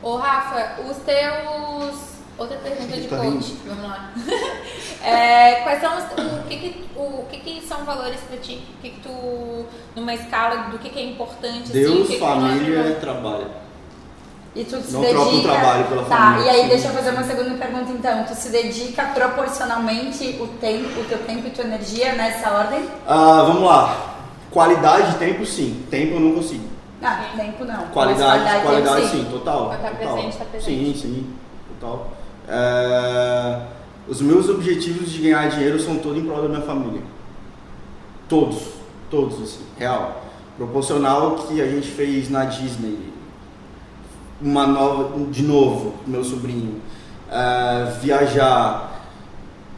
Ô 0.00 0.16
Rafa, 0.16 0.80
os 0.82 0.96
teus. 0.98 2.20
Outra 2.38 2.56
pergunta 2.58 2.96
de 2.96 3.06
Tá 3.08 3.16
coach. 3.16 3.26
rindo. 3.26 3.60
Vamos 3.66 3.82
lá. 3.82 4.10
É, 5.02 5.62
quais 5.62 5.80
são 5.80 5.96
os, 5.96 6.04
o, 6.04 6.46
que 6.46 6.58
que, 6.58 6.90
o 6.94 7.24
que 7.30 7.38
que 7.40 7.66
são 7.66 7.86
valores 7.86 8.20
pra 8.20 8.36
ti? 8.36 8.62
O 8.78 8.82
que 8.82 8.90
que 8.90 9.00
tu. 9.00 9.64
Numa 9.96 10.12
escala 10.14 10.68
do 10.70 10.78
que 10.78 10.90
que 10.90 10.98
é 10.98 11.04
importante? 11.06 11.62
assim, 11.62 11.72
Deus, 11.72 12.06
abre 12.06 12.18
família 12.18 12.90
e 12.90 12.94
trabalho. 13.00 13.50
E 14.54 14.64
tu 14.64 14.80
se 14.80 14.92
Não 14.92 15.00
dedica. 15.00 15.20
troca 15.20 15.36
o 15.36 15.42
trabalho 15.42 15.84
pela 15.84 16.04
tá, 16.04 16.16
família, 16.16 16.46
e 16.46 16.50
aí 16.50 16.62
sim. 16.62 16.68
deixa 16.68 16.88
eu 16.88 16.92
fazer 16.92 17.10
uma 17.10 17.22
segunda 17.22 17.54
pergunta 17.54 17.92
então. 17.92 18.24
Tu 18.24 18.34
se 18.34 18.48
dedica 18.48 19.04
proporcionalmente 19.04 20.38
o 20.40 20.46
tempo, 20.60 21.00
o 21.00 21.04
teu 21.04 21.18
tempo 21.18 21.46
e 21.46 21.50
tua 21.50 21.64
energia 21.64 22.14
nessa 22.14 22.50
ordem? 22.50 22.84
Ah, 23.06 23.44
vamos 23.46 23.62
lá. 23.62 24.16
Qualidade 24.50 25.12
de 25.12 25.18
tempo, 25.18 25.46
sim. 25.46 25.84
Tempo 25.88 26.14
eu 26.14 26.20
não 26.20 26.32
consigo. 26.32 26.64
Ah, 27.00 27.26
tempo 27.36 27.64
não. 27.64 27.76
Mas 27.76 27.92
Qualidade, 27.92 28.62
qualidade, 28.62 29.02
tempo, 29.02 29.16
sim. 29.16 29.28
total. 29.30 29.68
Quando 29.68 29.80
tá 29.80 29.90
total. 29.90 30.14
presente, 30.14 30.36
tá 30.36 30.44
presente. 30.44 30.98
Sim, 30.98 31.00
sim, 31.00 31.26
total. 31.80 32.10
É, 32.48 33.60
os 34.08 34.20
meus 34.20 34.48
objetivos 34.48 35.10
de 35.10 35.22
ganhar 35.22 35.48
dinheiro 35.48 35.78
são 35.78 35.96
todos 35.98 36.18
em 36.18 36.26
prol 36.26 36.42
da 36.42 36.48
minha 36.48 36.62
família. 36.62 37.02
Todos, 38.28 38.58
todos, 39.08 39.40
assim, 39.40 39.64
real. 39.78 40.22
Proporcional 40.56 41.22
ao 41.22 41.34
que 41.36 41.62
a 41.62 41.66
gente 41.66 41.88
fez 41.88 42.28
na 42.28 42.44
Disney. 42.44 43.09
Uma 44.40 44.66
nova, 44.66 45.18
de 45.30 45.42
novo, 45.42 45.94
meu 46.06 46.24
sobrinho. 46.24 46.80
É, 47.30 47.92
viajar. 48.00 48.88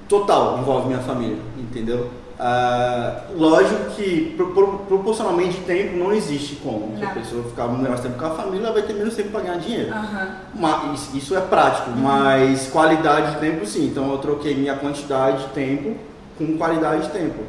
Total, 0.08 0.58
envolve 0.58 0.88
minha 0.88 1.00
família, 1.00 1.38
entendeu? 1.56 2.10
É, 2.38 3.12
lógico 3.36 3.90
que 3.96 4.34
pro- 4.36 4.48
pro- 4.52 4.78
proporcionalmente 4.88 5.58
tempo 5.60 5.96
não 5.96 6.12
existe 6.12 6.56
como. 6.56 6.96
Se 6.98 7.04
a 7.04 7.10
pessoa 7.10 7.42
ficar 7.44 7.66
mais 7.68 8.00
tempo 8.00 8.18
com 8.18 8.26
a 8.26 8.30
família, 8.30 8.64
ela 8.66 8.72
vai 8.74 8.82
ter 8.82 8.92
menos 8.94 9.14
tempo 9.14 9.30
para 9.30 9.40
ganhar 9.42 9.58
dinheiro. 9.58 9.92
Aham. 9.92 10.28
Mas 10.54 11.14
isso 11.14 11.34
é 11.36 11.40
prático, 11.40 11.90
mas 11.90 12.68
qualidade 12.68 13.34
de 13.34 13.40
tempo 13.40 13.64
sim. 13.66 13.86
Então 13.86 14.10
eu 14.10 14.18
troquei 14.18 14.54
minha 14.56 14.74
quantidade 14.74 15.44
de 15.44 15.48
tempo 15.52 15.96
com 16.36 16.56
qualidade 16.58 17.04
de 17.04 17.08
tempo, 17.10 17.42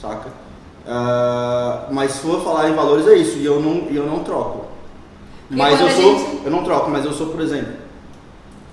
saca? 0.00 0.28
Ah, 0.86 1.86
mas 1.90 2.12
se 2.12 2.18
for 2.20 2.42
falar 2.42 2.68
em 2.68 2.74
valores 2.74 3.06
é 3.06 3.14
isso, 3.14 3.38
e 3.38 3.44
eu 3.46 3.60
não, 3.60 3.86
e 3.90 3.96
eu 3.96 4.06
não 4.06 4.24
troco. 4.24 4.66
Mas 5.56 5.80
eu 5.80 5.90
sou, 5.90 6.18
gente- 6.18 6.44
eu 6.44 6.50
não 6.50 6.64
troco, 6.64 6.90
mas 6.90 7.04
eu 7.04 7.12
sou, 7.12 7.28
por 7.28 7.40
exemplo, 7.40 7.72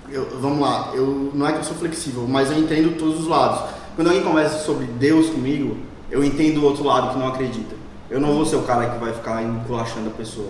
eu, 0.08 0.26
vamos 0.40 0.60
lá, 0.60 0.90
eu, 0.94 1.30
não 1.34 1.46
é 1.46 1.52
que 1.52 1.58
eu 1.58 1.64
sou 1.64 1.76
flexível, 1.76 2.26
mas 2.28 2.50
eu 2.50 2.58
entendo 2.58 2.98
todos 2.98 3.20
os 3.20 3.26
lados. 3.28 3.70
Quando 3.94 4.08
alguém 4.08 4.22
conversa 4.22 4.64
sobre 4.64 4.86
Deus 4.86 5.28
comigo, 5.30 5.76
eu 6.10 6.24
entendo 6.24 6.58
o 6.58 6.64
outro 6.64 6.82
lado 6.84 7.12
que 7.12 7.18
não 7.18 7.28
acredita. 7.28 7.74
Eu 8.08 8.20
não 8.20 8.32
vou 8.34 8.44
ser 8.44 8.56
o 8.56 8.62
cara 8.62 8.88
que 8.90 8.98
vai 8.98 9.12
ficar 9.12 9.42
enculachando 9.42 10.08
a 10.08 10.12
pessoa. 10.12 10.48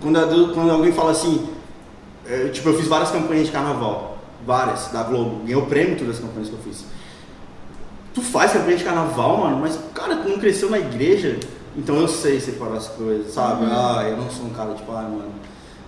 Quando, 0.00 0.18
a 0.18 0.26
quando 0.52 0.70
alguém 0.70 0.92
fala 0.92 1.10
assim, 1.12 1.48
é, 2.26 2.48
tipo, 2.48 2.68
eu 2.68 2.74
fiz 2.78 2.86
várias 2.86 3.10
campanhas 3.10 3.46
de 3.46 3.52
carnaval, 3.52 4.18
várias, 4.46 4.88
da 4.88 5.02
Globo, 5.02 5.40
ganhei 5.40 5.56
o 5.56 5.66
prêmio 5.66 5.96
todas 5.98 6.16
as 6.16 6.20
campanhas 6.20 6.48
que 6.48 6.54
eu 6.54 6.60
fiz. 6.60 6.84
Tu 8.14 8.20
faz 8.20 8.52
campanha 8.52 8.76
de 8.76 8.84
carnaval, 8.84 9.38
mano, 9.38 9.56
mas, 9.58 9.78
cara, 9.94 10.16
tu 10.16 10.28
não 10.28 10.38
cresceu 10.38 10.68
na 10.70 10.78
igreja, 10.78 11.38
então 11.76 11.96
eu 11.96 12.06
sei 12.06 12.38
separar 12.40 12.76
as 12.76 12.88
coisas, 12.88 13.32
sabe? 13.32 13.64
Ah, 13.64 14.04
eu 14.08 14.16
não 14.16 14.30
sou 14.30 14.46
um 14.46 14.50
cara, 14.50 14.74
tipo, 14.74 14.92
ah, 14.92 15.02
mano. 15.02 15.32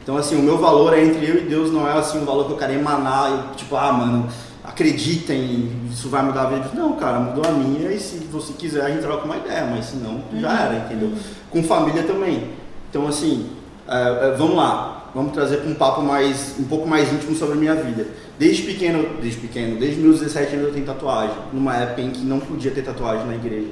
Então, 0.04 0.18
assim, 0.18 0.36
o 0.36 0.42
meu 0.42 0.58
valor 0.58 0.92
é 0.92 1.02
entre 1.02 1.26
eu 1.26 1.38
e 1.38 1.40
Deus, 1.40 1.72
não 1.72 1.88
é, 1.88 1.98
assim, 1.98 2.18
um 2.18 2.26
valor 2.26 2.44
que 2.44 2.52
eu 2.52 2.58
quero 2.58 2.74
emanar, 2.74 3.32
e, 3.32 3.56
tipo, 3.56 3.74
ah, 3.74 3.90
mano, 3.90 4.28
acreditem, 4.62 5.70
isso 5.90 6.10
vai 6.10 6.22
mudar 6.22 6.42
a 6.42 6.50
vida. 6.50 6.70
Não, 6.74 6.92
cara, 6.92 7.18
mudou 7.18 7.42
a 7.42 7.50
minha, 7.50 7.90
e 7.90 7.98
se 7.98 8.18
você 8.30 8.52
quiser, 8.52 8.84
a 8.84 8.90
gente 8.90 9.00
troca 9.00 9.24
uma 9.24 9.38
ideia, 9.38 9.64
mas 9.64 9.86
se 9.86 9.96
não, 9.96 10.22
já 10.38 10.60
era, 10.60 10.74
entendeu? 10.76 11.10
Com 11.48 11.62
família 11.62 12.02
também. 12.02 12.50
Então, 12.90 13.08
assim, 13.08 13.48
é, 13.88 14.28
é, 14.28 14.34
vamos 14.36 14.56
lá, 14.56 15.10
vamos 15.14 15.32
trazer 15.32 15.56
para 15.56 15.70
um 15.70 15.74
papo 15.74 16.02
mais, 16.02 16.54
um 16.60 16.64
pouco 16.64 16.86
mais 16.86 17.10
íntimo 17.10 17.34
sobre 17.34 17.54
a 17.54 17.58
minha 17.58 17.74
vida. 17.74 18.06
Desde 18.38 18.62
pequeno, 18.62 19.06
desde 19.22 19.40
pequeno, 19.40 19.80
desde 19.80 20.02
meus 20.02 20.20
17 20.20 20.56
anos 20.56 20.66
eu 20.66 20.74
tenho 20.74 20.84
tatuagem, 20.84 21.34
numa 21.50 21.74
época 21.78 22.02
em 22.02 22.10
que 22.10 22.22
não 22.26 22.40
podia 22.40 22.70
ter 22.70 22.82
tatuagem 22.82 23.26
na 23.26 23.36
igreja. 23.36 23.70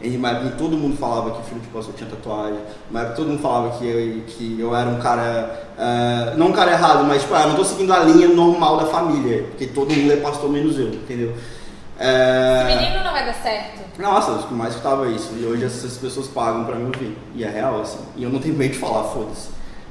Em 0.00 0.16
uma 0.16 0.30
época 0.30 0.50
que 0.50 0.58
todo 0.58 0.76
mundo 0.76 0.96
falava 0.96 1.30
que 1.30 1.48
filho 1.48 1.60
de 1.60 1.68
pastor 1.68 1.94
tinha 1.94 2.08
tatuagem, 2.08 2.58
uma 2.90 3.00
época 3.00 3.14
que 3.14 3.20
todo 3.22 3.30
mundo 3.30 3.40
falava 3.40 3.78
que 3.78 3.86
eu, 3.86 4.22
que 4.26 4.60
eu 4.60 4.76
era 4.76 4.90
um 4.90 4.98
cara, 4.98 5.68
é, 5.78 6.34
não 6.36 6.48
um 6.48 6.52
cara 6.52 6.72
errado, 6.72 7.02
mas 7.04 7.22
tipo, 7.22 7.34
ah, 7.34 7.42
eu 7.42 7.48
não 7.48 7.56
tô 7.56 7.64
seguindo 7.64 7.92
a 7.92 8.00
linha 8.00 8.28
normal 8.28 8.76
da 8.76 8.86
família, 8.86 9.44
porque 9.44 9.66
todo 9.66 9.94
mundo 9.94 10.12
é 10.12 10.16
pastor 10.16 10.50
menos 10.50 10.78
eu, 10.78 10.88
entendeu? 10.88 11.34
É, 11.98 12.66
Esse 12.68 12.76
menino 12.76 13.04
não 13.04 13.12
vai 13.12 13.24
dar 13.24 13.34
certo. 13.34 13.98
nossa, 13.98 14.32
eu 14.32 14.50
mais 14.50 14.74
escutava 14.74 15.08
isso. 15.08 15.32
E 15.40 15.46
hoje 15.46 15.64
essas 15.64 15.96
pessoas 15.96 16.26
pagam 16.28 16.64
pra 16.64 16.76
me 16.76 16.84
ouvir. 16.84 17.16
E 17.34 17.42
é 17.42 17.48
real, 17.48 17.80
assim. 17.80 18.00
E 18.16 18.22
eu 18.22 18.28
não 18.30 18.38
tenho 18.38 18.54
medo 18.54 18.72
de 18.74 18.78
falar, 18.78 19.04
foda-se. 19.04 19.48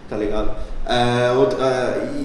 Tá 0.08 0.16
ligado? 0.16 0.52
É, 0.86 1.32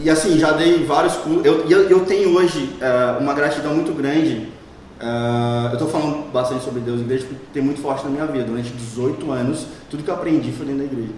e 0.03 0.11
assim, 0.11 0.39
já 0.39 0.53
dei 0.53 0.85
vários 0.85 1.15
cursos. 1.17 1.45
Eu, 1.47 1.67
eu, 1.67 1.89
eu 1.89 2.05
tenho 2.05 2.37
hoje 2.37 2.77
uma 3.19 3.33
gratidão 3.33 3.75
muito 3.75 3.93
grande. 3.95 4.53
É, 5.01 5.73
eu 5.73 5.79
tô 5.79 5.87
falando 5.87 6.31
bastante 6.31 6.63
sobre 6.63 6.81
Deus 6.81 7.01
e 7.01 7.05
igreja 7.05 7.27
porque 7.27 7.43
tem 7.55 7.63
muito 7.63 7.81
forte 7.81 8.05
na 8.05 8.11
minha 8.11 8.27
vida. 8.27 8.45
Durante 8.45 8.71
18 8.71 9.31
anos, 9.33 9.67
tudo 9.89 10.03
que 10.03 10.11
eu 10.11 10.15
aprendi 10.15 10.53
foi 10.53 10.67
dentro 10.67 10.81
da 10.81 10.93
igreja. 10.93 11.13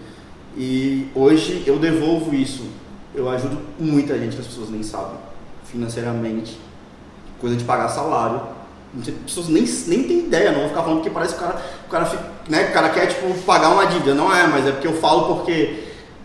E 0.57 1.09
hoje 1.15 1.65
eu 1.67 1.79
devolvo 1.79 2.33
isso. 2.35 2.65
Eu 3.15 3.29
ajudo 3.29 3.59
muita 3.79 4.17
gente 4.19 4.37
que 4.37 4.41
as 4.41 4.47
pessoas 4.47 4.71
nem 4.71 4.83
sabem. 4.83 5.17
Financeiramente. 5.65 6.59
Coisa 7.41 7.57
de 7.57 7.65
pagar 7.65 7.89
salário. 7.89 8.41
As 8.97 9.09
pessoas 9.09 9.49
nem, 9.49 9.65
nem 9.89 10.05
têm 10.05 10.19
ideia, 10.27 10.53
não 10.53 10.61
vou 10.61 10.69
ficar 10.69 10.83
falando 10.83 10.99
porque 10.99 11.11
parece 11.11 11.35
que 11.35 11.43
o 11.43 11.47
cara, 11.47 11.63
o 11.87 11.91
cara, 11.91 12.19
né, 12.49 12.69
o 12.69 12.73
cara 12.73 12.91
quer 12.91 13.07
tipo, 13.07 13.35
pagar 13.43 13.71
uma 13.71 13.87
dívida. 13.87 14.15
Não 14.15 14.33
é, 14.33 14.47
mas 14.47 14.67
é 14.67 14.71
porque 14.71 14.87
eu 14.87 14.95
falo 14.95 15.35
porque 15.35 15.85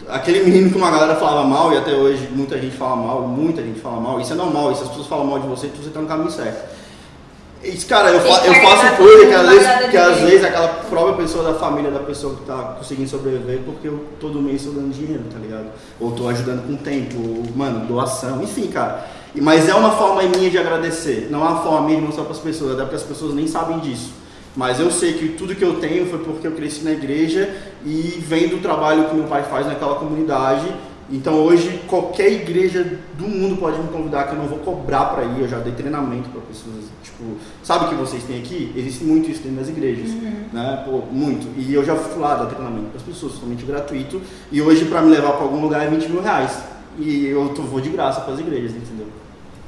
aquele 0.09 0.43
menino 0.43 0.69
que 0.69 0.77
uma 0.77 0.91
galera 0.91 1.15
falava 1.15 1.47
mal, 1.47 1.71
e 1.73 1.77
até 1.77 1.93
hoje 1.93 2.27
muita 2.31 2.57
gente 2.59 2.75
fala 2.75 2.95
mal, 2.95 3.21
muita 3.21 3.61
gente 3.61 3.79
fala 3.79 3.99
mal, 3.99 4.19
isso 4.19 4.33
é 4.33 4.35
normal, 4.35 4.71
e 4.71 4.75
se 4.75 4.83
as 4.83 4.89
pessoas 4.89 5.07
falam 5.07 5.25
mal 5.25 5.39
de 5.39 5.47
você, 5.47 5.67
você 5.67 5.89
tá 5.89 6.01
no 6.01 6.07
caminho 6.07 6.29
certo. 6.29 6.76
Isso, 7.63 7.87
cara, 7.87 8.11
eu, 8.11 8.21
fa 8.21 8.45
eu 8.45 8.53
agradar 8.53 8.77
faço 8.77 8.97
coisa 8.97 9.25
que 9.27 9.33
às 9.33 9.49
vezes, 9.49 9.89
que 9.91 9.97
às 9.97 10.17
vezes 10.19 10.43
aquela 10.43 10.67
própria 10.67 11.15
pessoa 11.15 11.43
da 11.51 11.59
família 11.59 11.91
da 11.91 11.99
pessoa 11.99 12.35
que 12.35 12.45
tá 12.45 12.75
conseguindo 12.77 13.09
sobreviver, 13.09 13.59
porque 13.65 13.87
eu 13.87 14.05
todo 14.19 14.41
mês 14.41 14.57
estou 14.57 14.73
dando 14.73 14.93
dinheiro, 14.93 15.23
tá 15.31 15.39
ligado? 15.39 15.65
Ou 15.99 16.11
tô 16.11 16.27
ajudando 16.29 16.65
com 16.67 16.75
tempo, 16.75 17.17
ou, 17.17 17.43
mano, 17.55 17.85
doação, 17.87 18.41
enfim, 18.43 18.67
cara. 18.67 19.05
E- 19.35 19.41
Mas 19.41 19.67
é 19.67 19.73
uma 19.75 19.91
forma 19.91 20.21
minha 20.23 20.49
de 20.49 20.57
agradecer, 20.57 21.27
não 21.31 21.39
é 21.45 21.49
uma 21.49 21.61
forma 21.63 21.81
minha 21.87 21.99
de 21.99 22.05
mostrar 22.05 22.23
para 22.23 22.33
as 22.33 22.39
pessoas, 22.39 22.73
até 22.73 22.81
porque 22.83 22.95
as 22.95 23.03
pessoas 23.03 23.33
nem 23.33 23.47
sabem 23.47 23.79
disso. 23.79 24.11
Mas 24.55 24.79
eu 24.79 24.89
sei 24.89 25.13
que 25.13 25.29
tudo 25.29 25.53
que 25.53 25.63
eu 25.63 25.75
tenho 25.75 26.07
foi 26.07 26.17
porque 26.19 26.47
eu 26.47 26.51
cresci 26.53 26.83
na 26.83 26.91
igreja 26.91 27.47
e 27.85 28.19
vem 28.25 28.47
do 28.47 28.57
trabalho 28.59 29.03
que 29.05 29.15
meu 29.15 29.25
pai 29.25 29.43
faz 29.43 29.67
naquela 29.67 29.95
comunidade. 29.95 30.65
Então 31.09 31.35
hoje 31.35 31.81
qualquer 31.87 32.29
igreja 32.31 32.83
do 33.17 33.27
mundo 33.27 33.55
pode 33.57 33.79
me 33.79 33.87
convidar 33.87 34.25
que 34.25 34.33
eu 34.33 34.39
não 34.39 34.45
vou 34.47 34.59
cobrar 34.59 35.05
para 35.05 35.23
ir, 35.23 35.39
eu 35.41 35.47
já 35.47 35.57
dei 35.59 35.71
treinamento 35.71 36.27
para 36.29 36.41
pessoas, 36.41 36.83
tipo, 37.01 37.23
sabe 37.63 37.85
o 37.85 37.87
que 37.89 37.95
vocês 37.95 38.23
têm 38.23 38.39
aqui? 38.39 38.73
Existe 38.75 39.05
muito 39.05 39.31
isso 39.31 39.41
dentro 39.41 39.59
das 39.59 39.69
igrejas, 39.69 40.09
né? 40.51 40.83
Pô, 40.85 41.03
muito. 41.09 41.47
E 41.57 41.73
eu 41.73 41.85
já 41.85 41.95
fui 41.95 42.21
lá 42.21 42.35
dar 42.35 42.47
treinamento 42.47 42.87
para 42.87 42.97
as 42.97 43.03
pessoas, 43.03 43.33
totalmente 43.33 43.63
gratuito. 43.65 44.21
E 44.51 44.61
hoje 44.61 44.83
para 44.85 45.01
me 45.01 45.09
levar 45.09 45.31
para 45.31 45.43
algum 45.43 45.61
lugar 45.61 45.81
é 45.81 45.89
20 45.89 46.09
mil 46.09 46.21
reais. 46.21 46.57
E 46.99 47.27
eu 47.27 47.49
tô- 47.55 47.61
vou 47.61 47.79
de 47.79 47.89
graça 47.89 48.19
para 48.21 48.33
as 48.33 48.39
igrejas, 48.41 48.71
entendeu? 48.71 49.07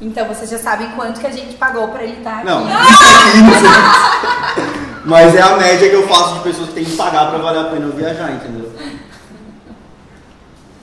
Então 0.01 0.27
vocês 0.27 0.49
já 0.49 0.57
sabem 0.57 0.89
quanto 0.91 1.19
que 1.21 1.27
a 1.27 1.31
gente 1.31 1.55
pagou 1.55 1.87
pra 1.89 2.03
ele 2.03 2.17
estar 2.17 2.37
aqui. 2.39 2.45
Não, 2.47 2.61
isso 2.67 3.03
aqui, 3.03 3.37
não. 3.63 4.69
Mas 5.05 5.33
é 5.35 5.41
a 5.41 5.55
média 5.57 5.89
que 5.89 5.95
eu 5.95 6.07
faço 6.07 6.35
de 6.35 6.39
pessoas 6.41 6.67
que 6.69 6.75
têm 6.75 6.83
que 6.85 6.95
pagar 6.97 7.29
pra 7.29 7.37
valer 7.39 7.59
a 7.61 7.63
pena 7.69 7.85
eu 7.85 7.93
viajar, 7.93 8.31
entendeu? 8.31 8.69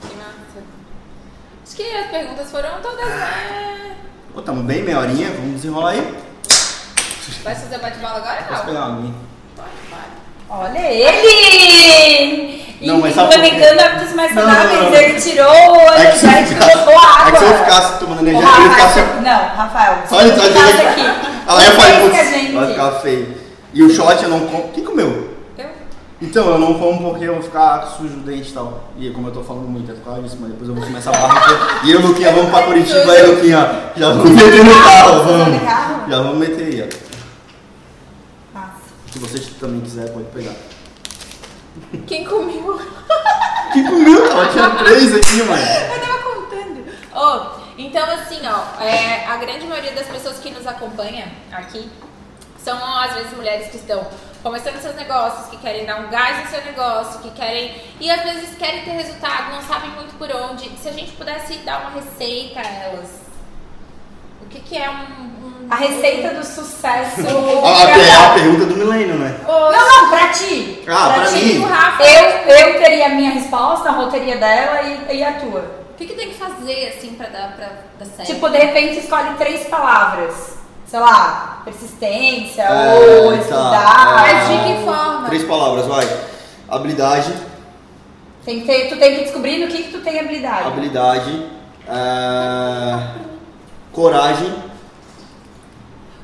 Que 0.01 0.15
massa. 0.15 0.63
Acho 1.65 1.75
que 1.75 1.83
as 1.83 2.06
perguntas 2.17 2.49
foram 2.49 2.69
todas, 2.81 3.05
né? 3.05 3.95
Pô, 4.33 4.41
tamo 4.41 4.63
bem, 4.63 4.81
meia 4.81 4.99
horinha, 4.99 5.29
vamos 5.35 5.55
desenrolar 5.55 5.91
aí. 5.91 6.17
Vai 7.43 7.53
fazer 7.55 7.77
bate-bola 7.77 8.15
agora? 8.17 8.43
Posso 8.43 8.59
Não. 8.59 8.65
pegar 8.65 8.85
uma 8.87 8.97
aguinha? 8.97 9.13
Pode, 9.55 9.69
pode. 9.89 10.03
Olha 10.49 10.79
ele! 10.91 12.65
Não, 12.81 12.99
mas 12.99 13.13
sabe 13.15 13.33
por 13.33 13.41
quê? 13.41 13.47
Implementando 13.49 13.81
hábitos 13.81 14.13
mais 14.15 14.33
Não, 14.35 14.43
saudáveis. 14.43 14.73
não, 14.81 14.89
não. 14.91 14.95
Ele 14.97 15.21
tirou 15.21 15.51
o 15.51 15.79
É 15.93 16.11
que 16.11 16.17
se 16.17 16.25
eu 16.25 16.31
energético 16.31 16.41
e 16.41 16.55
ficasse, 16.55 16.71
colocou 16.85 16.99
água. 16.99 17.27
é 17.27 17.31
que 17.31 17.37
se 17.37 17.43
eu 17.45 17.57
ficasse 17.57 17.99
tomando 17.99 18.17
Ô, 18.17 18.21
energia, 18.27 18.49
eu 18.49 18.61
ia 18.63 18.69
ficar 18.69 18.83
Rafael, 18.85 19.05
assim. 19.05 19.21
Não, 19.21 19.47
Rafael. 19.55 19.97
Olha, 20.11 20.33
tá 20.35 20.47
dizendo 20.47 20.89
aqui. 20.89 21.01
Ela 21.47 21.63
ia 21.63 21.71
você 21.71 21.75
falar, 21.77 21.87
fez 21.87 22.01
putz, 22.03 22.29
gente. 22.29 22.51
vai 22.53 22.67
ficar 22.67 22.91
feio. 23.01 23.37
E 23.73 23.83
o 23.83 23.89
shot 23.89 24.23
eu 24.23 24.29
não 24.29 24.39
como. 24.47 24.69
Quem 24.69 24.83
comeu? 24.83 25.36
Então, 26.19 26.49
eu 26.49 26.57
não 26.57 26.73
como 26.79 27.11
porque 27.11 27.25
eu 27.25 27.35
vou 27.35 27.43
ficar 27.43 27.85
sujo 27.95 28.15
o 28.15 28.21
dente 28.21 28.49
e 28.49 28.53
tal. 28.53 28.85
E 28.97 29.11
como 29.11 29.27
eu 29.27 29.33
tô 29.33 29.43
falando 29.43 29.67
muito, 29.67 29.91
é 29.91 29.93
por 29.93 30.03
causa 30.05 30.23
disso, 30.23 30.37
mas 30.41 30.49
depois 30.49 30.67
eu 30.67 30.73
vou 30.73 30.83
começar 30.83 31.11
a 31.11 31.19
barra. 31.19 31.85
E 31.85 31.91
eu, 31.91 32.01
Luquinha, 32.01 32.31
vamos 32.31 32.49
pra 32.49 32.63
Curitiba 32.63 33.11
aí, 33.11 33.27
Luquinha. 33.27 33.91
Já 33.95 34.09
vamos 34.13 34.31
meter 34.31 34.63
no 34.63 34.83
carro, 34.83 35.23
vamos. 35.23 35.61
Já 36.09 36.21
vamos 36.23 36.37
meter 36.39 36.65
aí, 36.65 36.89
ó. 38.53 38.59
Nossa. 38.59 38.71
Se 39.11 39.19
você 39.19 39.39
também 39.59 39.81
quiser, 39.81 40.11
pode 40.11 40.25
pegar. 40.29 40.55
Quem 42.07 42.25
comeu? 42.25 42.81
Quem 43.73 43.83
comeu? 43.85 44.25
Ela 44.25 44.47
tinha 44.47 44.69
três 44.83 45.13
aqui, 45.13 45.43
mano. 45.43 45.61
Eu 45.61 45.99
tava 46.01 46.17
contando. 46.23 46.83
Oh, 47.15 47.59
então, 47.77 48.09
assim, 48.09 48.39
ó, 48.43 48.83
é, 48.83 49.27
a 49.27 49.37
grande 49.37 49.67
maioria 49.67 49.91
das 49.91 50.07
pessoas 50.07 50.39
que 50.39 50.49
nos 50.49 50.65
acompanha 50.65 51.27
aqui 51.51 51.87
são, 52.57 52.77
às 52.99 53.13
vezes, 53.13 53.33
mulheres 53.35 53.67
que 53.69 53.77
estão 53.77 54.05
começando 54.43 54.79
seus 54.81 54.95
negócios, 54.95 55.47
que 55.47 55.57
querem 55.57 55.85
dar 55.85 55.99
um 55.99 56.09
gás 56.09 56.43
no 56.45 56.49
seu 56.51 56.63
negócio, 56.65 57.19
que 57.21 57.31
querem. 57.31 57.81
E 57.99 58.09
às 58.09 58.21
vezes 58.23 58.55
querem 58.57 58.83
ter 58.83 58.91
resultado, 58.91 59.51
não 59.51 59.61
sabem 59.61 59.89
muito 59.91 60.15
por 60.17 60.29
onde. 60.31 60.69
Se 60.77 60.87
a 60.89 60.91
gente 60.93 61.11
pudesse 61.13 61.53
dar 61.59 61.81
uma 61.81 61.89
receita 62.01 62.59
a 62.59 62.63
elas, 62.63 63.09
o 64.41 64.45
que, 64.45 64.59
que 64.59 64.77
é 64.77 64.89
um. 64.89 64.93
um- 64.93 65.67
A 65.69 65.75
receita 65.75 66.33
do 66.33 66.45
sucesso. 66.45 67.21
É 67.27 68.25
a 68.25 68.33
pergunta 68.35 68.65
do 68.65 68.75
milênio, 68.77 69.15
né? 69.15 69.37
Não, 69.45 69.71
não, 69.71 70.09
pra 70.09 70.29
ti. 70.29 70.83
Ah, 70.87 71.11
pra 71.15 71.25
ti, 71.25 71.43
mim? 71.43 71.59
o 71.59 71.67
Rafa, 71.67 72.03
Eu, 72.03 72.23
eu 72.55 72.79
teria 72.81 73.07
a 73.07 73.09
minha 73.09 73.31
resposta, 73.31 73.89
a 73.89 73.91
roteria 73.91 74.37
dela 74.37 74.81
e, 74.83 75.17
e 75.17 75.23
a 75.23 75.33
tua. 75.33 75.59
o 75.91 75.93
que, 75.97 76.05
que 76.05 76.13
tem 76.13 76.29
que 76.29 76.35
fazer, 76.37 76.95
assim, 76.97 77.15
pra 77.15 77.27
dar, 77.27 77.53
pra 77.57 77.69
dar 77.99 78.05
certo? 78.05 78.27
Tipo, 78.27 78.49
de 78.49 78.57
repente 78.57 78.99
escolhe 78.99 79.33
três 79.35 79.67
palavras. 79.67 80.56
Sei 80.87 80.99
lá, 80.99 81.61
persistência 81.65 82.61
É, 82.63 82.95
ou 83.25 83.31
tá, 83.31 83.37
estudar. 83.39 84.25
é. 84.29 84.33
Mas 84.33 84.47
de 84.47 84.63
que 84.77 84.85
forma? 84.85 85.27
Três 85.27 85.43
palavras, 85.43 85.85
vai. 85.85 86.07
Habilidade, 86.69 87.33
Tem 88.45 88.61
que 88.61 88.65
ter- 88.67 88.87
tu 88.89 88.97
tem 88.97 89.15
que 89.17 89.23
descobrir 89.25 89.57
no 89.57 89.67
que, 89.67 89.83
que 89.83 89.91
tu 89.91 89.99
tem 90.01 90.19
habilidade. 90.19 90.67
habilidade, 90.67 91.45
é, 91.89 93.07
coragem. 93.91 94.53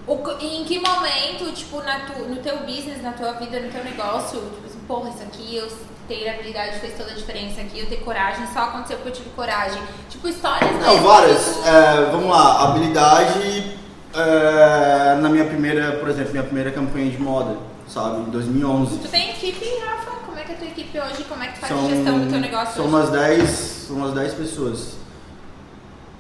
O 0.07 0.16
em 0.41 0.64
que 0.66 0.80
momento, 0.80 1.51
tipo, 1.53 1.82
na 1.82 1.99
tu, 2.01 2.20
no 2.24 2.38
teu 2.38 2.57
business, 2.59 3.01
na 3.01 3.11
tua 3.14 3.34
vida, 3.34 3.59
no 3.59 3.70
teu 3.72 3.84
negócio, 3.84 4.39
tipo 4.39 4.66
assim, 4.66 4.80
porra, 4.88 5.09
isso 5.09 5.24
aqui 5.24 5.55
eu 5.57 5.68
ter 6.07 6.28
habilidade 6.30 6.80
fez 6.80 6.93
toda 6.97 7.11
a 7.11 7.16
diferença 7.16 7.61
aqui, 7.61 7.80
eu 7.80 7.88
ter 7.88 7.97
coragem, 8.03 8.45
só 8.53 8.64
aconteceu 8.64 8.97
porque 8.97 9.09
eu 9.09 9.14
tive 9.14 9.30
coragem. 9.30 9.82
Tipo, 10.09 10.28
histórias 10.28 10.72
Não, 10.72 10.80
mesmo 10.80 11.07
várias. 11.07 11.45
tu- 11.45 11.68
É, 11.68 12.05
vamos 12.11 12.30
lá, 12.30 12.64
habilidade 12.64 13.78
é, 14.16 15.16
na 15.22 15.30
minha 15.30 15.45
primeira, 15.45 15.93
por 15.93 16.09
exemplo, 16.09 16.32
minha 16.32 16.43
primeira 16.43 16.72
campanha 16.72 17.09
de 17.09 17.18
moda, 17.22 17.57
sabe, 17.88 18.22
em 18.22 18.26
2011. 18.26 18.97
Tu 18.99 19.07
tem 19.07 19.30
equipe, 19.32 19.66
Rafa? 19.86 20.11
Como 20.26 20.38
é 20.38 20.43
que 20.43 20.51
é 20.51 20.55
a 20.55 20.57
tua 20.57 20.68
equipe 20.68 20.99
hoje? 20.99 21.24
Como 21.24 21.43
é 21.43 21.47
que 21.47 21.53
tu 21.53 21.59
faz 21.61 21.74
São, 21.74 21.86
a 21.86 21.89
gestão 21.89 22.20
do 22.20 22.30
teu 22.30 22.39
negócio 22.39 22.76
são 22.76 22.86
hoje? 22.86 22.93
umas 22.95 23.09
10, 23.11 23.49
são 23.49 23.95
umas 23.97 24.14
10 24.14 24.34
pessoas. 24.34 24.93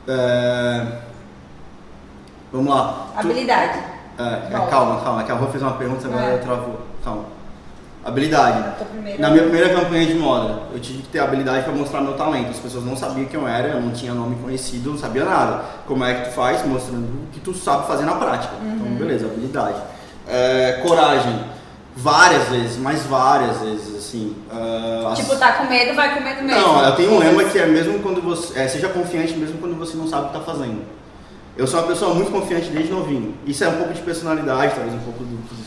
É, 0.07 0.87
vamos 2.51 2.73
lá. 2.73 3.07
Tu- 3.13 3.19
Habilidade. 3.19 3.79
É, 4.19 4.23
é, 4.23 4.49
Volta. 4.57 4.69
calma, 4.71 5.01
calma, 5.01 5.23
que 5.23 5.31
a 5.31 5.35
Rô 5.35 5.47
fez 5.47 5.63
uma 5.63 5.73
pergunta, 5.73 6.07
agora 6.07 6.25
É. 6.25 6.37
travou. 6.37 6.81
Calma. 7.03 7.25
Habilidade. 8.05 8.63
Na 9.17 9.29
minha 9.29 9.43
primeira 9.43 9.69
campanha 9.73 10.05
de 10.05 10.13
moda, 10.15 10.63
eu 10.73 10.79
tive 10.79 11.03
que 11.03 11.07
ter 11.07 11.19
habilidade 11.19 11.63
para 11.63 11.73
mostrar 11.73 12.01
meu 12.01 12.13
talento. 12.13 12.49
As 12.51 12.57
pessoas 12.59 12.83
não 12.83 12.97
sabiam 12.97 13.25
quem 13.27 13.39
eu 13.39 13.47
era, 13.47 13.69
eu 13.69 13.81
não 13.81 13.91
tinha 13.91 14.13
nome 14.13 14.35
conhecido, 14.43 14.91
não 14.91 14.97
sabia 14.97 15.23
nada. 15.23 15.61
Como 15.87 16.03
é 16.03 16.13
que 16.15 16.29
tu 16.29 16.33
faz? 16.35 16.65
Mostrando 16.65 17.05
o 17.05 17.27
que 17.31 17.39
tu 17.39 17.53
sabe 17.53 17.87
fazer 17.87 18.03
na 18.03 18.15
prática. 18.15 18.53
Uhum. 18.61 18.75
Então, 18.75 18.87
beleza, 18.95 19.25
habilidade. 19.25 19.77
É, 20.27 20.81
coragem. 20.85 21.39
Várias 21.95 22.49
vezes, 22.49 22.77
mas 22.77 23.03
várias 23.03 23.59
vezes, 23.59 23.95
assim. 23.95 24.35
as- 25.11 25.19
Tipo, 25.19 25.35
tá 25.37 25.53
com 25.53 25.65
medo, 25.65 25.95
vai 25.95 26.15
com 26.17 26.23
medo 26.23 26.41
mesmo. 26.43 26.59
não, 26.61 26.83
eu 26.83 26.95
tenho 26.95 27.11
um 27.13 27.19
lema 27.19 27.43
que 27.43 27.59
é 27.59 27.67
mesmo 27.67 27.99
quando 27.99 28.19
você. 28.19 28.59
É, 28.59 28.67
seja 28.67 28.89
confiante 28.89 29.33
mesmo 29.35 29.59
quando 29.59 29.77
você 29.77 29.95
não 29.95 30.07
sabe 30.07 30.23
o 30.25 30.29
que 30.29 30.37
está 30.37 30.51
fazendo. 30.53 30.81
Eu 31.55 31.67
sou 31.67 31.79
uma 31.79 31.87
pessoa 31.87 32.15
muito 32.15 32.31
confiante 32.31 32.69
desde 32.71 32.91
novinho. 32.91 33.35
Isso 33.45 33.63
é 33.63 33.67
um 33.67 33.73
pouco 33.77 33.93
de 33.93 34.01
personalidade, 34.01 34.73
talvez 34.73 34.91
um 34.95 34.99
pouco 35.05 35.23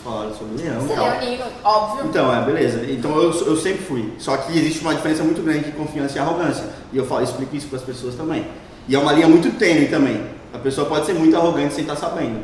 falaram 0.07 0.33
sobre 0.35 0.55
o 0.55 0.57
leão 0.65 0.81
Você 0.81 0.93
é 0.93 0.97
leonino, 1.01 1.45
óbvio. 1.65 2.05
Então, 2.07 2.35
é, 2.35 2.45
beleza. 2.45 2.87
Então 2.89 3.17
eu, 3.21 3.31
eu 3.47 3.57
sempre 3.57 3.83
fui. 3.85 4.13
Só 4.19 4.37
que 4.37 4.57
existe 4.57 4.81
uma 4.81 4.95
diferença 4.95 5.23
muito 5.25 5.43
grande 5.43 5.65
de 5.65 5.73
confiança 5.73 6.17
e 6.17 6.21
arrogância. 6.21 6.65
E 6.93 6.97
eu 6.97 7.05
falo, 7.07 7.23
explico 7.25 7.55
isso 7.57 7.67
para 7.69 7.79
as 7.79 7.85
pessoas 7.85 8.15
também. 8.15 8.47
E 8.89 8.95
é 8.95 8.99
uma 8.99 9.13
linha 9.13 9.29
muito 9.29 9.51
tênue 9.59 9.89
também. 9.89 10.23
A 10.55 10.59
pessoa 10.59 10.87
pode 10.87 11.05
ser 11.07 11.15
muito 11.15 11.37
arrogante 11.37 11.75
sem 11.75 11.83
estar 11.83 11.97
sabendo. 11.97 12.41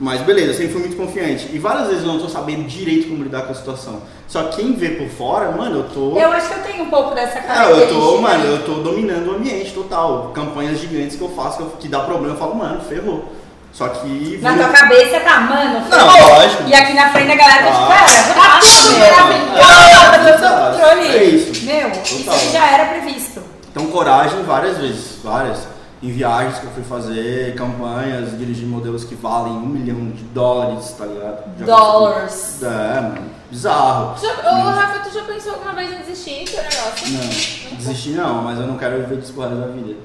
Mas 0.00 0.20
beleza, 0.20 0.52
eu 0.52 0.54
sempre 0.54 0.72
fui 0.74 0.80
muito 0.82 0.96
confiante. 0.96 1.48
E 1.52 1.58
várias 1.58 1.88
vezes 1.88 2.02
eu 2.02 2.08
não 2.08 2.16
estou 2.16 2.30
sabendo 2.30 2.62
direito 2.68 3.08
como 3.08 3.24
lidar 3.24 3.42
com 3.42 3.50
a 3.50 3.54
situação. 3.54 4.00
Só 4.28 4.44
que 4.44 4.56
quem 4.62 4.74
vê 4.74 4.90
por 4.90 5.08
fora, 5.08 5.50
mano, 5.50 5.78
eu 5.78 5.84
tô. 5.88 6.16
Eu 6.16 6.30
acho 6.30 6.48
que 6.48 6.54
eu 6.60 6.62
tenho 6.62 6.84
um 6.84 6.90
pouco 6.90 7.16
dessa 7.16 7.38
É, 7.38 7.42
característica. 7.42 7.94
eu 7.94 8.00
tô, 8.00 8.18
mano, 8.20 8.44
eu 8.44 8.64
tô 8.64 8.74
dominando 8.74 9.26
o 9.32 9.34
ambiente 9.34 9.72
total. 9.72 10.30
Campanhas 10.32 10.78
gigantes 10.78 11.16
que 11.16 11.22
eu 11.22 11.30
faço 11.30 11.64
que 11.80 11.88
dá 11.88 11.98
problema, 12.00 12.34
eu 12.34 12.38
falo, 12.38 12.54
mano, 12.54 12.80
ferrou. 12.82 13.24
Só 13.72 13.88
que. 13.88 14.38
Na 14.42 14.54
tua 14.54 14.68
cabeça 14.70 15.20
tá, 15.20 15.40
mano, 15.40 15.80
Não, 15.80 16.10
ferrou. 16.10 16.34
lógico. 16.38 16.62
E 16.66 16.74
aqui 16.74 16.94
na 16.94 17.10
frente 17.10 17.28
da 17.28 17.34
galera 17.36 17.62
tá 17.64 17.70
tipo, 17.72 17.84
Ah. 17.84 17.88
cara, 17.88 18.34
tá 18.34 18.60
tudo 18.60 18.96
É, 18.96 20.28
é, 20.28 20.32
no 20.42 20.72
controle. 20.72 21.08
é 21.16 21.24
isso. 21.24 21.64
Meu, 21.64 21.90
Total. 21.90 22.02
isso 22.02 22.30
aqui 22.30 22.52
já 22.52 22.66
era 22.66 22.84
previsto. 22.86 23.42
Então, 23.70 23.86
coragem 23.86 24.42
várias 24.42 24.78
vezes, 24.78 25.18
várias. 25.22 25.58
Em 26.00 26.12
viagens 26.12 26.58
que 26.58 26.64
eu 26.64 26.70
fui 26.70 26.84
fazer, 26.84 27.56
campanhas, 27.56 28.38
dirigir 28.38 28.66
modelos 28.68 29.02
que 29.02 29.16
valem 29.16 29.52
um 29.52 29.66
milhão 29.66 30.10
de 30.10 30.22
dólares, 30.24 30.94
tá 30.96 31.04
ligado? 31.04 31.42
Já 31.58 31.66
Dólares. 31.66 32.56
consegui- 32.60 32.66
É, 32.66 33.00
mano, 33.00 33.22
bizarro. 33.50 34.14
Já, 34.20 34.48
ô, 34.48 34.62
Rafa, 34.70 34.98
tu 35.00 35.12
já 35.12 35.22
pensou 35.22 35.54
alguma 35.54 35.72
vez 35.72 35.92
em 35.92 35.96
desistir 36.02 36.44
do 36.44 36.56
negócio? 36.56 37.08
Não, 37.08 37.76
desistir 37.78 38.10
não, 38.10 38.42
mas 38.42 38.60
eu 38.60 38.66
não 38.68 38.76
quero 38.78 38.98
viver 39.00 39.16
disso 39.18 39.32
da 39.32 39.48
vida. 39.48 39.96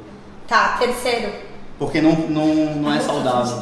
Tá, 0.48 0.78
terceiro. 0.80 1.32
Porque 1.80 2.02
não, 2.02 2.12
não, 2.12 2.46
não 2.76 2.94
é 2.94 3.00
saudável. 3.00 3.58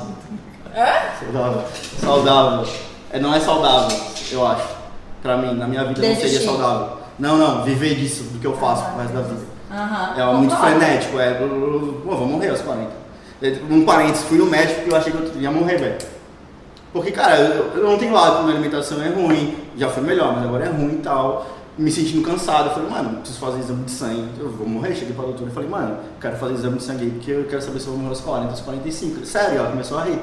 Hã? 0.75 0.87
Saudável. 1.19 1.61
Saudável. 1.99 2.67
É, 3.11 3.19
não 3.19 3.33
é 3.33 3.39
saudável, 3.39 3.97
eu 4.31 4.47
acho. 4.47 4.67
Pra 5.21 5.37
mim, 5.37 5.53
na 5.53 5.67
minha 5.67 5.83
vida 5.85 6.01
não 6.01 6.07
Desistir. 6.09 6.29
seria 6.39 6.45
saudável. 6.45 6.97
Não, 7.19 7.37
não, 7.37 7.63
viver 7.63 7.95
disso, 7.95 8.23
do 8.23 8.39
que 8.39 8.47
eu 8.47 8.55
faço 8.57 8.83
pro 8.85 8.99
resto 9.01 9.13
da 9.13 9.21
vida. 9.21 9.41
Aham. 9.71 10.13
É 10.17 10.33
muito 10.33 10.55
Concordo. 10.55 10.79
frenético, 10.79 11.19
é. 11.19 11.33
Pô, 11.33 12.15
vou 12.15 12.27
morrer 12.27 12.49
aos 12.49 12.61
40. 12.61 12.89
Um 13.69 13.85
parênteses, 13.85 14.23
fui 14.27 14.37
no 14.37 14.45
médico 14.45 14.81
porque 14.81 14.93
eu 14.93 14.97
achei 14.97 15.11
que 15.11 15.17
eu 15.17 15.41
ia 15.41 15.51
morrer, 15.51 15.77
velho. 15.77 15.97
Porque, 16.93 17.11
cara, 17.11 17.37
eu, 17.37 17.71
eu 17.75 17.83
não 17.83 17.97
tenho 17.97 18.15
hábito, 18.17 18.43
minha 18.43 18.55
alimentação 18.55 19.01
é 19.01 19.09
ruim. 19.09 19.57
Já 19.77 19.89
foi 19.89 20.03
melhor, 20.03 20.33
mas 20.35 20.43
agora 20.43 20.65
é 20.65 20.69
ruim 20.69 20.95
e 20.95 21.01
tal. 21.01 21.45
Me 21.81 21.91
sentindo 21.91 22.21
cansado. 22.23 22.69
Eu 22.69 22.73
falei, 22.75 22.89
mano, 22.89 23.19
preciso 23.19 23.39
fazer 23.39 23.59
exame 23.59 23.83
de 23.83 23.91
sangue. 23.91 24.29
Eu 24.39 24.51
vou 24.51 24.67
morrer. 24.67 24.93
Cheguei 24.93 25.15
pra 25.15 25.25
doutora 25.25 25.49
e 25.49 25.53
falei, 25.53 25.67
mano, 25.67 25.97
quero 26.19 26.37
fazer 26.37 26.53
exame 26.53 26.77
de 26.77 26.83
sangue 26.83 27.09
porque 27.09 27.31
eu 27.31 27.45
quero 27.45 27.61
saber 27.61 27.79
se 27.79 27.87
eu 27.87 27.93
vou 27.93 28.01
morrer 28.01 28.11
aos 28.11 28.21
40, 28.21 28.51
aos 28.51 28.59
45. 28.61 29.17
Ele, 29.17 29.25
Sério, 29.25 29.57
ela 29.57 29.69
começou 29.69 29.97
a 29.97 30.03
rir. 30.03 30.21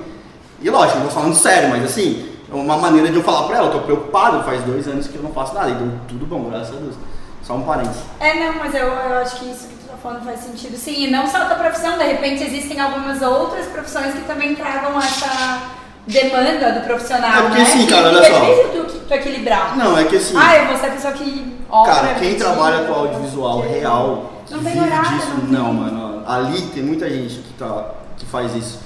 E 0.63 0.71
lógico, 0.71 0.99
eu 0.99 1.05
tô 1.05 1.11
falando 1.11 1.35
sério, 1.35 1.69
mas 1.69 1.85
assim, 1.85 2.33
é 2.51 2.55
uma 2.55 2.77
maneira 2.77 3.11
de 3.11 3.17
eu 3.17 3.25
falar 3.25 3.47
pra 3.47 3.59
ela, 3.59 3.67
eu 3.69 3.73
tô 3.73 3.81
preocupado, 3.81 4.43
faz 4.45 4.63
dois 4.65 4.89
anos 4.89 5.07
que 5.07 5.17
eu 5.17 5.23
não 5.23 5.33
faço 5.33 5.55
nada. 5.55 5.71
E 5.71 5.75
deu 5.75 5.91
tudo 6.07 6.27
bom, 6.27 6.45
graças 6.49 6.77
a 6.77 6.79
Deus. 6.79 6.95
Só 7.43 7.55
um 7.55 7.63
parênteses. 7.63 8.03
É, 8.21 8.35
não, 8.39 8.55
mas 8.55 8.75
eu, 8.75 8.87
eu 8.87 9.19
acho 9.19 9.37
que 9.41 9.51
isso 9.51 9.67
que 9.67 9.75
tu 9.75 9.89
tá 9.89 9.97
falando 9.97 10.25
faz 10.25 10.41
sentido. 10.41 10.77
Sim, 10.77 11.07
e 11.07 11.11
não 11.11 11.27
só 11.27 11.39
a 11.39 11.45
tua 11.47 11.57
profissão, 11.57 11.99
de 11.99 12.05
repente 12.05 12.45
existem 12.45 12.79
algumas 12.81 13.21
outras 13.21 13.67
profissões 13.67 14.15
que 14.15 14.21
também 14.23 14.55
tragam 14.55 14.97
essa 14.99 15.78
demanda 16.13 16.73
do 16.73 16.81
profissional, 16.87 17.31
É 17.31 17.43
porque 17.43 17.59
né? 17.59 17.63
assim, 17.63 17.87
cara, 17.87 18.09
olha 18.09 18.23
só. 18.23 18.41
difícil 18.41 18.85
tu, 18.85 18.99
tu 19.07 19.15
equilibrar. 19.15 19.77
Não, 19.77 19.99
é 19.99 20.05
que 20.05 20.17
assim, 20.17 20.35
Ah, 20.37 20.57
eu 20.57 20.67
vou 20.69 20.77
ser 20.77 20.87
a 20.87 20.91
pessoa 20.91 21.13
que 21.13 21.57
cara, 21.85 22.15
quem 22.15 22.31
vídeo, 22.31 22.39
trabalha 22.39 22.85
com 22.87 22.93
audiovisual 22.95 23.63
que- 23.63 23.69
real, 23.69 24.33
Não 24.51 24.59
tem 24.65 24.81
horário, 24.83 25.11
disso, 25.19 25.29
não 25.49 25.73
mano. 25.73 26.23
Ali 26.27 26.61
tem 26.75 26.83
muita 26.83 27.09
gente 27.09 27.37
que, 27.37 27.53
tá, 27.59 27.85
que 28.17 28.27
faz 28.27 28.55
isso. 28.55 28.81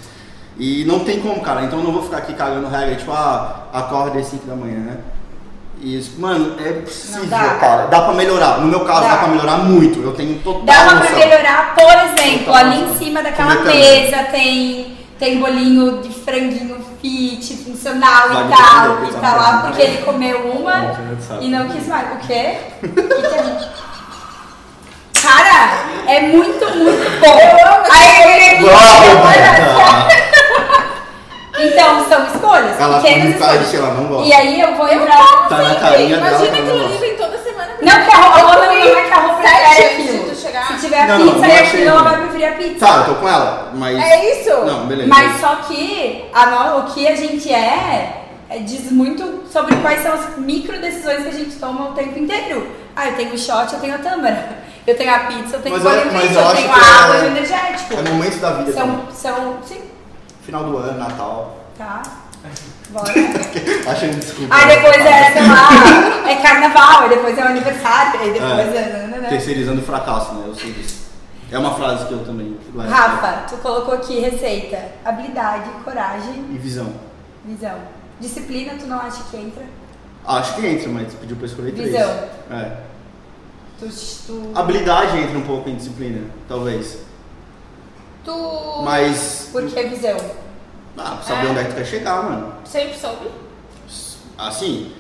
E 0.58 0.84
não 0.84 1.00
tem 1.00 1.20
como, 1.20 1.40
cara. 1.40 1.62
Então 1.62 1.78
eu 1.78 1.84
não 1.84 1.92
vou 1.92 2.02
ficar 2.02 2.18
aqui 2.18 2.34
cagando 2.34 2.68
regra, 2.68 2.94
tipo, 2.94 3.10
ah, 3.10 3.64
acorda 3.72 4.18
às 4.18 4.26
5 4.26 4.46
da 4.46 4.54
manhã, 4.54 4.78
né? 4.78 4.96
Isso, 5.80 6.20
mano, 6.20 6.54
é 6.64 6.72
possível, 6.74 7.26
dá. 7.26 7.54
cara. 7.58 7.86
Dá 7.86 8.02
pra 8.02 8.14
melhorar. 8.14 8.60
No 8.60 8.68
meu 8.68 8.80
caso, 8.80 9.00
dá, 9.00 9.08
Dá. 9.08 9.16
pra 9.16 9.28
melhorar 9.28 9.56
muito. 9.58 10.00
Eu 10.00 10.12
tenho 10.12 10.38
total 10.40 10.62
Dava 10.64 10.90
pra 10.90 10.94
noção. 11.00 11.18
melhorar, 11.18 11.74
por 11.74 11.92
exemplo, 12.20 12.44
Total 12.44 12.54
ali 12.54 12.78
noção. 12.82 12.94
em 12.94 12.98
cima 12.98 13.22
daquela 13.22 13.56
Comer 13.56 13.74
mesa 13.74 14.18
tem, 14.30 14.96
tem 15.18 15.40
bolinho 15.40 16.00
de 16.02 16.10
franguinho 16.10 16.81
fit, 17.02 17.56
funcional 17.64 18.28
Vale 18.28 18.52
e 18.52 18.56
tal, 18.56 18.92
entender, 18.92 19.10
e 19.10 19.20
tá 19.20 19.30
tá 19.30 19.36
lá 19.36 19.62
porque 19.66 19.82
ele 19.82 19.98
comeu 20.02 20.38
uma 20.52 20.76
Não, 20.76 21.42
e 21.42 21.48
não 21.48 21.68
quis 21.68 21.86
mais. 21.88 22.12
O 22.12 22.18
quê? 22.26 22.56
O 22.82 22.88
que, 22.88 23.02
que 23.02 23.34
é? 23.34 23.62
Cara, 25.20 25.84
é 26.08 26.20
muito, 26.22 26.64
muito 26.76 27.20
bom. 27.20 27.38
Aí 27.90 28.50
ele 28.50 28.66
Roberta! 28.66 30.22
Então, 31.58 32.08
são 32.08 32.26
escolhas, 32.26 32.80
Ela 32.80 32.98
pequenas 33.00 33.34
escolhas. 33.34 33.68
que 33.70 33.76
ela 33.76 33.94
não 33.94 34.04
gosta. 34.06 34.26
E 34.26 34.32
aí 34.32 34.60
eu 34.60 34.74
vou 34.74 34.88
entrar. 34.88 35.46
Tá 35.48 35.58
na 35.58 35.74
carinha 35.76 36.16
dela 36.16 36.28
Imagina 36.30 36.50
que 36.56 36.62
ela 36.62 36.62
aquilo 36.62 36.78
não 36.78 36.84
ali 36.86 36.88
gosta. 36.94 37.06
vem 37.06 37.16
toda 37.16 37.38
semana. 37.38 37.68
Não 37.82 38.04
que 38.04 38.10
a 38.10 38.16
Rô 38.16 38.40
não, 38.42 38.54
não 38.64 38.98
é 38.98 39.02
que 39.02 39.12
a 39.12 39.20
Rô 39.20 39.34
prefere 39.34 39.74
Sete 39.74 39.94
aquilo. 39.94 40.11
Tiver 40.82 41.06
Não, 41.08 41.18
não, 41.18 41.34
pizza 41.34 41.46
e 41.46 41.52
aquilo, 41.58 41.88
ela 41.88 42.02
vai 42.02 42.20
preferir 42.22 42.48
a 42.48 42.52
pizza. 42.52 42.86
Tá, 42.86 42.96
eu 42.98 43.04
tô 43.06 43.14
com 43.20 43.28
ela, 43.28 43.70
mas. 43.74 43.98
É 43.98 44.40
isso? 44.40 44.50
Não, 44.64 44.86
beleza. 44.86 45.08
Mas 45.08 45.40
só 45.40 45.56
que 45.56 46.24
a 46.32 46.46
no- 46.46 46.78
o 46.80 46.82
que 46.92 47.06
a 47.08 47.16
gente 47.16 47.52
é, 47.52 48.22
é, 48.50 48.58
diz 48.58 48.90
muito 48.92 49.44
sobre 49.50 49.74
quais 49.76 50.02
são 50.02 50.12
as 50.12 50.36
micro 50.38 50.78
decisões 50.80 51.22
que 51.22 51.28
a 51.28 51.32
gente 51.32 51.56
toma 51.56 51.90
o 51.90 51.92
tempo 51.94 52.18
inteiro. 52.18 52.66
Ah, 52.94 53.08
eu 53.08 53.14
tenho 53.16 53.32
o 53.32 53.38
shot, 53.38 53.72
eu 53.72 53.80
tenho 53.80 53.94
a 53.94 53.98
tâmara. 53.98 54.62
Eu 54.84 54.96
tenho 54.96 55.14
a 55.14 55.18
pizza, 55.20 55.54
eu 55.54 55.62
tenho 55.62 55.76
o 55.76 55.78
Mas 55.80 55.94
é- 55.94 56.00
fit, 56.10 56.34
eu 56.34 56.40
eu 56.40 56.56
tenho 56.56 56.72
a 56.72 56.74
água 57.04 57.16
é- 57.18 57.22
o 57.22 57.26
energético. 57.26 57.94
É 57.94 58.02
momentos 58.02 58.40
da 58.40 58.50
vida 58.50 58.72
também. 58.72 58.98
São, 59.14 59.34
são, 59.36 59.56
sim, 59.62 59.80
Final 60.44 60.64
do 60.64 60.76
ano, 60.76 60.98
Natal. 60.98 61.56
tá. 61.78 62.02
Bora. 62.92 63.12
Achando 63.90 64.20
desculpa. 64.20 64.54
Aí 64.54 64.68
depois 64.68 64.96
é, 64.96 65.32
sei 65.32 65.48
lá, 65.48 66.28
é 66.30 66.36
carnaval, 66.36 67.02
aí 67.02 67.08
depois 67.08 67.38
é 67.38 67.42
o 67.42 67.46
aniversário, 67.46 68.20
aí 68.20 68.32
depois 68.32 68.74
é... 68.74 68.76
É. 68.76 69.06
nananã. 69.06 69.28
Terceirizando 69.28 69.80
o 69.80 69.84
fracasso, 69.84 70.34
né? 70.34 70.44
Eu 70.46 70.54
sei 70.54 70.72
disso. 70.72 71.02
É 71.50 71.58
uma 71.58 71.74
frase 71.74 72.06
que 72.06 72.12
eu 72.12 72.24
também. 72.24 72.56
Rafa, 72.88 73.44
tu 73.48 73.56
colocou 73.58 73.94
aqui 73.94 74.20
receita. 74.20 74.78
Habilidade, 75.04 75.68
coragem, 75.84 76.46
E 76.50 76.58
visão. 76.58 76.92
visão. 77.44 77.78
Disciplina, 78.18 78.74
tu 78.78 78.86
não 78.86 78.98
acha 78.98 79.22
que 79.30 79.36
entra? 79.36 79.62
Acho 80.26 80.54
que 80.54 80.66
entra, 80.66 80.88
mas 80.88 81.12
pediu 81.14 81.36
pra 81.36 81.46
escolher 81.46 81.72
três. 81.72 81.90
Visão. 81.90 82.10
É. 82.50 82.76
Tu, 83.78 83.88
tu... 84.26 84.52
Habilidade 84.54 85.18
entra 85.18 85.36
um 85.36 85.42
pouco 85.42 85.68
em 85.68 85.74
disciplina, 85.74 86.22
talvez. 86.48 86.98
Tu 88.24 88.82
Mas. 88.84 89.48
Por 89.52 89.66
que 89.66 89.82
visão? 89.82 90.16
Ah, 90.98 91.18
saber 91.26 91.46
É. 91.46 91.50
onde 91.50 91.60
é 91.60 91.64
que 91.64 91.70
tu 91.70 91.76
quer 91.76 91.86
chegar, 91.86 92.22
mano. 92.22 92.52
sempre 92.64 92.94
soube? 92.98 93.28
Assim, 94.38 94.92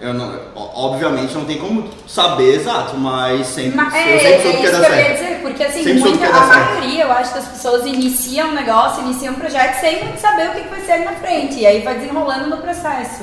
eu 0.00 0.12
não. 0.14 0.38
Obviamente 0.54 1.34
não 1.34 1.44
tem 1.44 1.58
como 1.58 1.88
saber 2.06 2.54
exato, 2.56 2.96
mas 2.96 3.46
sempre. 3.46 3.76
Ma- 3.76 3.84
eu 3.84 4.16
é, 4.16 4.18
sempre 4.18 4.26
é 4.26 4.42
soube 4.42 4.56
que 4.58 4.62
ia 4.62 4.70
isso 4.70 4.80
dar 4.80 4.86
que 4.86 4.92
eu 4.92 4.96
ia 4.98 5.04
certo. 5.04 5.22
dizer, 5.22 5.38
porque 5.42 5.62
assim, 5.64 5.84
Sempre 5.84 6.00
muita, 6.00 6.26
a 6.26 6.46
maioria, 6.46 7.04
eu 7.04 7.12
acho, 7.12 7.34
das 7.34 7.48
pessoas 7.48 7.86
iniciam 7.86 8.48
um 8.48 8.54
negócio, 8.54 9.02
iniciam 9.04 9.34
um 9.34 9.36
projeto 9.38 9.80
sem 9.80 10.16
saber 10.16 10.50
o 10.50 10.52
que 10.52 10.62
que 10.62 10.68
vai 10.68 10.80
ser 10.80 10.92
ali 10.92 11.04
na 11.04 11.12
frente. 11.12 11.58
E 11.60 11.66
aí 11.66 11.82
vai 11.82 11.94
desenrolando 11.98 12.48
no 12.48 12.56
processo. 12.58 13.22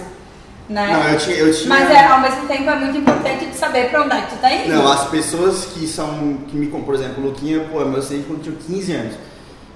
Né? 0.68 0.88
Não, 0.94 1.10
eu 1.10 1.18
tinha. 1.20 1.36
Eu 1.36 1.54
tinha 1.54 1.70
Mas 1.70 1.92
é, 1.92 2.06
ao 2.06 2.20
mesmo 2.22 2.48
tempo 2.48 2.68
é 2.70 2.76
muito 2.76 2.98
importante 2.98 3.46
de 3.46 3.56
saber 3.56 3.90
pra 3.92 4.02
onde 4.02 4.16
é 4.16 4.22
que 4.22 4.36
tu 4.36 4.38
tá 4.42 4.52
indo. 4.52 4.74
Não, 4.74 4.92
as 4.92 5.08
pessoas 5.10 5.66
que 5.66 5.86
são. 5.86 6.40
que 6.48 6.56
me 6.56 6.68
por 6.68 6.96
exemplo, 6.96 7.24
o 7.24 7.28
Luquinha, 7.28 7.60
pô, 7.72 7.82
é 7.82 7.86
meu 7.86 8.00
assistente 8.00 8.26
quando 8.28 8.42
tinha 8.42 8.56
15 8.56 8.92
anos. 8.94 9.16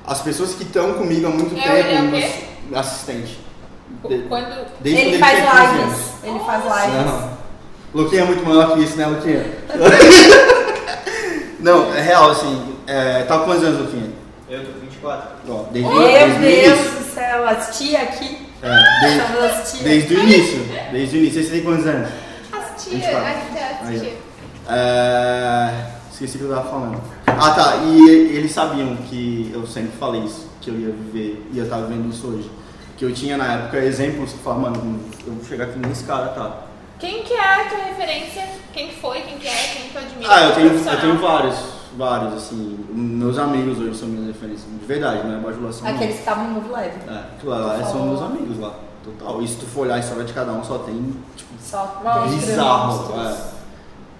As 0.09 0.21
pessoas 0.21 0.53
que 0.55 0.63
estão 0.63 0.93
comigo 0.93 1.27
há 1.27 1.29
muito 1.29 1.55
É, 1.57 1.61
tempo. 1.61 1.75
ele 1.75 1.95
é 1.97 2.01
o 2.01 2.03
meus- 2.05 2.25
quê? 2.25 2.43
assistente. 2.75 3.39
De- 4.07 4.19
Quando. 4.27 4.65
Desde 4.81 5.01
ele 5.01 5.17
quando 5.17 5.19
faz 5.19 5.39
15 5.39 5.57
anos. 5.57 5.79
lives. 5.79 6.05
Ele 6.23 6.39
faz 6.39 6.63
lives. 6.63 7.05
Não. 7.05 7.39
Luquinha 7.93 8.21
é 8.21 8.25
muito 8.25 8.45
maior 8.45 8.73
que 8.73 8.79
isso, 8.83 8.97
né, 8.97 9.05
Luquinha? 9.07 9.45
Não, 11.59 11.93
é 11.93 12.01
real, 12.01 12.31
assim. 12.31 12.75
É, 12.87 13.23
tá 13.23 13.37
com 13.39 13.45
quantos 13.45 13.63
anos, 13.63 13.79
Luquinha? 13.81 14.11
Eu 14.49 14.65
tô 14.65 14.71
com 14.71 14.79
24. 14.79 15.29
Ó, 15.49 15.63
desde, 15.71 15.89
Meu 15.91 16.07
desde 16.07 16.39
Deus 16.39 16.79
do 16.79 17.13
céu, 17.13 17.47
as 17.47 17.77
tia 17.77 18.01
aqui. 18.01 18.47
É, 18.61 18.99
desde, 19.01 19.71
tia. 19.77 19.83
desde 19.83 20.15
o 20.15 20.19
início. 20.23 20.59
Desde 20.91 21.17
o 21.17 21.19
início. 21.19 21.43
Você 21.43 21.49
tem 21.51 21.63
quantos 21.63 21.85
anos? 21.87 22.09
As 22.51 22.59
quatro. 22.59 23.17
as 23.17 23.87
ó. 23.87 23.99
tia. 23.99 24.13
É, 24.69 25.71
esqueci 26.25 26.37
o 26.37 26.39
que 26.39 26.45
eu 26.51 26.55
tava 26.55 26.69
falando. 26.69 27.01
Ah 27.25 27.51
tá, 27.51 27.75
e 27.77 28.09
eles 28.35 28.51
sabiam 28.51 28.95
que 29.09 29.49
eu 29.53 29.65
sempre 29.65 29.91
falei 29.97 30.21
isso, 30.21 30.47
que 30.59 30.69
eu 30.69 30.75
ia 30.75 30.91
viver, 30.91 31.49
ia 31.53 31.63
estar 31.63 31.77
vivendo 31.77 32.09
isso 32.09 32.27
hoje. 32.27 32.51
Que 32.97 33.05
eu 33.05 33.13
tinha 33.13 33.37
na 33.37 33.53
época 33.53 33.77
exemplos 33.77 34.33
que 34.33 34.39
falavam, 34.39 34.71
mano, 34.71 34.99
eu 35.25 35.33
vou 35.33 35.45
chegar 35.45 35.65
aqui 35.65 35.79
nesse 35.79 36.03
cara, 36.03 36.27
tá? 36.29 36.63
Quem 36.99 37.23
que 37.23 37.33
é 37.33 37.61
a 37.61 37.69
tua 37.69 37.77
referência? 37.85 38.45
Quem 38.73 38.89
que 38.89 38.99
foi? 38.99 39.21
Quem 39.21 39.37
que 39.37 39.47
é? 39.47 39.51
Quem 39.51 39.89
tu 39.89 39.97
admira? 39.97 40.33
Ah, 40.33 40.43
eu 40.43 40.55
tenho, 40.55 40.67
eu 40.73 40.99
tenho 40.99 41.17
vários, 41.17 41.55
vários, 41.97 42.33
assim. 42.33 42.77
Meus 42.89 43.37
amigos 43.37 43.79
hoje 43.79 43.97
são 43.97 44.09
minhas 44.09 44.27
referências, 44.27 44.67
de 44.69 44.85
verdade, 44.85 45.25
não 45.25 45.35
é 45.35 45.39
bajulação. 45.39 45.87
Aqueles 45.87 46.15
que 46.15 46.19
estavam 46.19 46.49
no 46.49 46.55
Move 46.55 46.73
Leve. 46.73 46.99
É, 47.07 47.23
Tu 47.39 47.89
são 47.89 48.05
meus 48.05 48.21
amigos 48.21 48.59
lá, 48.59 48.73
total. 49.05 49.41
E 49.41 49.47
se 49.47 49.55
tu 49.55 49.65
for 49.65 49.81
olhar 49.81 49.95
a 49.95 49.99
história 49.99 50.25
de 50.25 50.33
cada 50.33 50.51
um, 50.51 50.61
só 50.65 50.79
tem, 50.79 51.15
tipo, 51.37 51.53
Só 51.61 52.01
bizarro. 52.27 53.13
É. 53.21 53.58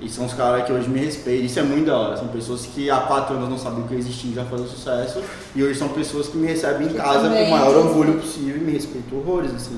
E 0.01 0.07
são 0.07 0.25
os 0.25 0.33
caras 0.33 0.65
que 0.65 0.71
hoje 0.71 0.89
me 0.89 0.99
respeitam. 0.99 1.45
Isso 1.45 1.59
é 1.59 1.63
muito 1.63 1.87
da 1.87 1.97
hora. 1.97 2.17
São 2.17 2.27
pessoas 2.29 2.65
que 2.65 2.89
há 2.89 2.97
quatro 3.01 3.35
anos 3.35 3.49
não 3.49 3.57
sabiam 3.57 3.85
que 3.87 3.93
eu 3.93 3.99
existia 3.99 4.31
e 4.31 4.33
já 4.33 4.45
faziam 4.45 4.67
sucesso. 4.67 5.21
E 5.53 5.61
hoje 5.61 5.77
são 5.77 5.89
pessoas 5.89 6.27
que 6.27 6.37
me 6.37 6.47
recebem 6.47 6.87
em 6.87 6.93
casa 6.93 7.29
com 7.29 7.43
o 7.43 7.51
maior 7.51 7.75
orgulho 7.75 8.13
possível 8.13 8.55
e 8.55 8.59
me 8.59 8.71
respeitam 8.71 9.19
horrores, 9.19 9.53
assim. 9.53 9.77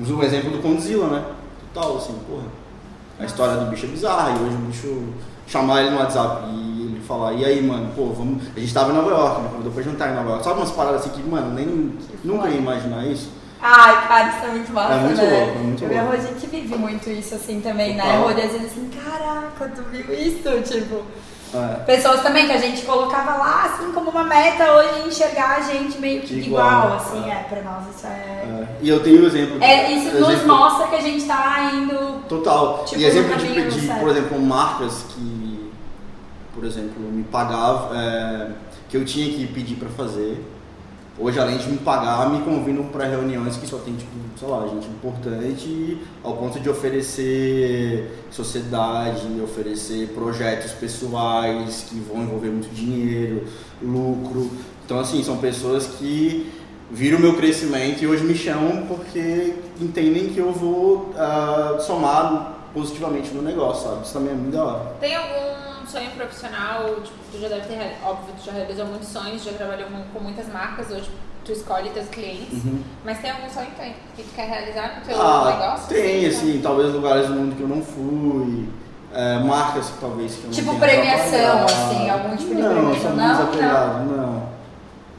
Uso 0.00 0.16
um 0.16 0.22
exemplo 0.22 0.50
do 0.50 0.58
Condzilla, 0.58 1.08
né? 1.08 1.24
Total, 1.74 1.96
assim, 1.96 2.14
porra. 2.28 2.44
A 3.18 3.24
história 3.24 3.56
do 3.56 3.70
bicho 3.70 3.86
é 3.86 3.88
bizarra. 3.88 4.30
E 4.38 4.42
hoje 4.44 4.54
o 4.54 4.58
bicho 4.58 5.02
chamar 5.46 5.82
ele 5.82 5.90
no 5.90 5.98
WhatsApp 5.98 6.44
e 6.48 6.82
ele 6.82 7.00
falar, 7.00 7.32
e 7.32 7.44
aí, 7.44 7.60
mano, 7.60 7.90
pô, 7.96 8.06
vamos. 8.10 8.44
A 8.56 8.60
gente 8.60 8.72
tava 8.72 8.92
em 8.92 8.94
Nova 8.94 9.10
York, 9.10 9.42
né? 9.42 9.70
Pra 9.74 9.82
jantar 9.82 10.12
em 10.12 10.14
Nova 10.14 10.28
York. 10.30 10.44
Sabe 10.44 10.60
umas 10.60 10.70
paradas 10.70 11.00
assim 11.00 11.10
que, 11.10 11.28
mano, 11.28 11.52
nem 11.52 11.92
nunca 12.22 12.48
ia 12.48 12.56
imaginar 12.56 13.04
isso? 13.04 13.39
Ai, 13.62 14.08
cara, 14.08 14.28
isso 14.30 14.44
é 14.46 14.48
muito 14.48 14.72
massa, 14.72 14.94
É 14.94 14.98
muito 15.00 15.16
né? 15.22 15.30
louco, 15.30 15.50
é 15.58 15.62
muito 15.62 15.84
eu 15.84 16.02
louco. 16.02 16.12
A 16.12 16.16
gente 16.20 16.46
vive 16.46 16.76
muito 16.76 17.10
isso 17.10 17.34
assim 17.34 17.60
também, 17.60 17.94
né? 17.94 18.02
A 18.02 18.16
Rô, 18.18 18.28
às 18.28 18.34
vezes 18.36 18.64
assim, 18.72 18.90
caraca, 19.04 19.70
tu 19.74 19.82
viu 19.90 20.14
isso? 20.14 20.62
Tipo, 20.72 21.02
É. 21.52 21.74
pessoas 21.84 22.22
também 22.22 22.46
que 22.46 22.52
a 22.52 22.58
gente 22.58 22.82
colocava 22.86 23.36
lá, 23.36 23.64
assim, 23.74 23.92
como 23.92 24.10
uma 24.10 24.24
meta 24.24 24.72
hoje, 24.72 25.08
enxergar 25.08 25.58
a 25.58 25.60
gente 25.60 25.98
meio 25.98 26.22
que 26.22 26.34
igual, 26.38 26.84
Igual, 26.84 26.96
assim, 26.96 27.28
é. 27.28 27.32
é, 27.32 27.46
pra 27.50 27.60
nós 27.62 27.94
isso 27.94 28.06
é... 28.06 28.10
É. 28.10 28.66
E 28.80 28.88
eu 28.88 29.02
tenho 29.02 29.22
um 29.22 29.26
exemplo. 29.26 29.62
É, 29.62 29.92
isso 29.92 30.16
nos 30.18 30.28
exemplo- 30.30 30.46
mostra 30.56 30.86
que 30.86 30.94
a 30.96 31.00
gente 31.00 31.24
tá 31.26 31.70
indo... 31.74 32.20
Total. 32.28 32.84
Tipo, 32.86 33.00
e 33.00 33.04
exemplo 33.04 33.30
no 33.32 33.36
de, 33.36 33.68
de, 33.68 33.80
certo. 33.86 34.00
por 34.00 34.08
exemplo, 34.08 34.40
marcas 34.40 35.04
que, 35.10 35.70
por 36.54 36.64
exemplo, 36.64 37.02
me 37.02 37.24
pagavam, 37.24 37.94
é, 38.00 38.50
que 38.88 38.96
eu 38.96 39.04
tinha 39.04 39.26
que 39.36 39.46
pedir 39.48 39.74
pra 39.74 39.88
fazer. 39.90 40.42
Hoje, 41.22 41.38
além 41.38 41.58
de 41.58 41.68
me 41.68 41.76
pagar, 41.76 42.30
me 42.30 42.40
convidam 42.40 42.84
para 42.84 43.04
reuniões 43.04 43.58
que 43.58 43.66
só 43.66 43.76
tem, 43.76 43.94
tipo, 43.94 44.10
sei 44.38 44.48
lá, 44.48 44.66
gente 44.66 44.88
importante, 44.88 45.98
ao 46.24 46.34
ponto 46.34 46.58
de 46.58 46.70
oferecer 46.70 48.24
sociedade, 48.30 49.28
oferecer 49.44 50.08
projetos 50.14 50.72
pessoais 50.72 51.84
que 51.86 52.00
vão 52.00 52.22
envolver 52.22 52.48
muito 52.48 52.74
dinheiro, 52.74 53.44
lucro. 53.82 54.50
Então, 54.86 54.98
assim, 54.98 55.22
são 55.22 55.36
pessoas 55.36 55.86
que 55.86 56.50
viram 56.90 57.18
o 57.18 57.20
meu 57.20 57.36
crescimento 57.36 58.02
e 58.02 58.06
hoje 58.06 58.24
me 58.24 58.34
chamam 58.34 58.86
porque 58.86 59.54
entendem 59.78 60.30
que 60.30 60.38
eu 60.38 60.52
vou 60.52 61.12
ah, 61.18 61.76
somar 61.80 62.70
positivamente 62.72 63.30
no 63.34 63.42
negócio, 63.42 63.90
sabe? 63.90 64.04
Isso 64.04 64.12
também 64.14 64.32
é 64.32 64.36
muito 64.36 64.54
da 64.54 64.64
hora. 64.64 64.96
Tem 64.98 65.14
algum 65.14 65.69
sonho 65.90 66.10
profissional? 66.12 66.84
Tipo, 67.02 67.18
tu 67.32 67.40
já 67.40 67.48
deve 67.48 67.66
ter, 67.66 67.96
óbvio, 68.04 68.34
tu 68.38 68.44
já 68.46 68.52
realizou 68.52 68.86
muitos 68.86 69.08
sonhos, 69.08 69.42
já 69.44 69.52
trabalhou 69.52 69.88
com 70.12 70.20
muitas 70.20 70.46
marcas, 70.48 70.90
hoje 70.90 71.10
tu 71.44 71.52
escolhe 71.52 71.90
teus 71.90 72.08
clientes. 72.08 72.64
Uhum. 72.64 72.82
Mas 73.04 73.18
tem 73.20 73.30
algum 73.30 73.48
sonho 73.50 73.66
que 73.66 73.74
tu- 73.82 73.94
que 74.16 74.22
tu 74.22 74.34
quer 74.34 74.48
realizar 74.48 74.96
no 75.00 75.04
teu 75.06 75.20
Ah, 75.20 75.50
negócio? 75.50 75.88
tem, 75.88 76.26
assim, 76.26 76.60
talvez 76.62 76.92
lugares 76.92 77.26
do 77.26 77.34
mundo 77.34 77.56
que 77.56 77.62
eu 77.62 77.68
não 77.68 77.82
fui, 77.82 78.68
é, 79.12 79.38
marcas 79.40 79.86
que 79.90 79.98
talvez 80.00 80.34
que 80.34 80.40
eu 80.44 80.46
não 80.46 80.52
Tipo 80.52 80.78
premiação, 80.78 81.64
assim, 81.64 82.08
algum 82.10 82.36
tipo 82.36 82.54
de 82.54 82.62
não, 82.62 82.70
premiação. 82.72 83.00
sou 83.02 83.16
Não, 83.16 83.28
desapegado, 83.36 84.04
não. 84.04 84.59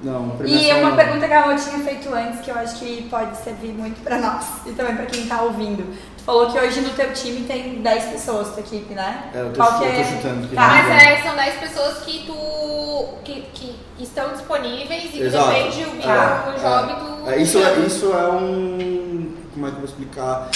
Não, 0.03 0.33
E 0.33 0.37
premiação 0.37 0.79
uma 0.79 0.89
não. 0.89 0.95
pergunta 0.95 1.27
que 1.27 1.33
a 1.33 1.41
Rô 1.41 1.55
tinha 1.55 1.79
feito 1.79 2.13
antes, 2.13 2.41
que 2.41 2.49
eu 2.49 2.55
acho 2.55 2.75
que 2.79 3.03
pode 3.09 3.37
servir 3.37 3.71
muito 3.73 4.01
pra 4.03 4.17
nós 4.17 4.45
e 4.65 4.71
também 4.71 4.95
pra 4.95 5.05
quem 5.05 5.27
tá 5.27 5.41
ouvindo. 5.41 5.83
Tu 6.17 6.23
falou 6.23 6.51
que 6.51 6.57
hoje 6.59 6.81
no 6.81 6.89
teu 6.89 7.13
time 7.13 7.41
tem 7.45 7.81
10 7.81 8.05
pessoas, 8.05 8.49
tua 8.49 8.61
equipe, 8.61 8.93
né? 8.95 9.29
É, 9.33 9.41
eu 9.41 9.53
tô, 9.53 9.63
Qual 9.63 9.77
que 9.79 9.85
eu 9.85 9.91
tô 9.93 9.99
é? 9.99 10.03
chutando. 10.03 10.47
que 10.47 10.55
Tá. 10.55 10.67
Mas 10.67 10.85
vem. 10.87 10.95
é, 11.07 11.21
são 11.21 11.35
10 11.35 11.55
pessoas 11.59 11.97
que 11.99 12.25
tu. 12.25 13.05
que, 13.23 13.41
que 13.53 13.75
estão 13.99 14.29
disponíveis 14.31 15.05
e 15.05 15.07
que 15.09 15.21
Exato. 15.23 15.47
depende 15.51 15.83
o 15.83 16.09
É, 16.09 16.49
o 16.49 16.59
job, 16.59 16.95
tu. 17.23 17.29
É, 17.29 17.37
isso, 17.37 17.57
é, 17.59 17.79
isso 17.79 18.11
é 18.13 18.27
um. 18.31 19.35
Como 19.53 19.67
é 19.67 19.69
que 19.69 19.75
eu 19.75 19.81
vou 19.81 19.85
explicar? 19.89 20.49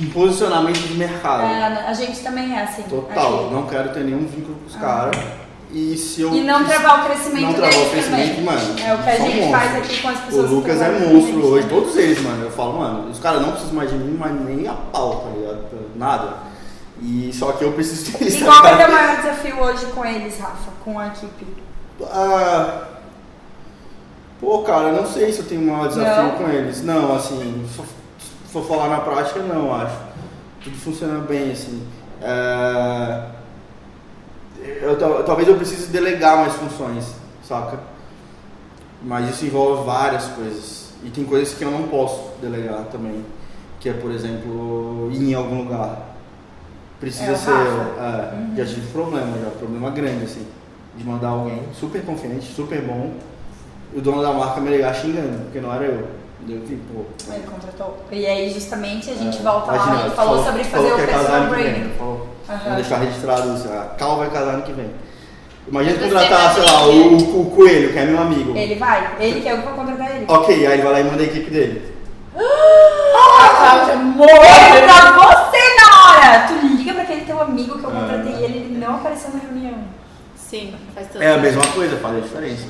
Um 0.00 0.10
posicionamento 0.10 0.78
de 0.78 0.94
mercado. 0.94 1.42
É, 1.44 1.86
a 1.86 1.92
gente 1.92 2.20
também 2.20 2.56
é 2.58 2.62
assim. 2.64 2.82
Total. 2.84 3.44
aqui. 3.44 3.54
Não 3.54 3.66
quero 3.66 3.90
ter 3.90 4.00
nenhum 4.04 4.26
vínculo 4.26 4.56
com 4.58 4.66
os 4.66 4.76
Ah. 4.76 4.80
caras. 4.80 5.16
E 5.72 5.96
se 5.96 6.20
eu. 6.20 6.34
E 6.34 6.42
não 6.42 6.64
travar 6.64 7.00
o 7.02 7.06
crescimento 7.08 7.42
Não 7.46 7.54
travar 7.54 7.78
o 7.86 7.90
crescimento, 7.90 8.28
também. 8.28 8.44
mano. 8.44 8.78
É 8.80 8.94
o 8.94 8.98
que 9.02 9.08
a 9.10 9.16
gente 9.16 9.36
monstros. 9.40 9.50
faz 9.50 9.76
aqui 9.76 10.02
com 10.02 10.08
as 10.08 10.18
O 10.18 10.22
pessoas. 10.22 10.48
que 10.48 10.54
Lucas 10.54 10.80
é 10.82 10.90
monstro 10.98 11.46
hoje, 11.46 11.64
né? 11.66 11.70
todos 11.74 11.96
eles, 11.96 12.22
mano. 12.22 12.42
Eu 12.44 12.50
falo, 12.50 12.78
mano, 12.78 13.10
os 13.10 13.18
caras 13.18 13.40
não 13.42 13.52
precisam 13.52 13.74
mais 13.74 13.90
de 13.90 13.96
mim, 13.96 14.16
mas 14.18 14.32
nem 14.32 14.68
a 14.68 14.72
pau, 14.74 15.16
tá 15.24 15.30
ligado? 15.30 15.62
Nada. 15.96 16.34
E 17.00 17.30
só 17.32 17.52
que 17.52 17.64
eu 17.64 17.72
preciso 17.72 18.12
deles. 18.18 18.34
E 18.34 18.44
tá 18.44 18.46
qual 18.46 18.66
é 18.66 18.74
o 18.74 18.76
teu 18.78 18.92
maior 18.92 19.16
desafio 19.16 19.60
hoje 19.60 19.86
com 19.86 20.04
eles, 20.04 20.38
Rafa? 20.38 20.70
Com 20.84 20.98
a 20.98 21.06
equipe? 21.08 21.46
Ah, 22.04 22.82
pô, 24.40 24.58
cara, 24.62 24.88
eu 24.88 24.96
não 24.96 25.06
sei 25.06 25.32
se 25.32 25.38
eu 25.40 25.46
tenho 25.46 25.62
um 25.62 25.72
maior 25.72 25.88
desafio 25.88 26.22
Não? 26.24 26.30
com 26.32 26.48
eles. 26.50 26.82
Não, 26.84 27.14
assim, 27.16 27.64
se 27.68 28.52
for- 28.52 28.62
falar 28.66 28.88
na 28.88 28.98
prática, 29.00 29.40
não, 29.40 29.74
acho. 29.74 29.96
Tudo 30.62 30.76
funciona 30.76 31.18
bem, 31.20 31.52
assim. 31.52 31.82
É, 32.20 33.22
eu, 34.82 34.96
tal- 34.98 35.22
talvez 35.24 35.48
eu 35.48 35.56
precise 35.56 35.88
delegar 35.88 36.36
mais 36.38 36.54
funções, 36.54 37.04
saca? 37.46 37.78
Mas 39.02 39.30
isso 39.30 39.44
envolve 39.46 39.84
várias 39.84 40.24
coisas. 40.26 40.92
E 41.04 41.10
tem 41.10 41.24
coisas 41.24 41.54
que 41.54 41.64
eu 41.64 41.70
não 41.70 41.84
posso 41.88 42.30
delegar 42.40 42.84
também. 42.92 43.24
Que 43.80 43.88
é, 43.88 43.92
por 43.92 44.12
exemplo, 44.12 45.10
ir 45.12 45.30
em 45.30 45.34
algum 45.34 45.64
lugar. 45.64 46.10
Precisa 47.00 47.32
É, 47.32 47.34
ser. 47.34 47.50
É, 47.50 48.32
Já 48.56 48.64
tive 48.66 48.86
problema, 48.92 49.36
já. 49.42 49.50
Problema 49.50 49.90
grande, 49.90 50.24
assim. 50.24 50.46
De 50.96 51.02
mandar 51.04 51.28
alguém 51.30 51.60
super 51.74 52.02
confiante, 52.04 52.52
super 52.54 52.80
bom. 52.82 53.14
E 53.92 53.98
o 53.98 54.00
dono 54.00 54.22
da 54.22 54.32
marca 54.32 54.60
me 54.60 54.70
ligar 54.70 54.94
xingando, 54.94 55.44
porque 55.44 55.60
não 55.60 55.74
era 55.74 55.84
eu. 55.84 56.06
Daí 56.46 56.56
Eu 56.56 56.66
fico, 56.66 56.80
pô. 56.94 57.32
Ele 57.32 57.44
contratou. 57.44 57.98
E 58.10 58.24
aí, 58.26 58.52
justamente, 58.52 59.10
a 59.10 59.14
gente 59.14 59.38
é, 59.38 59.42
volta 59.42 59.72
lá 59.72 60.06
e 60.06 60.10
falou, 60.10 60.44
sobre 60.44 60.62
fazer 60.64 60.88
falou 60.90 60.92
o 61.02 61.06
personal 61.06 61.48
branding. 61.48 61.90
Aham. 62.48 62.58
Vamos 62.64 62.76
deixar 62.76 62.98
registrado 62.98 63.54
isso. 63.54 63.68
A 63.68 63.94
Cal 63.98 64.16
vai 64.18 64.30
casar 64.30 64.54
ano 64.54 64.62
que 64.62 64.72
vem. 64.72 64.90
Imagina 65.68 65.96
Você 65.96 66.04
contratar, 66.04 66.54
sei 66.54 66.64
lá, 66.64 66.86
o, 66.88 67.40
o 67.40 67.50
Coelho, 67.50 67.92
que 67.92 67.98
é 67.98 68.04
meu 68.04 68.20
amigo. 68.20 68.56
Ele 68.56 68.74
vai, 68.74 69.14
ele 69.20 69.40
que 69.40 69.48
é 69.48 69.52
eu 69.52 69.58
que 69.58 69.64
vou 69.64 69.74
contratar 69.74 70.10
ele. 70.16 70.24
Ok, 70.28 70.66
aí 70.66 70.72
ele 70.72 70.82
vai 70.82 70.92
lá 70.92 71.00
e 71.00 71.04
manda 71.04 71.22
a 71.22 71.26
equipe 71.26 71.50
dele. 71.50 71.92
A 72.34 73.48
Cláudia 73.48 73.96
morreu 73.96 74.82
pra 74.86 75.12
você 75.12 75.58
na 75.76 76.10
hora! 76.10 76.46
Tu 76.48 76.66
liga 76.66 76.94
pra 76.94 77.02
aquele 77.02 77.20
teu 77.24 77.40
amigo 77.40 77.78
que 77.78 77.84
eu 77.84 77.90
contratei 77.90 78.32
Ah. 78.34 78.40
e 78.40 78.44
ele, 78.44 78.58
ele 78.58 78.78
não 78.84 78.96
apareceu 78.96 79.30
na 79.32 79.38
reunião. 79.40 79.84
Sim, 80.36 80.74
faz 80.94 81.08
tudo. 81.08 81.22
É 81.22 81.34
a 81.34 81.38
mesma 81.38 81.66
coisa, 81.68 81.96
faz 81.98 82.16
a 82.16 82.20
diferença. 82.20 82.66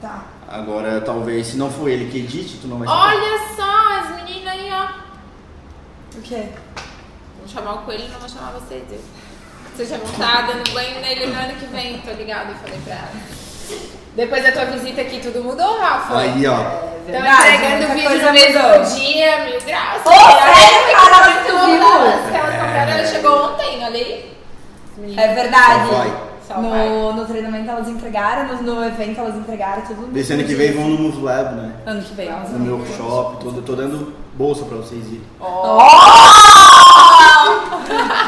Tá. 0.00 0.22
Agora, 0.48 1.00
talvez, 1.00 1.48
se 1.48 1.56
não 1.56 1.70
for 1.70 1.88
ele 1.88 2.10
que 2.10 2.18
edite, 2.18 2.58
tu 2.62 2.68
não 2.68 2.78
vai 2.78 2.88
Olha 2.88 3.38
só, 3.56 3.98
as 4.00 4.16
meninas 4.16 4.52
aí, 4.54 4.70
ó. 4.72 6.18
O 6.18 6.22
quê? 6.22 6.44
Chamar 7.52 7.74
o 7.76 7.78
coelho 7.78 8.04
e 8.04 8.08
não 8.08 8.20
vou 8.20 8.28
chamar 8.28 8.52
vocês. 8.52 8.82
já 9.88 9.96
vão 9.96 10.06
estar 10.10 10.46
dando 10.46 10.70
banho 10.72 11.00
nele 11.00 11.26
no 11.26 11.38
ano 11.38 11.54
que 11.54 11.66
vem, 11.66 11.98
tô 12.00 12.10
ligado, 12.12 12.50
eu 12.50 12.56
falei 12.56 12.78
pra 12.84 12.94
ela. 12.94 13.08
Depois 14.14 14.42
da 14.42 14.52
tua 14.52 14.64
visita 14.66 15.00
aqui, 15.00 15.20
tudo 15.20 15.42
mudou, 15.42 15.78
Rafa? 15.78 16.18
Aí, 16.18 16.46
ó. 16.46 16.56
Estão 16.56 17.22
Verdade, 17.22 17.54
entregando 17.54 17.94
vídeo 17.94 18.26
no 18.26 18.32
mesmo 18.32 18.62
mudou. 18.62 18.84
dia, 18.96 19.44
mil 19.46 19.60
graus. 19.62 20.02
Ô, 20.04 20.10
sério, 20.10 20.96
cara, 20.96 21.44
tu 21.46 21.66
viu? 21.66 22.28
Aquelas 22.28 22.54
compraram, 22.60 23.06
chegou 23.06 23.44
ontem, 23.46 23.84
olha 23.84 23.96
aí. 23.96 24.38
É 25.16 25.34
verdade. 25.34 26.28
No, 26.56 27.12
no 27.12 27.26
treinamento 27.26 27.70
elas 27.70 27.88
entregaram, 27.88 28.56
no, 28.56 28.62
no 28.62 28.84
evento 28.84 29.20
elas 29.20 29.36
entregaram 29.36 29.82
tudo. 29.82 30.06
Desse 30.12 30.32
ano 30.32 30.44
que 30.44 30.54
vem 30.54 30.72
vão 30.72 30.88
no 30.88 31.22
Lab, 31.22 31.54
né? 31.54 31.72
Ano 31.86 32.02
que 32.02 32.14
vem. 32.14 32.28
elas 32.28 32.50
No 32.50 32.58
meu 32.58 32.76
workshop, 32.78 33.44
todo, 33.44 33.62
tô 33.62 33.74
dando 33.74 34.14
bolsa 34.38 34.64
pra 34.64 34.76
vocês 34.78 35.04
irem. 35.06 35.20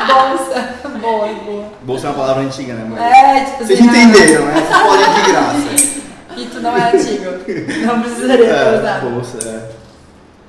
Bolsa. 0.06 0.74
Boa, 1.00 1.28
boa. 1.28 1.64
Bolsa 1.82 2.06
é 2.06 2.10
uma 2.10 2.18
palavra 2.18 2.42
antiga, 2.42 2.74
né? 2.74 2.86
Mas... 2.90 3.00
É, 3.00 3.44
tipo 3.44 3.64
Vocês 3.64 3.80
assim, 3.80 3.88
entenderam, 3.88 4.46
né? 4.46 4.54
Vocês 4.54 4.82
podem 4.82 5.14
de 5.14 5.30
graça. 5.32 6.00
E 6.36 6.46
tu 6.46 6.60
não 6.60 6.74
é 6.76 6.92
antigo. 6.92 7.24
Não 7.86 8.00
precisaria 8.00 8.46
É, 8.46 8.78
usado. 8.78 9.10
bolsa, 9.10 9.38
é. 9.46 9.70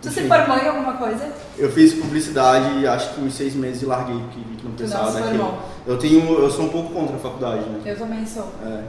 Tu 0.02 0.10
se 0.10 0.20
Enfim. 0.22 0.30
formou 0.30 0.58
em 0.58 0.68
alguma 0.68 0.94
coisa? 0.94 1.28
Eu 1.58 1.70
fiz 1.72 1.94
publicidade 1.94 2.88
acho 2.88 3.10
que 3.10 3.22
uns 3.22 3.34
seis 3.34 3.56
meses 3.56 3.82
e 3.82 3.86
larguei, 3.86 4.16
porque 4.16 4.40
que 4.58 4.64
não 4.64 4.72
precisava 4.74 5.12
se 5.12 5.20
daquilo. 5.22 5.58
Eu 5.86 5.98
tenho. 5.98 6.40
Eu 6.40 6.50
sou 6.50 6.66
um 6.66 6.70
pouco 6.70 6.94
contra 6.94 7.16
a 7.16 7.20
faculdade, 7.20 7.62
né? 7.62 7.80
Eu 7.84 7.98
também 7.98 8.26
sou. 8.26 8.48
É. 8.66 8.80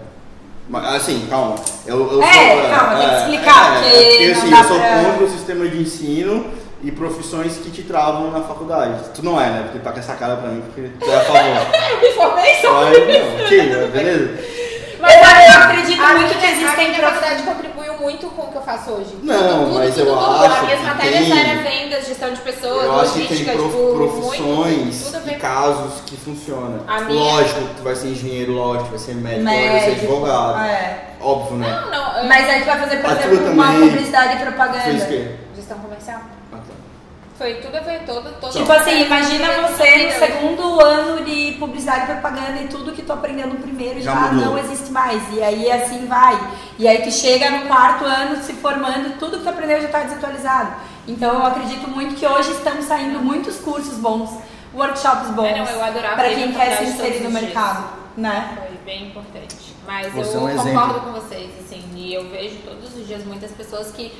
Mas 0.68 0.94
assim, 0.94 1.26
calma. 1.28 1.56
Eu, 1.86 2.12
eu 2.12 2.22
É, 2.22 2.60
sou, 2.62 2.70
calma, 2.78 2.94
tem 3.00 3.08
que 3.08 3.14
explicar, 3.16 3.72
é, 3.72 3.80
porque 3.80 3.88
é, 3.96 4.02
porque 4.02 4.24
assim, 4.32 4.50
eu 4.54 4.64
sou 4.68 4.78
pra- 4.78 5.04
contra 5.04 5.24
o 5.24 5.30
sistema 5.30 5.68
de 5.68 5.82
ensino 5.82 6.46
e 6.82 6.90
profissões 6.90 7.56
que 7.58 7.70
te 7.70 7.82
travam 7.82 8.30
na 8.30 8.40
faculdade. 8.40 8.94
Tu 9.14 9.24
não 9.24 9.40
é, 9.40 9.48
né? 9.50 9.60
Porque 9.64 9.78
tá 9.78 9.92
com 9.92 9.98
essa 10.00 10.14
cara 10.14 10.36
pra 10.36 10.48
mim, 10.50 10.62
porque 10.62 10.90
tu 10.98 11.10
é 11.10 11.16
a 11.16 11.20
favor. 11.20 11.42
Eu 11.92 12.00
me 12.00 12.14
formei 12.14 12.54
só. 12.60 12.72
Mas, 12.84 12.98
não, 12.98 13.48
tira, 13.48 13.86
beleza? 13.88 14.62
Mas 15.00 15.16
eu 15.16 15.60
acredito 15.62 16.00
a 16.00 16.12
muito 16.14 16.38
que 16.38 16.46
existem 16.46 16.86
A 16.86 16.88
minha 16.90 17.00
faculdade 17.00 17.42
contribuiu 17.42 17.94
muito 17.98 18.26
com 18.28 18.42
o 18.42 18.52
que 18.52 18.56
eu 18.56 18.62
faço 18.62 18.90
hoje. 18.92 19.16
Não, 19.24 19.64
tudo, 19.64 19.74
mas 19.78 19.94
tudo, 19.96 20.06
eu 20.08 20.14
tudo. 20.16 20.44
acho 20.44 20.54
As 20.54 20.62
minhas 20.62 20.78
que 20.78 20.86
matérias 20.86 21.24
tem- 21.26 21.38
eram 21.40 21.62
vendas, 21.64 22.06
gestão 22.06 22.32
de 22.32 22.40
pessoas, 22.40 22.84
Eu 22.84 23.00
acho 23.00 23.12
que 23.14 23.18
logística, 23.22 23.50
tem 23.50 23.60
prof- 23.60 23.76
tipo, 23.76 23.94
profissões 23.96 25.12
muito, 25.12 25.28
e 25.30 25.34
casos 25.40 25.92
que 26.06 26.16
funcionam. 26.16 26.80
A 26.86 27.00
minha- 27.00 27.20
Lógico, 27.20 27.60
tu 27.76 27.82
vai 27.82 27.96
ser 27.96 28.08
engenheiro, 28.08 28.52
lógico, 28.52 28.84
tu 28.84 28.90
vai 28.90 28.98
ser 29.00 29.14
médico, 29.16 29.44
vai 29.44 29.54
ser 29.56 29.70
médico. 29.90 29.90
advogado. 30.12 30.60
É. 30.66 31.00
Óbvio, 31.20 31.56
né? 31.58 31.68
Não, 31.82 31.90
não. 31.90 32.18
eu- 32.18 32.24
Mas 32.28 32.48
aí 32.48 32.60
tu 32.60 32.66
vai 32.66 32.78
fazer, 32.78 32.96
por 32.98 33.10
A 33.10 33.12
exemplo, 33.14 33.52
uma 33.52 33.64
também 33.66 33.88
publicidade 33.88 34.34
e 34.36 34.46
propaganda. 34.46 34.80
Fez 34.84 35.02
o 35.02 35.06
quê? 35.08 35.30
Gestão 35.56 35.78
comercial. 35.80 36.20
Ah. 37.42 37.44
Foi 37.44 37.54
tudo 37.54 37.84
ver, 37.84 38.02
todo, 38.06 38.40
todo 38.40 38.52
Tipo 38.52 38.72
assim, 38.72 39.02
imagina 39.02 39.62
você 39.62 40.06
no 40.06 40.12
segundo 40.12 40.80
ano 40.80 41.24
de 41.24 41.56
publicidade 41.58 42.04
e 42.04 42.06
propaganda 42.06 42.60
e 42.62 42.68
tudo 42.68 42.92
que 42.92 43.02
tu 43.02 43.12
aprendeu 43.12 43.48
no 43.48 43.56
primeiro 43.56 44.00
Já 44.00 44.14
já, 44.14 44.32
não 44.32 44.56
existe 44.56 44.90
mais. 44.92 45.22
E 45.32 45.42
aí 45.42 45.70
assim 45.70 46.06
vai. 46.06 46.38
E 46.78 46.86
aí 46.86 47.02
tu 47.02 47.10
chega 47.10 47.50
no 47.50 47.66
quarto 47.66 48.04
ano 48.04 48.40
se 48.42 48.52
formando, 48.52 49.18
tudo 49.18 49.38
que 49.38 49.42
tu 49.42 49.48
aprendeu 49.48 49.80
já 49.80 49.86
está 49.86 50.00
desatualizado. 50.00 50.74
Então 51.08 51.34
eu 51.34 51.46
acredito 51.46 51.88
muito 51.88 52.14
que 52.14 52.24
hoje 52.24 52.52
estão 52.52 52.80
saindo 52.80 53.18
muitos 53.18 53.56
cursos 53.56 53.98
bons, 53.98 54.30
workshops 54.72 55.30
bons, 55.30 55.46
É, 55.46 55.82
adorava 55.82 56.14
para 56.14 56.28
quem 56.30 56.52
quer 56.52 56.76
se 56.76 56.84
inserir 56.84 57.20
no 57.24 57.30
mercado, 57.30 57.84
né? 58.16 58.56
Foi 58.56 58.76
bem 58.84 59.08
importante. 59.08 59.74
Mas 59.84 60.12
Você 60.12 60.36
eu 60.36 60.48
é 60.48 60.52
um 60.52 60.56
concordo 60.56 60.68
exemplo. 60.68 61.00
com 61.00 61.12
vocês, 61.12 61.50
assim, 61.58 61.82
e 61.96 62.14
eu 62.14 62.28
vejo 62.28 62.58
todos 62.64 62.96
os 62.96 63.04
dias 63.04 63.24
muitas 63.24 63.50
pessoas 63.50 63.90
que 63.90 64.12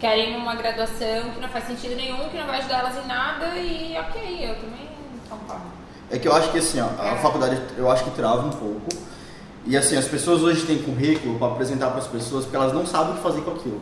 querem 0.00 0.36
uma 0.36 0.54
graduação 0.54 1.30
que 1.34 1.40
não 1.40 1.48
faz 1.48 1.66
sentido 1.66 1.94
nenhum, 1.94 2.28
que 2.30 2.38
não 2.38 2.46
vai 2.46 2.58
ajudar 2.58 2.78
elas 2.80 3.04
em 3.04 3.06
nada, 3.06 3.46
e 3.58 3.96
ok, 3.98 4.50
eu 4.50 4.54
também 4.56 4.88
concordo. 5.28 5.62
É 6.10 6.18
que 6.18 6.26
eu 6.26 6.34
acho 6.34 6.50
que 6.50 6.58
assim, 6.58 6.80
ó, 6.80 6.86
a 7.00 7.08
É. 7.08 7.16
faculdade 7.16 7.60
eu 7.76 7.90
acho 7.90 8.04
que 8.04 8.10
trava 8.10 8.46
um 8.46 8.50
pouco. 8.50 8.88
E 9.66 9.76
assim, 9.76 9.96
as 9.96 10.06
pessoas 10.06 10.42
hoje 10.42 10.64
têm 10.64 10.78
currículo 10.78 11.38
para 11.38 11.48
apresentar 11.48 11.88
para 11.88 11.98
as 11.98 12.06
pessoas 12.06 12.44
porque 12.44 12.56
elas 12.56 12.72
não 12.72 12.86
sabem 12.86 13.12
o 13.12 13.16
que 13.16 13.22
fazer 13.22 13.42
com 13.42 13.50
aquilo. 13.52 13.80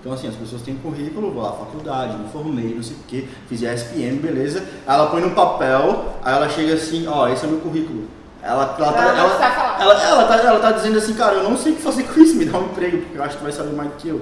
Então 0.00 0.12
assim, 0.12 0.28
as 0.28 0.34
pessoas 0.34 0.62
têm 0.62 0.74
currículo, 0.76 1.32
vou 1.32 1.42
lá, 1.42 1.52
faculdade, 1.52 2.16
me 2.16 2.28
formei, 2.30 2.74
não 2.74 2.82
sei 2.82 2.94
o 2.96 2.98
que, 3.08 3.28
fiz 3.48 3.62
ESPN, 3.62 4.16
beleza. 4.20 4.60
Aí 4.86 4.94
ela 4.94 5.06
põe 5.06 5.20
no 5.22 5.30
papel, 5.30 6.12
aí 6.24 6.34
ela 6.34 6.48
chega 6.48 6.74
assim, 6.74 7.06
ó, 7.06 7.26
esse 7.28 7.44
é 7.44 7.48
meu 7.48 7.60
currículo. 7.60 8.06
Ela, 8.42 8.74
ela, 8.76 8.92
tá, 8.92 9.02
Ela 9.02 9.20
ela, 9.20 9.80
ela, 9.80 10.02
ela 10.02 10.24
tá, 10.26 10.36
ela 10.36 10.58
tá 10.60 10.72
dizendo 10.72 10.98
assim, 10.98 11.14
cara, 11.14 11.36
eu 11.36 11.44
não 11.48 11.56
sei 11.56 11.72
o 11.72 11.76
que 11.76 11.82
fazer 11.82 12.02
com 12.02 12.20
isso, 12.20 12.34
me 12.34 12.44
dá 12.44 12.58
um 12.58 12.64
emprego, 12.66 12.98
porque 12.98 13.16
eu 13.16 13.22
acho 13.22 13.32
que 13.34 13.38
tu 13.38 13.44
vai 13.44 13.52
saber 13.52 13.72
mais 13.74 13.90
do 13.90 13.96
que 13.96 14.08
eu. 14.08 14.20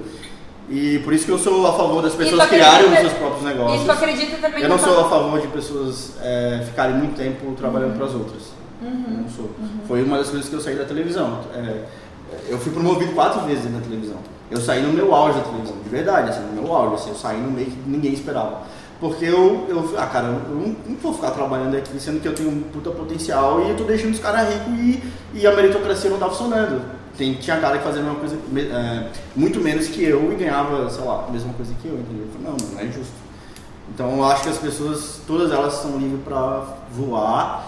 E 0.71 0.99
por 0.99 1.13
isso 1.13 1.25
que 1.25 1.31
eu 1.31 1.37
sou 1.37 1.67
a 1.67 1.73
favor 1.73 2.01
das 2.01 2.15
pessoas 2.15 2.47
criarem 2.47 2.93
os 2.93 2.99
seus 2.99 3.13
próprios 3.13 3.43
negócios. 3.43 3.81
E 3.81 3.85
tu 3.85 3.91
acredita 3.91 4.37
também 4.37 4.63
Eu 4.63 4.69
não 4.69 4.79
sou 4.79 5.01
a 5.01 5.09
favor 5.09 5.41
de 5.41 5.47
pessoas 5.47 6.13
é, 6.21 6.63
ficarem 6.65 6.95
muito 6.95 7.17
tempo 7.17 7.51
trabalhando 7.57 7.97
para 7.97 8.05
as 8.05 8.13
outras. 8.13 8.43
Uhum. 8.81 9.23
Não 9.23 9.29
sou. 9.29 9.49
Foi 9.85 10.01
uma 10.01 10.17
das 10.17 10.29
coisas 10.29 10.47
que 10.47 10.55
eu 10.55 10.61
saí 10.61 10.75
da 10.75 10.85
televisão. 10.85 11.41
É, 11.53 11.83
eu 12.47 12.57
fui 12.57 12.71
promovido 12.71 13.11
quatro 13.11 13.41
vezes 13.41 13.69
na 13.69 13.81
televisão. 13.81 14.15
Eu 14.49 14.61
saí 14.61 14.81
no 14.81 14.93
meu 14.93 15.13
auge 15.13 15.39
da 15.39 15.43
televisão, 15.43 15.75
de 15.83 15.89
verdade, 15.89 16.29
assim, 16.29 16.41
no 16.41 16.61
meu 16.61 16.73
auge. 16.73 16.95
Assim, 16.95 17.09
eu 17.09 17.15
saí 17.15 17.39
no 17.39 17.51
meio 17.51 17.67
que 17.67 17.77
ninguém 17.85 18.13
esperava. 18.13 18.61
Porque 19.01 19.25
eu, 19.25 19.65
eu 19.67 19.95
ah, 19.97 20.05
cara, 20.05 20.27
eu 20.27 20.33
não, 20.33 20.75
não 20.87 20.95
vou 21.01 21.13
ficar 21.13 21.31
trabalhando 21.31 21.75
aqui, 21.75 21.99
sendo 21.99 22.21
que 22.21 22.27
eu 22.27 22.35
tenho 22.35 22.49
um 22.49 22.61
puta 22.61 22.91
potencial 22.91 23.61
e 23.65 23.69
eu 23.71 23.75
tô 23.75 23.83
deixando 23.83 24.13
os 24.13 24.19
caras 24.19 24.47
ricos 24.47 24.73
e, 24.79 25.03
e 25.33 25.47
a 25.47 25.51
meritocracia 25.53 26.09
não 26.09 26.17
tá 26.17 26.29
funcionando. 26.29 27.00
Tem, 27.21 27.35
tinha 27.35 27.57
cara 27.57 27.77
que 27.77 27.83
fazia 27.83 28.01
a 28.01 28.03
mesma 28.03 28.19
coisa, 28.19 28.35
é, 28.57 29.07
muito 29.35 29.59
menos 29.59 29.87
que 29.87 30.03
eu 30.03 30.33
e 30.33 30.35
ganhava, 30.37 30.89
sei 30.89 31.03
lá, 31.03 31.25
a 31.27 31.31
mesma 31.31 31.53
coisa 31.53 31.71
que 31.79 31.87
eu, 31.87 31.93
entendeu? 31.93 32.25
Eu 32.25 32.31
falei, 32.31 32.47
não, 32.59 32.73
não 32.73 32.79
é 32.79 32.85
justo. 32.91 33.13
Então 33.93 34.17
eu 34.17 34.25
acho 34.25 34.41
que 34.41 34.49
as 34.49 34.57
pessoas, 34.57 35.19
todas 35.27 35.51
elas 35.51 35.73
são 35.73 35.99
livres 35.99 36.21
para 36.23 36.63
voar 36.91 37.67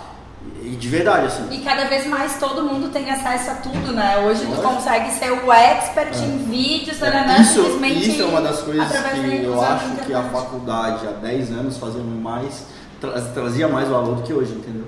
E 0.63 0.69
de 0.69 0.87
verdade, 0.89 1.27
assim. 1.27 1.47
E 1.51 1.59
cada 1.59 1.85
vez 1.85 2.07
mais 2.07 2.39
todo 2.39 2.63
mundo 2.63 2.89
tem 2.89 3.11
acesso 3.11 3.51
a 3.51 3.55
tudo, 3.55 3.93
né? 3.93 4.17
Hoje 4.25 4.43
tu 4.43 4.59
consegue 4.59 5.11
ser 5.11 5.31
o 5.31 5.51
expert 5.53 6.15
em 6.23 6.37
vídeos, 6.49 6.99
nananã, 6.99 7.37
Isso, 7.39 7.53
simplesmente 7.61 8.09
isso 8.09 8.21
é 8.23 8.25
uma 8.25 8.41
das 8.41 8.59
coisas 8.61 8.87
que 8.89 9.43
eu 9.45 9.61
acho 9.61 9.85
que 10.03 10.13
a 10.15 10.23
faculdade 10.23 11.07
há 11.07 11.11
10 11.11 11.51
anos 11.51 11.77
fazia 11.77 12.01
mais, 12.01 12.65
tra- 12.99 13.21
trazia 13.21 13.67
mais 13.67 13.87
valor 13.87 14.15
do 14.15 14.23
que 14.23 14.33
hoje, 14.33 14.51
entendeu? 14.53 14.82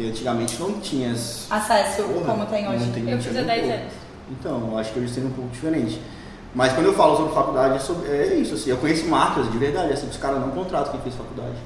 Porque 0.00 0.08
antigamente 0.08 0.56
não 0.58 0.72
tinha 0.80 1.10
Acesso 1.12 2.02
Porra, 2.04 2.24
como 2.32 2.46
tem 2.46 2.66
hoje. 2.68 2.86
não 2.86 2.92
tem- 2.92 3.02
Eu 3.04 3.16
não 3.16 3.22
fiz 3.22 3.32
tinha 3.32 3.42
há 3.42 3.44
nem 3.44 3.56
10 3.56 3.60
pouco. 3.68 3.80
anos. 3.82 3.92
Então, 4.30 4.68
eu 4.72 4.78
acho 4.78 4.92
que 4.92 5.00
hoje 5.00 5.12
seria 5.12 5.28
um 5.28 5.32
pouco 5.32 5.50
diferente. 5.50 6.00
Mas 6.54 6.72
quando 6.72 6.86
eu 6.86 6.94
falo 6.94 7.16
sobre 7.18 7.34
faculdade, 7.34 7.76
é, 7.76 7.78
sobre- 7.78 8.08
é 8.10 8.34
isso, 8.36 8.54
assim, 8.54 8.70
eu 8.70 8.78
conheço 8.78 9.06
marcas 9.08 9.50
de 9.52 9.58
verdade, 9.58 9.92
assim, 9.92 10.08
os 10.08 10.16
caras 10.16 10.40
não 10.40 10.50
contratam 10.52 10.92
quem 10.92 11.00
fez 11.02 11.14
faculdade. 11.14 11.56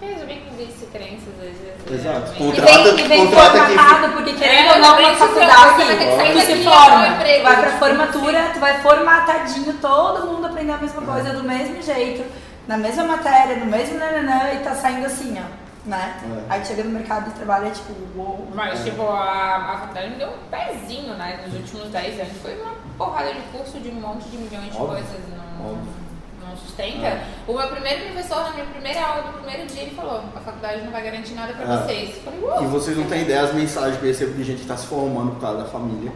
Que 0.00 0.18
já 0.18 0.24
vem 0.24 0.40
com 0.40 0.56
vício 0.56 0.84
e 0.84 0.86
crenças, 0.86 1.28
às 1.38 1.44
vezes. 1.44 2.00
Exato. 2.06 2.30
né? 2.30 2.34
E 2.34 2.38
Contrata- 2.44 2.82
vem, 2.94 3.04
e 3.04 3.08
vem 3.08 3.26
contrata 3.26 3.58
formatado, 3.66 4.12
porque 4.14 4.32
querendo 4.32 4.66
É, 4.68 4.72
ou 4.72 4.78
não, 4.80 4.90
também 4.90 5.06
na 5.06 5.12
se 5.12 5.18
for- 5.18 5.28
faculdade, 5.28 5.74
você 5.76 5.84
vai 5.84 5.96
ter 5.98 6.04
que 6.10 6.16
sair 6.16 6.32
tu 6.32 6.40
se 6.46 6.52
e 6.52 6.64
forma. 6.64 7.08
emprego, 7.08 7.42
vai 7.44 7.56
pra 7.60 7.66
tipo, 7.66 7.78
formatura, 7.78 8.50
tu 8.54 8.60
vai 8.60 8.80
formatadinho, 8.80 9.72
todo 9.74 10.26
mundo 10.28 10.46
aprendendo 10.46 10.76
a 10.76 10.78
mesma 10.78 11.02
coisa, 11.02 11.32
do 11.34 11.44
mesmo 11.44 11.82
jeito, 11.82 12.24
na 12.66 12.78
mesma 12.78 13.04
matéria, 13.04 13.56
no 13.56 13.66
mesmo 13.66 13.98
nananã, 13.98 14.52
e 14.54 14.58
tá 14.64 14.74
saindo 14.74 15.04
assim, 15.06 15.36
ó. 15.38 15.63
Né? 15.84 16.18
É. 16.24 16.52
Aí 16.54 16.64
chega 16.64 16.82
no 16.82 16.90
mercado 16.90 17.26
de 17.30 17.36
trabalho 17.36 17.66
e 17.66 17.68
é 17.68 17.72
tipo, 17.72 17.92
uou. 18.16 18.48
Mas, 18.54 18.82
tipo, 18.84 19.02
a, 19.02 19.56
a 19.74 19.78
faculdade 19.80 20.10
me 20.10 20.16
deu 20.16 20.28
um 20.30 20.38
pezinho, 20.50 21.12
né? 21.14 21.40
Nos 21.44 21.54
últimos 21.54 21.88
10 21.90 22.20
anos. 22.20 22.32
Foi 22.40 22.58
uma 22.58 22.72
porrada 22.96 23.34
de 23.34 23.40
curso 23.52 23.78
de 23.78 23.88
um 23.90 23.94
monte 24.00 24.24
de 24.30 24.38
milhões 24.38 24.72
de 24.72 24.76
Óbvio. 24.78 24.86
coisas. 25.04 25.20
Não, 25.28 25.66
Óbvio. 25.72 25.92
não 26.48 26.56
sustenta. 26.56 27.06
É. 27.06 27.26
O 27.46 27.52
meu 27.52 27.68
primeiro 27.68 28.04
professor, 28.12 28.44
na 28.44 28.50
minha 28.52 28.64
primeira 28.66 29.00
aula 29.06 29.22
do 29.24 29.38
primeiro 29.42 29.66
dia, 29.66 29.82
ele 29.82 29.94
falou: 29.94 30.22
a 30.34 30.40
faculdade 30.40 30.80
não 30.82 30.90
vai 30.90 31.02
garantir 31.02 31.34
nada 31.34 31.52
pra 31.52 31.64
É. 31.64 31.76
vocês. 31.76 32.16
Eu 32.16 32.22
falei, 32.32 32.64
E 32.66 32.70
vocês 32.70 32.96
não 32.96 33.04
têm 33.04 33.20
ideia 33.22 33.42
as 33.42 33.52
mensagens 33.52 33.96
que 33.98 34.04
eu 34.04 34.08
recebo 34.08 34.32
de 34.32 34.44
gente 34.44 34.62
que 34.62 34.66
tá 34.66 34.76
se 34.78 34.86
formando 34.86 35.32
por 35.32 35.40
causa 35.42 35.58
da 35.64 35.68
família. 35.68 36.10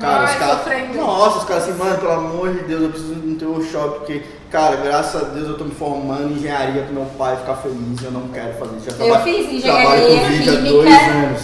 Ai, 0.00 0.24
os 0.24 0.34
caras. 0.38 0.96
Nossa, 0.96 1.38
os 1.38 1.44
caras 1.44 1.62
assim, 1.68 1.78
mano, 1.78 1.98
pelo 1.98 2.12
amor 2.12 2.52
de 2.52 2.60
Deus, 2.64 2.82
eu 2.82 2.90
preciso 2.90 3.14
de 3.14 3.28
um 3.28 3.38
teu 3.38 3.50
workshop, 3.52 3.98
porque, 4.00 4.22
cara, 4.50 4.76
graças 4.76 5.22
a 5.22 5.24
Deus 5.26 5.48
eu 5.48 5.56
tô 5.58 5.64
me 5.64 5.74
formando 5.74 6.30
em 6.30 6.34
engenharia 6.34 6.82
pro 6.82 6.94
meu 6.94 7.06
pai 7.16 7.36
ficar 7.36 7.56
feliz, 7.56 8.02
eu 8.02 8.10
não 8.10 8.28
quero 8.28 8.54
fazer 8.58 8.76
isso. 8.76 8.90
Eu 8.90 8.96
traba- 8.96 9.20
fiz 9.24 9.52
engenharia 9.52 10.28
química. 10.42 11.36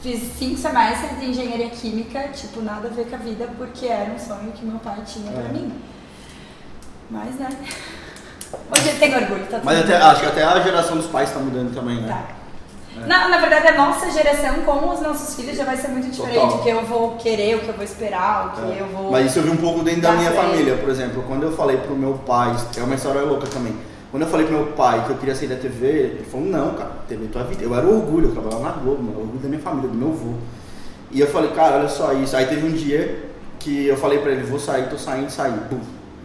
Fiz 0.00 0.20
cinco 0.36 0.58
semestres 0.58 1.20
de 1.20 1.26
engenharia 1.30 1.70
química, 1.70 2.28
tipo, 2.28 2.60
nada 2.60 2.88
a 2.88 2.90
ver 2.90 3.06
com 3.06 3.14
a 3.14 3.18
vida, 3.18 3.48
porque 3.56 3.86
era 3.86 4.10
um 4.12 4.18
sonho 4.18 4.50
que 4.52 4.64
meu 4.64 4.78
pai 4.80 4.98
tinha 5.06 5.30
pra 5.30 5.44
É. 5.44 5.48
mim. 5.48 5.72
Mas, 7.10 7.34
né? 7.36 7.48
Hoje 8.70 8.88
ele 8.88 8.98
tem 8.98 9.14
orgulho, 9.14 9.46
tá 9.46 9.60
Mas 9.64 9.80
até, 9.80 9.96
acho 9.96 10.20
que 10.20 10.26
até 10.26 10.42
a 10.44 10.60
geração 10.60 10.96
dos 10.96 11.06
pais 11.06 11.30
tá 11.30 11.38
mudando 11.38 11.74
também, 11.74 12.00
né? 12.00 12.08
Tá. 12.08 12.41
É. 12.96 13.06
Na, 13.06 13.28
na 13.28 13.38
verdade, 13.38 13.68
a 13.68 13.76
nossa 13.76 14.10
geração 14.10 14.54
com 14.64 14.90
os 14.90 15.00
nossos 15.00 15.34
filhos 15.34 15.56
já 15.56 15.64
vai 15.64 15.76
ser 15.76 15.88
muito 15.88 16.10
diferente. 16.10 16.38
Total. 16.40 16.58
O 16.58 16.62
que 16.62 16.68
eu 16.68 16.84
vou 16.84 17.16
querer, 17.16 17.56
o 17.56 17.60
que 17.60 17.68
eu 17.68 17.74
vou 17.74 17.84
esperar, 17.84 18.48
o 18.48 18.50
que 18.60 18.72
É. 18.78 18.82
eu 18.82 18.86
vou. 18.88 19.10
Mas 19.10 19.26
isso 19.26 19.38
eu 19.38 19.42
vi 19.44 19.50
um 19.50 19.56
pouco 19.56 19.82
dentro 19.82 20.02
da 20.02 20.12
minha 20.12 20.30
ele. 20.30 20.36
família, 20.36 20.76
por 20.76 20.88
exemplo. 20.90 21.24
Quando 21.26 21.44
eu 21.44 21.52
falei 21.52 21.78
pro 21.78 21.94
meu 21.96 22.14
pai, 22.26 22.54
é 22.76 22.82
uma 22.82 22.94
história 22.94 23.22
louca 23.22 23.46
também. 23.46 23.74
Quando 24.10 24.24
eu 24.24 24.28
falei 24.28 24.46
pro 24.46 24.54
meu 24.56 24.66
pai 24.72 25.04
que 25.06 25.10
eu 25.10 25.16
queria 25.16 25.34
sair 25.34 25.48
da 25.48 25.56
TV, 25.56 25.86
ele 25.86 26.24
falou, 26.30 26.46
não, 26.46 26.74
cara, 26.74 26.90
TV 27.08 27.24
é 27.24 27.28
tua 27.28 27.44
vida. 27.44 27.64
Eu 27.64 27.74
era 27.74 27.86
orgulho, 27.86 28.28
eu 28.28 28.32
trabalhava 28.32 28.62
na 28.62 28.70
Globo, 28.72 29.02
mano, 29.02 29.20
orgulho 29.20 29.38
da 29.38 29.48
minha 29.48 29.60
família, 29.62 29.88
do 29.88 29.96
meu 29.96 30.08
avô. 30.08 30.34
E 31.10 31.18
eu 31.20 31.26
falei, 31.28 31.50
cara, 31.52 31.76
olha 31.78 31.88
só 31.88 32.12
isso. 32.12 32.36
Aí 32.36 32.44
teve 32.46 32.66
um 32.66 32.72
dia 32.72 33.24
que 33.58 33.86
eu 33.86 33.96
falei 33.96 34.18
pra 34.18 34.32
ele, 34.32 34.42
vou 34.42 34.58
sair, 34.58 34.88
tô 34.90 34.98
saindo, 34.98 35.30
saí. 35.30 35.54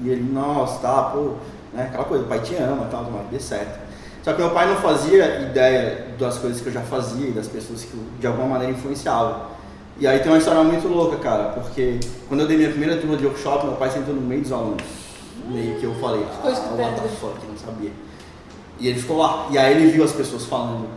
E 0.04 0.10
ele, 0.10 0.22
nossa, 0.34 0.80
tá, 0.80 1.04
pô, 1.14 1.36
né? 1.74 1.86
Aquela 1.88 2.04
coisa, 2.04 2.26
o 2.26 2.28
pai 2.28 2.40
te 2.40 2.56
ama, 2.56 2.88
tal, 2.92 3.06
tomara 3.06 3.24
que 3.26 3.36
dê 3.36 3.40
certo. 3.42 3.87
Só 4.28 4.34
que 4.34 4.42
meu 4.42 4.50
pai 4.50 4.68
não 4.68 4.76
fazia 4.76 5.40
ideia 5.40 6.06
das 6.20 6.38
coisas 6.38 6.60
que 6.60 6.68
eu 6.68 6.74
já 6.74 6.82
fazia 6.82 7.30
e 7.30 7.32
das 7.32 7.48
pessoas 7.48 7.86
que 7.86 7.94
eu, 7.94 8.02
de 8.20 8.28
alguma 8.28 8.46
maneira 8.46 8.74
influenciava. 8.74 9.52
E 9.98 10.06
aí 10.06 10.20
tem 10.20 10.30
uma 10.30 10.38
história 10.38 10.62
muito 10.64 10.86
louca, 10.90 11.16
cara, 11.16 11.46
porque 11.52 11.98
quando 12.28 12.42
eu 12.42 12.48
dei 12.48 12.58
minha 12.58 12.70
primeira 12.70 12.98
turma 12.98 13.16
de 13.16 13.26
workshop, 13.26 13.66
meu 13.66 13.78
pai 13.78 13.90
sentou 13.90 14.14
no 14.14 14.20
meio 14.20 14.42
dos 14.42 14.52
alunos. 14.52 14.84
Meio 15.48 15.80
que 15.80 15.86
eu 15.86 15.96
falei, 15.96 16.26
ah, 16.44 16.46
what 16.46 17.02
the 17.02 17.08
fuck, 17.08 17.38
eu 17.42 17.52
não 17.52 17.58
sabia. 17.58 17.94
E 18.82 18.90
ele 18.90 19.00
ficou 19.00 19.18
lá. 19.18 19.48
E 19.50 19.58
aí 19.58 19.78
ele 19.78 19.92
viu 19.94 20.04
as 20.04 20.12
pessoas 20.12 20.44
falando, 20.44 20.90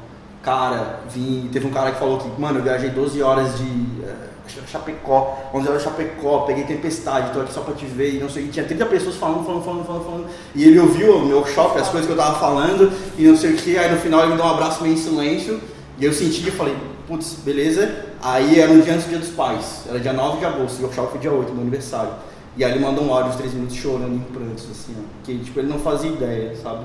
cara, 0.43 1.01
vim. 1.09 1.49
Teve 1.53 1.67
um 1.67 1.71
cara 1.71 1.93
que 1.93 1.99
falou 1.99 2.19
que, 2.19 2.41
mano, 2.41 2.59
eu 2.59 2.63
viajei 2.63 2.91
12 2.91 3.23
horas 3.23 3.59
de. 3.59 4.03
era 4.05 4.67
Chapecó, 4.67 5.51
11 5.55 5.69
horas 5.69 5.83
de 5.83 5.89
Chapecó, 5.89 6.41
peguei 6.41 6.65
tempestade, 6.65 7.33
tô 7.33 7.41
aqui 7.41 7.53
só 7.53 7.61
pra 7.61 7.75
te 7.75 7.87
ver, 7.87 8.17
e 8.17 8.19
não 8.19 8.29
sei, 8.29 8.45
e 8.45 8.49
tinha 8.49 8.65
30 8.65 8.87
pessoas 8.87 9.17
falando, 9.17 9.45
falando, 9.45 9.65
falando, 9.65 9.87
falando, 9.87 10.05
falando. 10.05 10.27
E 10.55 10.65
ele 10.65 10.79
ouviu 10.79 11.17
o 11.17 11.27
meu 11.27 11.39
workshop, 11.39 11.79
as 11.79 11.89
coisas 11.89 12.07
que 12.07 12.13
eu 12.13 12.17
tava 12.17 12.39
falando, 12.39 12.93
e 13.17 13.23
não 13.25 13.37
sei 13.37 13.53
o 13.53 13.57
que, 13.57 13.79
aí 13.79 13.91
no 13.91 13.99
final 13.99 14.23
ele 14.23 14.33
me 14.33 14.37
deu 14.37 14.45
um 14.45 14.51
abraço 14.51 14.83
meio 14.83 14.95
em 14.95 14.99
silêncio, 14.99 15.61
e 15.99 16.05
eu 16.05 16.13
senti 16.13 16.49
e 16.49 16.51
falei, 16.51 16.77
putz, 17.07 17.35
beleza. 17.45 18.07
Aí 18.23 18.61
era 18.61 18.71
um 18.71 18.81
dia 18.81 18.95
antes 18.95 19.07
do 19.07 19.11
dia 19.11 19.19
dos 19.19 19.31
pais, 19.31 19.85
era 19.89 19.99
dia 20.01 20.13
9 20.13 20.39
de 20.39 20.45
agosto, 20.45 20.79
o 20.81 20.83
workshop 20.83 21.13
foi 21.13 21.21
dia 21.21 21.33
8, 21.33 21.53
meu 21.53 21.63
aniversário. 21.63 22.13
E 22.57 22.65
aí 22.65 22.73
ele 22.73 22.81
mandou 22.81 23.05
um 23.05 23.15
áudio 23.15 23.33
de 23.33 23.39
3 23.39 23.55
minutos 23.55 23.77
chorando 23.77 24.15
em 24.15 24.19
prantos, 24.19 24.67
assim, 24.71 24.95
ó, 24.99 25.03
que 25.25 25.39
tipo, 25.39 25.61
ele 25.61 25.69
não 25.69 25.79
fazia 25.79 26.11
ideia, 26.11 26.55
sabe? 26.57 26.85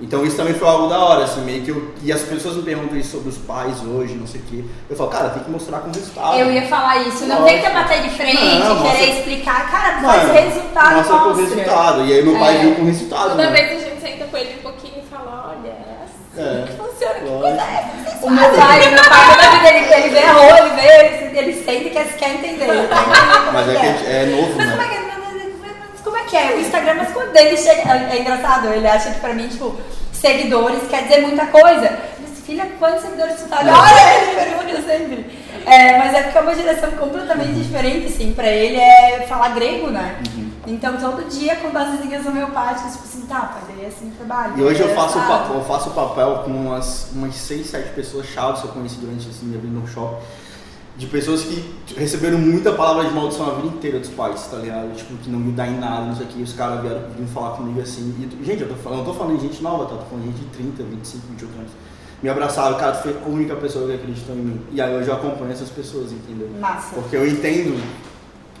Então 0.00 0.24
isso 0.26 0.36
também 0.36 0.52
foi 0.54 0.66
algo 0.66 0.88
da 0.88 0.98
hora, 0.98 1.22
assim, 1.24 1.42
meio 1.42 1.62
que 1.62 1.70
eu. 1.70 1.94
E 2.02 2.10
as 2.12 2.22
pessoas 2.22 2.56
me 2.56 2.62
perguntam 2.62 2.96
isso 2.98 3.12
sobre 3.12 3.28
os 3.28 3.38
pais 3.38 3.80
hoje, 3.84 4.14
não 4.14 4.26
sei 4.26 4.40
o 4.40 4.44
quê. 4.44 4.64
Eu 4.90 4.96
falo, 4.96 5.10
cara, 5.10 5.30
tem 5.30 5.44
que 5.44 5.50
mostrar 5.50 5.78
com 5.78 5.92
resultado. 5.92 6.38
Eu 6.38 6.50
ia 6.52 6.62
falar 6.66 6.96
isso, 7.06 7.24
não 7.26 7.44
tem 7.44 7.60
que 7.62 7.70
bater 7.70 8.02
de 8.02 8.10
frente, 8.10 8.42
Não, 8.58 8.82
querer 8.82 8.88
mostra- 8.88 9.06
explicar. 9.06 9.70
Cara, 9.70 10.00
Mano, 10.00 10.32
faz 10.32 10.44
resultado, 10.44 10.96
Mostra 10.96 11.18
com 11.18 11.28
mostra. 11.28 11.44
resultado. 11.44 12.04
E 12.04 12.12
aí 12.12 12.22
meu 12.24 12.36
pai 12.38 12.56
É. 12.56 12.58
viu 12.58 12.74
com 12.74 12.84
resultado. 12.84 13.30
Toda 13.30 13.50
né? 13.50 13.52
vez 13.52 13.70
a 13.80 13.88
gente 13.88 14.00
senta 14.00 14.24
com 14.24 14.36
ele 14.36 14.54
um 14.58 14.62
pouquinho 14.62 14.94
e 14.98 15.06
fala, 15.08 15.54
olha, 15.56 15.68
é 15.68 15.96
assim 16.04 16.40
É. 16.40 16.64
que 16.66 16.72
funciona, 16.72 17.14
que 17.14 17.26
coisa 17.26 17.62
é 17.62 17.92
essa? 18.08 18.26
O 18.26 18.30
meu 18.30 18.50
pai, 18.50 18.88
o 18.88 18.92
meu 18.92 19.04
pai, 19.04 19.30
toda 19.36 19.50
vida 19.50 19.68
ele, 19.68 19.94
ele 19.94 20.08
vê 20.10 20.18
arroz, 20.24 20.58
ele 20.60 20.70
vê, 20.80 20.88
ele, 20.88 21.38
ele 21.38 21.64
sente 21.64 21.86
e 21.86 21.90
quer, 21.90 22.16
quer 22.16 22.30
entender. 22.34 22.64
Ele 22.68 22.88
quer 22.88 22.98
entender 22.98 23.38
como 23.38 23.52
Mas 23.52 23.68
é 23.68 23.74
que 23.74 24.06
é 24.06 24.26
novo, 24.26 24.54
Mas 24.56 24.70
como 24.70 24.82
é 24.82 24.86
né? 24.86 25.01
Que 26.26 26.36
é? 26.36 26.40
Como 26.40 26.52
é 26.52 26.52
que 26.52 26.54
é? 26.54 26.56
O 26.56 26.60
Instagram, 26.60 26.94
mas 26.94 27.12
quando 27.12 27.36
ele 27.36 27.56
chega. 27.56 27.80
É, 27.92 28.16
é 28.16 28.20
engraçado, 28.20 28.68
ele 28.68 28.86
acha 28.86 29.10
que 29.10 29.20
pra 29.20 29.34
mim, 29.34 29.48
tipo, 29.48 29.76
seguidores 30.12 30.82
quer 30.88 31.02
dizer 31.04 31.20
muita 31.22 31.46
coisa. 31.46 31.98
Mas, 32.20 32.38
filha, 32.46 32.66
quantos 32.78 33.02
seguidores 33.02 33.36
tu 33.36 33.48
tá? 33.48 33.58
Olha, 33.58 34.22
ele 34.22 34.50
pergunta 34.50 34.82
sempre. 34.82 35.42
É, 35.64 35.98
mas 35.98 36.14
é 36.14 36.22
porque 36.22 36.38
é 36.38 36.40
uma 36.40 36.54
geração 36.54 36.90
completamente 36.92 37.52
diferente, 37.52 38.06
assim. 38.06 38.32
Pra 38.32 38.48
ele 38.48 38.76
é 38.76 39.26
falar 39.28 39.50
grego, 39.50 39.90
né? 39.90 40.16
Uhum. 40.36 40.50
Então 40.66 40.96
todo 40.96 41.28
dia, 41.28 41.56
quando 41.56 41.76
as 41.76 41.98
vizinhas 41.98 42.24
homeopáticas, 42.24 42.92
tipo 42.92 43.04
assim, 43.04 43.26
tá, 43.26 43.58
daí 43.66 43.84
é 43.84 43.88
assim 43.88 44.10
trabalho. 44.16 44.54
E 44.56 44.62
hoje 44.62 44.80
eu 44.80 44.90
É, 44.90 44.94
faço, 44.94 45.18
o 45.18 45.20
sabe? 45.20 45.26
papel, 45.32 45.54
eu 45.56 45.64
faço 45.64 45.90
o 45.90 45.92
papel 45.92 46.42
com 46.44 46.50
umas, 46.50 47.08
umas 47.12 47.34
6, 47.34 47.66
7 47.66 47.88
pessoas 47.90 48.26
chaves 48.26 48.60
que 48.60 48.68
eu 48.68 48.72
conheci 48.72 48.96
durante 48.96 49.28
esse 49.28 49.44
no 49.44 49.86
shopping. 49.88 50.22
De 50.96 51.06
pessoas 51.06 51.42
que 51.42 51.64
receberam 51.96 52.38
muita 52.38 52.72
palavra 52.72 53.08
de 53.08 53.14
maldição 53.14 53.50
a 53.50 53.54
vida 53.54 53.68
inteira 53.68 53.98
dos 53.98 54.10
pais, 54.10 54.46
tá 54.50 54.58
ligado? 54.58 54.94
Tipo, 54.94 55.16
que 55.16 55.30
não 55.30 55.38
me 55.38 55.52
dá 55.52 55.66
em 55.66 55.78
nada, 55.78 56.04
não 56.04 56.14
sei 56.14 56.26
o 56.26 56.28
que. 56.28 56.42
Os 56.42 56.52
caras 56.52 56.82
vieram 56.82 57.00
vieram 57.08 57.26
falar 57.32 57.56
comigo 57.56 57.80
assim. 57.80 58.14
E, 58.18 58.44
gente, 58.44 58.62
eu 58.62 58.68
tô 58.68 58.74
falando, 58.74 58.98
não 58.98 59.06
tô 59.06 59.14
falando 59.14 59.38
de 59.38 59.46
gente 59.46 59.62
nova, 59.62 59.86
tá? 59.86 59.96
Tô 59.96 60.04
falando 60.04 60.24
de 60.24 60.38
gente 60.38 60.40
de 60.40 60.56
30, 60.56 60.82
25, 60.82 61.26
28 61.28 61.58
anos. 61.58 61.72
Me 62.22 62.28
abraçaram, 62.28 62.78
cara, 62.78 62.92
tu 62.92 63.02
foi 63.02 63.16
a 63.24 63.28
única 63.28 63.56
pessoa 63.56 63.88
que 63.88 63.94
acreditou 63.94 64.36
em 64.36 64.38
mim. 64.38 64.60
E 64.70 64.80
aí 64.80 64.94
hoje 64.94 65.08
eu 65.08 65.14
acompanho 65.14 65.50
essas 65.50 65.70
pessoas, 65.70 66.12
entendeu? 66.12 66.48
Massa. 66.60 66.94
Porque 66.94 67.16
eu 67.16 67.26
entendo 67.26 67.82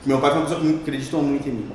que 0.02 0.08
meu 0.08 0.18
pai 0.18 0.30
foi 0.30 0.40
uma 0.40 0.48
pessoa 0.48 0.60
que 0.60 0.74
acreditou 0.76 1.22
muito 1.22 1.48
em 1.48 1.52
mim. 1.52 1.70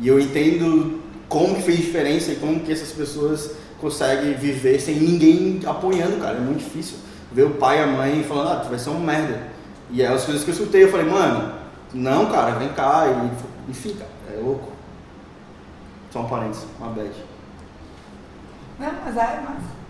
E 0.00 0.08
eu 0.08 0.20
entendo 0.20 1.00
como 1.28 1.54
que 1.54 1.62
fez 1.62 1.78
diferença 1.78 2.32
e 2.32 2.36
como 2.36 2.60
que 2.60 2.70
essas 2.70 2.90
pessoas 2.90 3.52
conseguem 3.80 4.34
viver 4.34 4.78
sem 4.80 4.96
ninguém 4.96 5.60
apoiando, 5.64 6.18
cara. 6.18 6.36
É 6.36 6.40
muito 6.40 6.58
difícil. 6.58 6.98
Ver 7.32 7.44
o 7.44 7.50
pai 7.50 7.78
e 7.78 7.82
a 7.84 7.86
mãe 7.86 8.22
falando, 8.24 8.48
ah, 8.48 8.56
tu 8.56 8.68
vai 8.68 8.78
ser 8.78 8.90
um 8.90 9.00
merda. 9.00 9.49
E 9.92 10.04
aí 10.04 10.12
as 10.12 10.24
coisas 10.24 10.44
que 10.44 10.50
eu 10.50 10.54
escutei, 10.54 10.84
eu 10.84 10.90
falei, 10.90 11.06
mano, 11.06 11.52
não, 11.92 12.26
cara, 12.26 12.52
vem 12.52 12.68
cá. 12.72 13.06
E, 13.06 13.70
enfim, 13.70 13.94
cara, 13.94 14.10
é 14.32 14.40
louco. 14.40 14.70
Só 16.10 16.20
um 16.20 16.28
parênteses, 16.28 16.66
uma 16.78 16.88
bad. 16.90 17.12
Não, 18.78 18.92
mas 19.04 19.16
é 19.16 19.40
massa. 19.40 19.80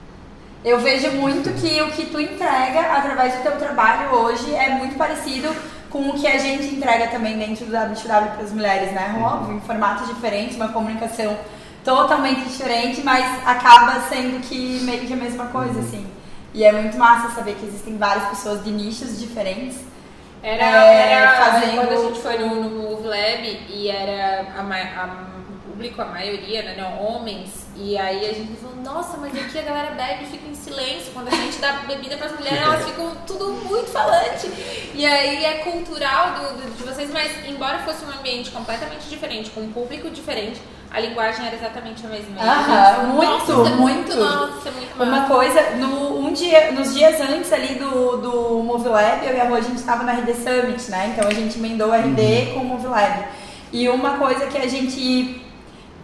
Eu 0.63 0.79
vejo 0.81 1.11
muito 1.13 1.51
que 1.59 1.81
o 1.83 1.91
que 1.91 2.07
tu 2.07 2.21
entrega 2.21 2.81
através 2.93 3.35
do 3.37 3.43
teu 3.43 3.57
trabalho 3.59 4.11
hoje 4.11 4.55
é 4.55 4.71
muito 4.71 4.97
parecido 4.97 5.49
com 5.89 6.11
o 6.11 6.13
que 6.13 6.27
a 6.27 6.39
gente 6.39 6.75
entrega 6.75 7.09
também 7.09 7.39
dentro 7.39 7.65
do 7.65 7.73
WTW 7.73 8.31
para 8.35 8.43
as 8.43 8.53
mulheres, 8.53 8.93
né? 8.93 9.19
Óbvio, 9.23 9.57
em 9.57 9.61
formatos 9.61 10.07
diferentes, 10.07 10.57
uma 10.57 10.69
comunicação 10.69 11.37
totalmente 11.83 12.43
diferente, 12.43 13.03
mas 13.03 13.25
acaba 13.47 14.01
sendo 14.03 14.41
que 14.41 14.81
meio 14.83 15.07
que 15.07 15.13
a 15.15 15.17
mesma 15.17 15.47
coisa, 15.47 15.81
assim. 15.81 16.07
E 16.53 16.65
é 16.65 16.73
muito 16.73 16.97
massa 16.99 17.35
saber 17.35 17.55
que 17.55 17.67
existem 17.67 17.97
várias 17.97 18.29
pessoas 18.29 18.65
de 18.65 18.71
nichos 18.71 19.19
diferentes. 19.19 19.79
Era, 20.43 20.65
É, 20.65 21.13
era 21.13 21.33
fazendo- 21.37 21.75
quando 21.77 21.93
a 21.93 22.09
gente 22.09 22.21
foi 22.21 22.39
no, 22.39 22.55
no 22.65 22.71
Move 22.91 23.07
Lab 23.07 23.61
e 23.69 23.89
era 23.91 24.47
a, 24.57 24.61
a- 24.63 25.31
o 25.51 25.71
público, 25.71 26.01
a 26.01 26.07
maioria, 26.07 26.63
né, 26.63 26.75
não, 26.79 26.99
homens, 27.03 27.67
e 27.77 27.97
aí 27.97 28.29
a 28.29 28.33
gente 28.33 28.57
falou, 28.57 28.77
nossa, 28.77 29.17
mas 29.19 29.33
aqui 29.35 29.59
a 29.59 29.63
galera 29.63 29.91
bebe 29.93 30.25
e 30.25 30.27
fica 30.27 30.49
em 30.49 30.55
silêncio. 30.55 31.13
Quando 31.13 31.29
a 31.29 31.31
gente 31.31 31.59
dá 31.59 31.73
bebida 31.87 32.17
para 32.17 32.27
as 32.27 32.33
mulheres, 32.33 32.59
elas 32.63 32.85
ficam 32.87 33.15
tudo 33.27 33.53
muito 33.53 33.91
falante. 33.91 34.51
E 34.95 35.05
aí 35.07 35.45
é 35.45 35.55
cultural 35.59 36.33
do, 36.35 36.63
do- 36.63 36.71
de 36.77 36.83
vocês, 36.83 37.11
mas 37.13 37.31
embora 37.47 37.79
fosse 37.81 38.03
um 38.05 38.11
ambiente 38.19 38.51
completamente 38.51 39.09
diferente, 39.09 39.51
com 39.51 39.61
um 39.61 39.73
público 39.73 40.11
diferente, 40.11 40.61
a 40.91 40.99
linguagem 40.99 41.47
era 41.47 41.55
exatamente 41.55 42.05
a 42.05 42.09
mesma. 42.09 42.41
A 42.41 42.45
Aham, 42.45 42.97
gente, 42.97 43.15
muito, 43.15 43.55
nossa, 43.55 43.69
é 43.69 43.75
muito. 43.77 44.17
Nossa, 44.17 44.69
é 44.69 44.73
muito 44.73 45.03
Uma 45.03 45.27
coisa, 45.27 45.71
no, 45.77 46.19
um 46.19 46.33
dia, 46.33 46.73
nos 46.73 46.93
dias 46.93 47.21
antes 47.21 47.53
ali 47.53 47.77
do, 47.77 48.17
do 48.17 48.63
MoveLab, 48.65 49.25
eu 49.25 49.37
e 49.37 49.41
a 49.41 49.45
Rô, 49.45 49.55
a 49.55 49.61
gente 49.61 49.77
estava 49.77 50.03
na 50.03 50.13
RD 50.13 50.35
Summit, 50.35 50.91
né? 50.91 51.15
Então 51.15 51.29
a 51.29 51.33
gente 51.33 51.59
emendou 51.59 51.91
o 51.91 51.95
RD 51.95 52.53
com 52.55 52.61
o 52.61 52.65
MoveLab. 52.65 53.25
E 53.73 53.89
uma 53.89 54.19
coisa 54.19 54.47
que 54.47 54.59
a 54.59 54.67
gente 54.67 55.41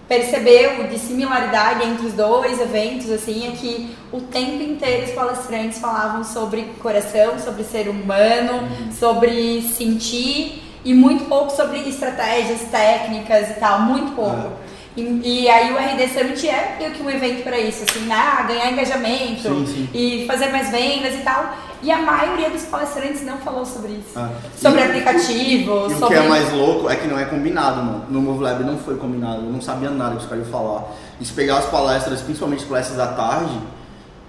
percebeu 0.09 0.87
de 0.87 1.01
similaridade 1.01 1.85
entre 1.85 2.07
os 2.07 2.13
dois 2.13 2.61
eventos, 2.61 3.11
assim, 3.11 3.49
é 3.49 3.57
que 3.57 3.97
o 4.13 4.21
tempo 4.21 4.63
inteiro 4.63 5.07
os 5.07 5.11
palestrantes 5.11 5.81
falavam 5.81 6.23
sobre 6.23 6.63
coração, 6.81 7.41
sobre 7.41 7.65
ser 7.65 7.89
humano, 7.89 8.69
sobre 8.93 9.63
sentir 9.63 10.63
e 10.85 10.95
muito 10.95 11.25
pouco 11.25 11.51
sobre 11.51 11.81
estratégias, 11.89 12.61
técnicas 12.71 13.51
e 13.51 13.55
tal, 13.55 13.81
muito 13.81 14.13
pouco. 14.15 14.53
E, 14.97 15.43
e 15.43 15.49
aí 15.49 15.73
o 15.73 15.77
RD 15.77 16.09
Summit 16.09 16.49
é 16.49 16.77
meio 16.79 16.91
que 16.93 17.03
um 17.03 17.11
evento 17.11 17.43
para 17.43 17.59
isso, 17.59 17.85
assim, 17.89 18.07
né? 18.07 18.15
Ah, 18.17 18.43
ganhar 18.45 18.73
engajamento 18.73 19.43
Sim, 19.43 19.67
sim. 19.67 19.89
e 19.93 20.25
fazer 20.27 20.49
mais 20.49 20.71
vendas 20.71 21.15
e 21.15 21.19
tal. 21.19 21.55
E 21.83 21.91
a 21.93 21.99
maioria 21.99 22.49
dos 22.49 22.63
palestrantes 22.63 23.23
não 23.25 23.37
falou 23.39 23.67
sobre 23.67 23.93
isso. 23.93 24.13
Ah. 24.19 24.31
Sobre 24.57 24.81
E- 24.81 24.85
aplicativo, 24.85 25.71
E 25.71 25.85
o 25.85 25.89
que 25.89 25.95
sobre. 25.99 26.17
é 26.17 26.27
mais 26.27 26.51
louco 26.53 26.89
é 26.89 26.97
que 26.97 27.07
não 27.07 27.19
é 27.19 27.27
combinado, 27.27 27.83
mano. 27.83 28.05
No 28.09 28.23
Move 28.23 28.43
Lab 28.43 28.65
não 28.65 28.79
foi 28.79 28.97
combinado, 28.97 29.43
eu 29.45 29.51
não 29.53 29.61
sabia 29.61 29.91
nada 29.91 30.17
que 30.17 30.23
os 30.23 30.29
caras 30.29 30.45
iam 30.45 30.51
falar. 30.53 30.85
E 31.21 31.25
se 31.27 31.33
pegar 31.35 31.59
as 31.59 31.67
palestras, 31.67 32.23
principalmente 32.23 32.63
as 32.63 32.69
palestras 32.69 32.97
da 32.97 33.09
tarde, 33.09 33.59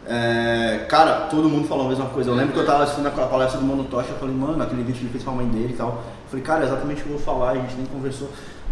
é, 0.05 0.85
cara, 0.89 1.27
todo 1.29 1.49
mundo 1.49 1.67
falou 1.67 1.85
a 1.85 1.89
mesma 1.89 2.05
coisa. 2.07 2.29
Eu 2.29 2.35
lembro 2.35 2.53
que 2.53 2.59
eu 2.59 2.65
tava 2.65 2.83
assistindo 2.83 3.07
aquela 3.07 3.27
palestra 3.27 3.59
do 3.59 3.65
Mano 3.65 3.85
Tocha, 3.85 4.09
eu 4.09 4.17
falei, 4.17 4.35
mano, 4.35 4.61
aquele 4.61 4.83
vídeo 4.83 4.99
que 4.99 5.03
ele 5.05 5.11
fez 5.11 5.23
com 5.23 5.31
a 5.31 5.33
mãe 5.33 5.45
dele 5.47 5.73
e 5.73 5.77
tal. 5.77 5.87
Eu 5.89 6.29
falei, 6.29 6.45
cara, 6.45 6.61
é 6.63 6.67
exatamente 6.67 7.01
o 7.01 7.03
que 7.05 7.09
eu 7.11 7.17
vou 7.17 7.25
falar, 7.25 7.51
a 7.51 7.55
gente 7.55 7.75
nem 7.75 7.85
conversou. 7.85 8.29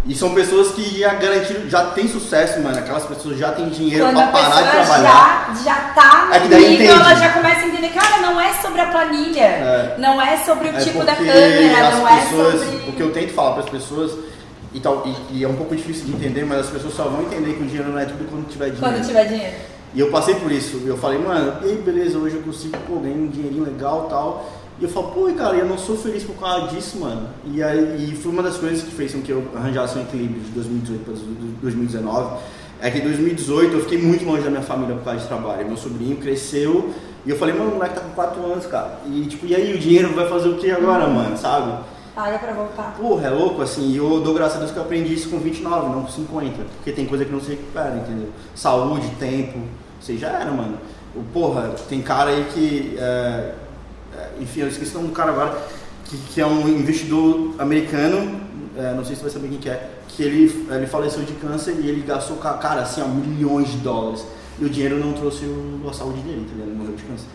E 0.07 0.13
são 0.13 0.35
pessoas 0.35 0.69
que 0.71 0.99
já 0.99 1.15
garantiram, 1.15 1.67
já 1.67 1.85
tem 1.87 2.07
sucesso, 2.07 2.59
mano. 2.61 2.77
Aquelas 2.77 3.05
pessoas 3.05 3.39
já 3.39 3.51
têm 3.53 3.69
dinheiro 3.69 4.05
Quando 4.05 4.17
pra 4.17 4.27
parar 4.27 4.61
de 4.61 4.69
trabalhar. 4.71 5.53
já, 5.57 5.63
já 5.63 5.75
tá 5.95 6.25
no 6.27 6.33
É 6.35 6.39
que 6.41 6.47
daí 6.47 6.69
nível, 6.69 6.85
entende. 6.85 7.01
ela 7.09 7.15
já 7.15 7.29
começa 7.33 7.61
a 7.61 7.67
entender, 7.67 7.89
cara, 7.89 8.17
não 8.21 8.39
é 8.39 8.53
sobre 8.53 8.81
a 8.81 8.85
planilha, 8.87 9.41
É. 9.41 9.95
não 9.97 10.21
é 10.21 10.37
sobre 10.37 10.69
o 10.69 10.75
É 10.75 10.79
tipo 10.79 11.03
da 11.03 11.15
câmera, 11.15 11.91
não 11.91 12.07
é 12.07 12.21
pessoas, 12.21 12.61
sobre. 12.61 12.89
O 12.89 12.93
que 12.93 13.01
eu 13.01 13.11
tento 13.11 13.33
falar 13.33 13.53
para 13.53 13.63
as 13.63 13.69
pessoas, 13.69 14.11
e, 14.73 14.79
tal, 14.79 15.03
e, 15.31 15.39
e 15.39 15.43
é 15.43 15.47
um 15.47 15.55
pouco 15.55 15.75
difícil 15.75 16.05
de 16.05 16.11
entender, 16.13 16.45
mas 16.45 16.59
as 16.59 16.67
pessoas 16.69 16.93
só 16.93 17.03
vão 17.05 17.23
entender 17.23 17.53
que 17.53 17.63
o 17.63 17.65
dinheiro 17.65 17.89
não 17.89 17.97
é 17.99 18.05
tudo 18.05 18.29
quando 18.29 18.47
tiver 18.47 18.69
dinheiro. 18.69 18.85
Quando 18.87 19.07
tiver 19.07 19.25
dinheiro. 19.25 19.55
E 19.95 19.99
eu 20.01 20.11
passei 20.11 20.35
por 20.35 20.51
isso. 20.51 20.81
Eu 20.85 20.97
falei, 20.97 21.17
mano, 21.17 21.57
e 21.63 21.69
aí, 21.69 21.75
beleza, 21.77 22.17
hoje 22.19 22.35
eu 22.35 22.41
consigo 22.43 22.77
pô, 22.85 22.97
ganhar 22.97 23.15
um 23.15 23.27
dinheirinho 23.27 23.63
legal 23.63 24.05
e 24.05 24.09
tal. 24.11 24.51
E 24.79 24.83
eu 24.83 24.89
falo, 24.89 25.07
pô, 25.11 25.31
cara, 25.33 25.55
eu 25.55 25.65
não 25.65 25.77
sou 25.77 25.95
feliz 25.95 26.23
por 26.23 26.35
causa 26.35 26.67
disso, 26.67 26.99
mano. 26.99 27.29
E, 27.45 27.63
aí, 27.63 28.09
e 28.11 28.15
foi 28.15 28.31
uma 28.31 28.43
das 28.43 28.57
coisas 28.57 28.83
que 28.83 28.91
fez 28.91 29.13
com 29.13 29.21
que 29.21 29.31
eu 29.31 29.47
arranjasse 29.55 29.97
um 29.97 30.01
equilíbrio 30.01 30.41
de 30.41 30.51
2018 30.51 31.03
para 31.05 31.13
2019. 31.61 32.37
É 32.81 32.91
que 32.91 32.97
em 32.97 33.01
2018 33.01 33.73
eu 33.73 33.81
fiquei 33.81 33.97
muito 33.97 34.25
longe 34.25 34.43
da 34.43 34.49
minha 34.49 34.61
família 34.61 34.95
por 34.95 35.05
causa 35.05 35.21
de 35.21 35.27
trabalho. 35.27 35.65
Meu 35.65 35.77
sobrinho 35.77 36.17
cresceu 36.17 36.93
e 37.25 37.29
eu 37.29 37.37
falei, 37.37 37.55
mano, 37.55 37.71
o 37.71 37.73
moleque 37.75 37.95
tá 37.95 38.01
com 38.01 38.09
4 38.09 38.45
anos, 38.45 38.65
cara. 38.65 38.99
E 39.07 39.25
tipo, 39.27 39.45
e 39.45 39.55
aí, 39.55 39.73
o 39.73 39.79
dinheiro 39.79 40.13
vai 40.13 40.27
fazer 40.27 40.49
o 40.49 40.55
que 40.55 40.69
agora, 40.69 41.07
mano, 41.07 41.37
sabe? 41.37 41.73
Paga 42.13 42.37
pra 42.37 42.53
voltar. 42.53 42.95
Porra, 42.97 43.27
é 43.27 43.29
louco 43.29 43.61
assim, 43.61 43.91
e 43.91 43.97
eu 43.97 44.19
dou 44.19 44.33
graças 44.33 44.57
a 44.57 44.59
Deus 44.59 44.71
que 44.71 44.77
eu 44.77 44.83
aprendi 44.83 45.13
isso 45.13 45.29
com 45.29 45.39
29, 45.39 45.89
não 45.89 46.03
com 46.03 46.11
50. 46.11 46.63
Porque 46.75 46.91
tem 46.91 47.05
coisa 47.05 47.23
que 47.23 47.31
não 47.31 47.39
se 47.39 47.51
recupera, 47.51 47.95
entendeu? 47.95 48.29
Saúde, 48.53 49.07
tempo, 49.19 49.59
você 49.99 50.17
já 50.17 50.29
era, 50.29 50.51
mano. 50.51 50.77
Porra, 51.33 51.73
tem 51.87 52.01
cara 52.01 52.29
aí 52.29 52.45
que. 52.53 52.95
é, 52.99 53.53
enfim, 54.39 54.61
eu 54.61 54.67
esqueci 54.67 54.91
o 54.91 54.95
nome 54.95 55.07
do 55.09 55.13
cara 55.13 55.31
agora, 55.31 55.57
que, 56.05 56.17
que 56.17 56.41
é 56.41 56.45
um 56.45 56.67
investidor 56.67 57.53
americano, 57.59 58.39
é, 58.77 58.93
não 58.93 59.03
sei 59.05 59.15
se 59.15 59.21
você 59.21 59.23
vai 59.23 59.31
saber 59.31 59.47
quem 59.49 59.57
que 59.57 59.69
é, 59.69 59.89
que 60.07 60.23
ele, 60.23 60.65
ele 60.69 60.87
faleceu 60.87 61.23
de 61.23 61.33
câncer 61.33 61.75
e 61.81 61.87
ele 61.89 62.01
gastou, 62.01 62.37
ca- 62.37 62.53
cara, 62.55 62.81
assim, 62.81 63.01
ó, 63.01 63.07
milhões 63.07 63.69
de 63.71 63.77
dólares. 63.77 64.25
E 64.59 64.63
o 64.65 64.69
dinheiro 64.69 64.97
não 64.97 65.13
trouxe 65.13 65.43
o, 65.45 65.81
a 65.89 65.93
saúde 65.93 66.21
dele, 66.21 66.45
tá 66.47 66.53
ligado? 66.53 66.69
Ele 66.69 66.77
morreu 66.77 66.95
de 66.95 67.03
câncer. 67.03 67.25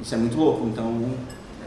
Isso 0.00 0.14
é 0.14 0.18
muito 0.18 0.36
louco, 0.36 0.66
então. 0.66 1.02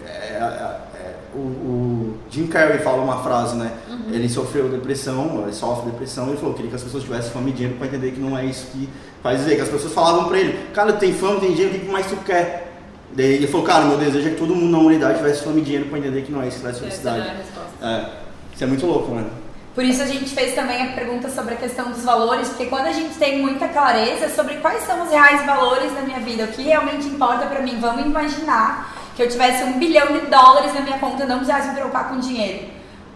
é, 0.06 0.10
é, 0.10 0.80
é, 0.96 1.16
o, 1.36 1.38
o 1.40 2.18
Jim 2.30 2.48
Carrey 2.48 2.80
fala 2.80 3.02
uma 3.02 3.22
frase, 3.24 3.56
né? 3.58 3.72
Ele 4.12 4.30
sofreu 4.30 4.70
depressão, 4.70 5.42
ele 5.44 5.54
sofre 5.54 5.92
depressão, 5.92 6.28
e 6.28 6.30
ele 6.30 6.38
falou 6.38 6.52
que 6.54 6.58
queria 6.58 6.70
que 6.70 6.76
as 6.78 6.84
pessoas 6.84 7.04
tivessem 7.04 7.32
fama 7.32 7.50
e 7.50 7.52
dinheiro 7.52 7.76
para 7.78 7.88
entender 7.88 8.12
que 8.12 8.20
não 8.20 8.38
é 8.38 8.46
isso 8.46 8.68
que 8.72 8.88
faz 9.22 9.40
dizer, 9.40 9.56
que 9.56 9.62
as 9.62 9.70
pessoas 9.70 9.92
falavam 9.94 10.26
pra 10.26 10.40
ele, 10.40 10.58
cara, 10.74 10.94
tem 10.94 11.14
fama, 11.14 11.40
tem 11.40 11.54
dinheiro, 11.54 11.76
o 11.76 11.80
que 11.82 11.92
mais 11.92 12.06
tu 12.08 12.16
quer? 12.18 12.73
Daí 13.16 13.34
ele 13.34 13.48
falou, 13.48 13.66
cara, 13.66 13.86
meu 13.86 13.98
desejo 13.98 14.28
é 14.28 14.32
que 14.32 14.38
todo 14.38 14.56
mundo 14.56 14.72
na 14.72 14.78
humanidade 14.80 15.18
tivesse 15.18 15.44
fama 15.44 15.60
e 15.60 15.62
dinheiro 15.62 15.86
para 15.86 16.00
entender 16.00 16.24
que 16.24 16.32
não 16.32 16.42
é 16.42 16.48
isso 16.48 16.58
que 16.58 16.64
traz 16.64 16.78
é 16.78 16.80
felicidade. 16.80 17.20
resposta. 17.20 17.86
É, 17.86 18.10
isso 18.54 18.64
é 18.64 18.68
muito 18.68 18.86
louco, 18.86 19.12
mano. 19.14 19.30
Por 19.76 19.84
isso 19.84 20.04
a 20.04 20.06
gente 20.06 20.30
fez 20.30 20.54
também 20.54 20.82
a 20.84 20.92
pergunta 20.94 21.30
sobre 21.30 21.56
a 21.56 21.58
questão 21.58 21.92
dos 21.92 22.04
valores, 22.04 22.50
porque 22.50 22.68
quando 22.68 22.86
a 22.86 22.92
gente 22.92 23.16
tem 23.16 23.40
muita 23.40 23.68
clareza 23.68 24.30
sobre 24.30 24.56
quais 24.56 24.84
são 24.84 25.04
os 25.04 25.10
reais 25.10 25.46
valores 25.46 25.92
da 25.94 26.02
minha 26.02 26.20
vida, 26.20 26.44
o 26.44 26.48
que 26.48 26.62
realmente 26.62 27.08
importa 27.08 27.48
pra 27.48 27.60
mim, 27.62 27.78
vamos 27.80 28.06
imaginar 28.06 28.94
que 29.16 29.24
eu 29.24 29.30
tivesse 29.30 29.64
um 29.64 29.80
bilhão 29.80 30.08
de 30.08 30.28
dólares 30.28 30.74
na 30.74 30.82
minha 30.82 31.00
conta 31.00 31.24
e 31.24 31.28
não 31.28 31.38
precisasse 31.38 31.70
me 31.70 31.74
preocupar 31.74 32.10
com 32.10 32.20
dinheiro. 32.20 32.68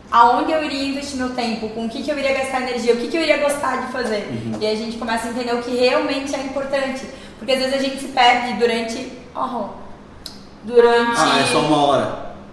Aonde 0.10 0.52
eu 0.52 0.64
iria 0.64 0.90
investir 0.90 1.18
meu 1.18 1.32
tempo, 1.32 1.70
com 1.70 1.86
o 1.86 1.90
que, 1.90 2.02
que 2.02 2.10
eu 2.10 2.18
iria 2.18 2.34
gastar 2.34 2.62
energia, 2.62 2.94
o 2.94 2.98
que, 2.98 3.08
que 3.08 3.18
eu 3.18 3.22
iria 3.22 3.38
gostar 3.38 3.86
de 3.86 3.92
fazer. 3.92 4.28
Uhum. 4.30 4.58
E 4.60 4.66
aí 4.66 4.74
a 4.74 4.78
gente 4.78 4.98
começa 4.98 5.28
a 5.28 5.32
entender 5.32 5.54
o 5.54 5.62
que 5.62 5.76
realmente 5.76 6.34
é 6.34 6.40
importante. 6.40 7.06
Porque 7.38 7.52
às 7.52 7.60
vezes 7.60 7.74
a 7.74 7.78
gente 7.78 8.00
se 8.00 8.08
perde 8.08 8.54
durante. 8.54 9.12
Oh, 9.36 9.87
durante. 10.72 11.20
Ah, 11.20 11.40
é 11.40 11.46
só 11.46 11.60
uma 11.62 11.78
hora. 11.88 12.08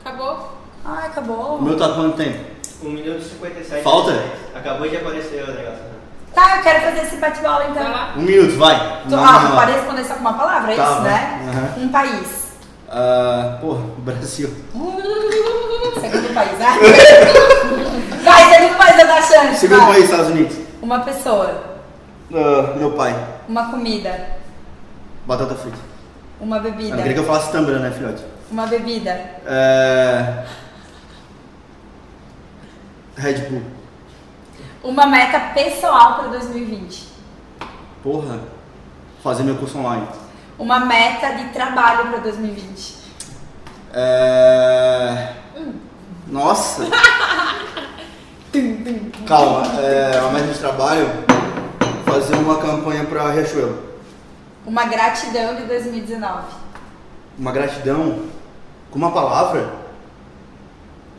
Acabou? 0.05 0.53
Ai, 0.85 1.07
acabou. 1.07 1.57
O 1.57 1.63
meu 1.63 1.77
tá 1.77 1.89
quanto 1.89 2.17
tempo? 2.17 2.39
1 2.83 2.89
minuto 2.91 3.21
e 3.21 3.25
57. 3.25 3.83
Falta? 3.83 4.13
Acabou 4.55 4.89
de 4.89 4.97
aparecer 4.97 5.43
o 5.43 5.47
negócio. 5.49 5.83
né? 5.83 5.91
Tá, 6.35 6.57
eu 6.57 6.63
quero 6.63 6.81
fazer 6.85 7.03
esse 7.07 7.17
bate-bola 7.17 7.65
então. 7.71 7.83
Vai 7.83 7.93
lá. 7.93 8.13
Um 8.17 8.23
minuto, 8.23 8.57
vai. 8.59 9.03
Tu, 9.09 9.15
ah, 9.17 9.47
tu 9.49 9.55
pode 9.57 9.73
responder 9.73 10.05
só 10.05 10.15
com 10.15 10.21
uma 10.21 10.35
palavra, 10.35 10.73
é 10.73 10.77
Tá, 10.77 10.83
isso, 10.85 11.01
vai. 11.03 11.11
né? 11.13 11.75
Um 11.79 11.89
país. 11.89 12.45
Ah, 12.89 13.59
porra, 13.61 13.81
Brasil. 13.99 14.51
Segundo 16.01 16.35
país, 16.35 16.59
né? 16.59 16.67
Vai, 18.25 18.55
segundo 18.55 18.77
país 18.79 18.99
eu 18.99 19.07
dar 19.07 19.23
chance. 19.23 19.59
Segundo 19.61 19.81
vai. 19.81 19.93
país, 19.93 20.05
Estados 20.05 20.29
Unidos. 20.29 20.57
Uma 20.81 21.01
pessoa, 21.01 21.63
Ah, 22.33 22.75
meu 22.77 22.93
pai. 22.93 23.15
uma 23.49 23.71
comida, 23.71 24.29
Batata 25.27 25.55
frita. 25.55 25.77
Uma 26.45 26.59
Eu 26.59 26.63
não 26.63 26.73
queria 26.73 26.91
que 26.91 26.97
bebida. 27.03 27.21
eu 27.21 27.25
falasse 27.25 27.51
tambra, 27.51 27.79
né, 27.79 27.91
filhote? 27.91 28.23
Uma 28.51 28.67
bebida. 28.67 29.11
É... 29.47 30.45
Red 33.17 33.49
Bull. 33.49 33.63
Uma 34.83 35.07
meta 35.07 35.41
pessoal 35.55 36.17
para 36.17 36.29
2020. 36.29 37.09
Porra. 38.03 38.39
Fazer 39.23 39.43
meu 39.43 39.57
curso 39.57 39.79
online. 39.79 40.07
Uma 40.59 40.81
meta 40.81 41.33
de 41.33 41.45
trabalho 41.49 42.11
para 42.11 42.19
2020. 42.19 42.97
É... 43.95 45.33
Nossa. 46.27 46.87
Calma. 49.27 49.81
É... 49.81 50.21
Uma 50.21 50.33
meta 50.33 50.53
de 50.53 50.59
trabalho. 50.59 51.09
Fazer 52.05 52.35
uma 52.37 52.59
campanha 52.59 53.05
pra 53.05 53.31
Riachuelo. 53.31 53.94
Uma 54.67 54.85
gratidão 54.87 55.55
de 55.57 55.63
2019. 55.65 56.47
Uma 57.39 57.53
gratidão. 57.53 58.21
Com 58.91 58.99
uma 58.99 59.11
palavra. 59.11 59.69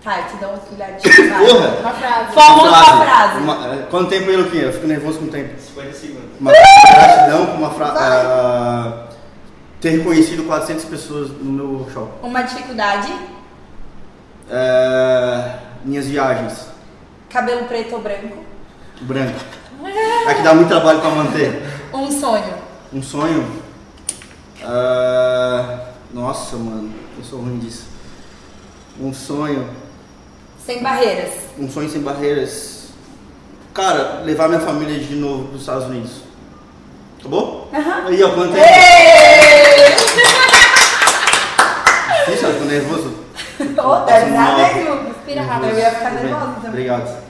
Tá, 0.04 0.20
eu 0.20 0.26
te 0.26 0.38
dou 0.38 0.54
um 0.54 0.58
filhotinho. 0.60 1.30
vai. 1.30 1.46
Porra. 1.46 1.68
Uma 1.80 1.92
frase. 1.92 2.34
Forma 2.34 2.64
uma 2.64 2.84
frase. 3.06 3.38
Uma- 3.40 3.74
é, 3.74 3.88
Quanto 3.90 4.10
tempo 4.10 4.30
aí, 4.30 4.38
Luquinha? 4.38 4.64
Eu 4.64 4.74
fico 4.74 4.88
nervoso 4.88 5.20
com 5.20 5.26
o 5.26 5.30
tempo. 5.30 5.60
50 5.60 5.94
segundos. 5.94 6.30
Uma 6.40 6.52
gratidão 6.52 7.46
com 7.48 7.54
uma 7.54 7.70
frase. 7.72 9.06
ter 9.82 10.04
conhecido 10.04 10.44
400 10.44 10.86
pessoas 10.86 11.30
no 11.30 11.52
meu 11.52 11.90
show. 11.92 12.12
Uma 12.24 12.42
dificuldade. 12.44 13.12
É, 14.50 15.56
minhas 15.84 16.06
viagens. 16.08 16.68
Cabelo 17.30 17.66
preto 17.66 17.96
ou 17.96 18.02
branco. 18.02 18.44
Branco. 19.02 19.40
É 20.28 20.34
que 20.34 20.42
dá 20.42 20.54
muito 20.54 20.70
trabalho 20.70 21.02
pra 21.02 21.10
manter. 21.10 21.62
Um 21.94 22.10
sonho. 22.12 22.65
Um 22.96 23.04
sonho. 23.04 23.46
É, 24.62 25.78
nossa, 26.14 26.56
mano. 26.56 26.94
Eu 27.18 27.24
sou 27.26 27.40
ruim 27.40 27.60
disso. 27.60 27.88
Um 28.98 29.14
sonho. 29.14 29.70
Sem 30.66 30.82
barreiras. 30.82 31.34
Um 31.60 31.70
sonho 31.70 31.90
sem 31.90 32.00
barreiras. 32.02 32.92
Cara, 33.74 34.22
levar 34.24 34.48
minha 34.48 34.62
família 34.62 34.98
de 34.98 35.14
novo 35.14 35.50
pros 35.50 35.60
Estados 35.60 35.88
Unidos. 35.88 36.22
Acabou? 37.20 37.70
Aham. 37.74 38.08
Aí, 38.08 38.24
ó, 38.24 38.30
quanto? 38.30 38.56
Êêêê! 38.56 39.96
Difícil, 42.26 42.48
eu 42.48 42.60
tô 42.60 42.64
nervoso. 42.66 43.14
Ô, 43.60 44.06
deve 44.06 44.32
dar, 44.32 44.58
né, 44.58 44.86
Ju? 44.86 45.08
Respira 45.08 45.42
rápido. 45.42 45.70
Eu 45.72 45.80
ia 45.80 45.92
ficar 45.92 46.12
nervosa 46.12 46.46
também. 46.54 46.70
Obrigado. 46.70 47.25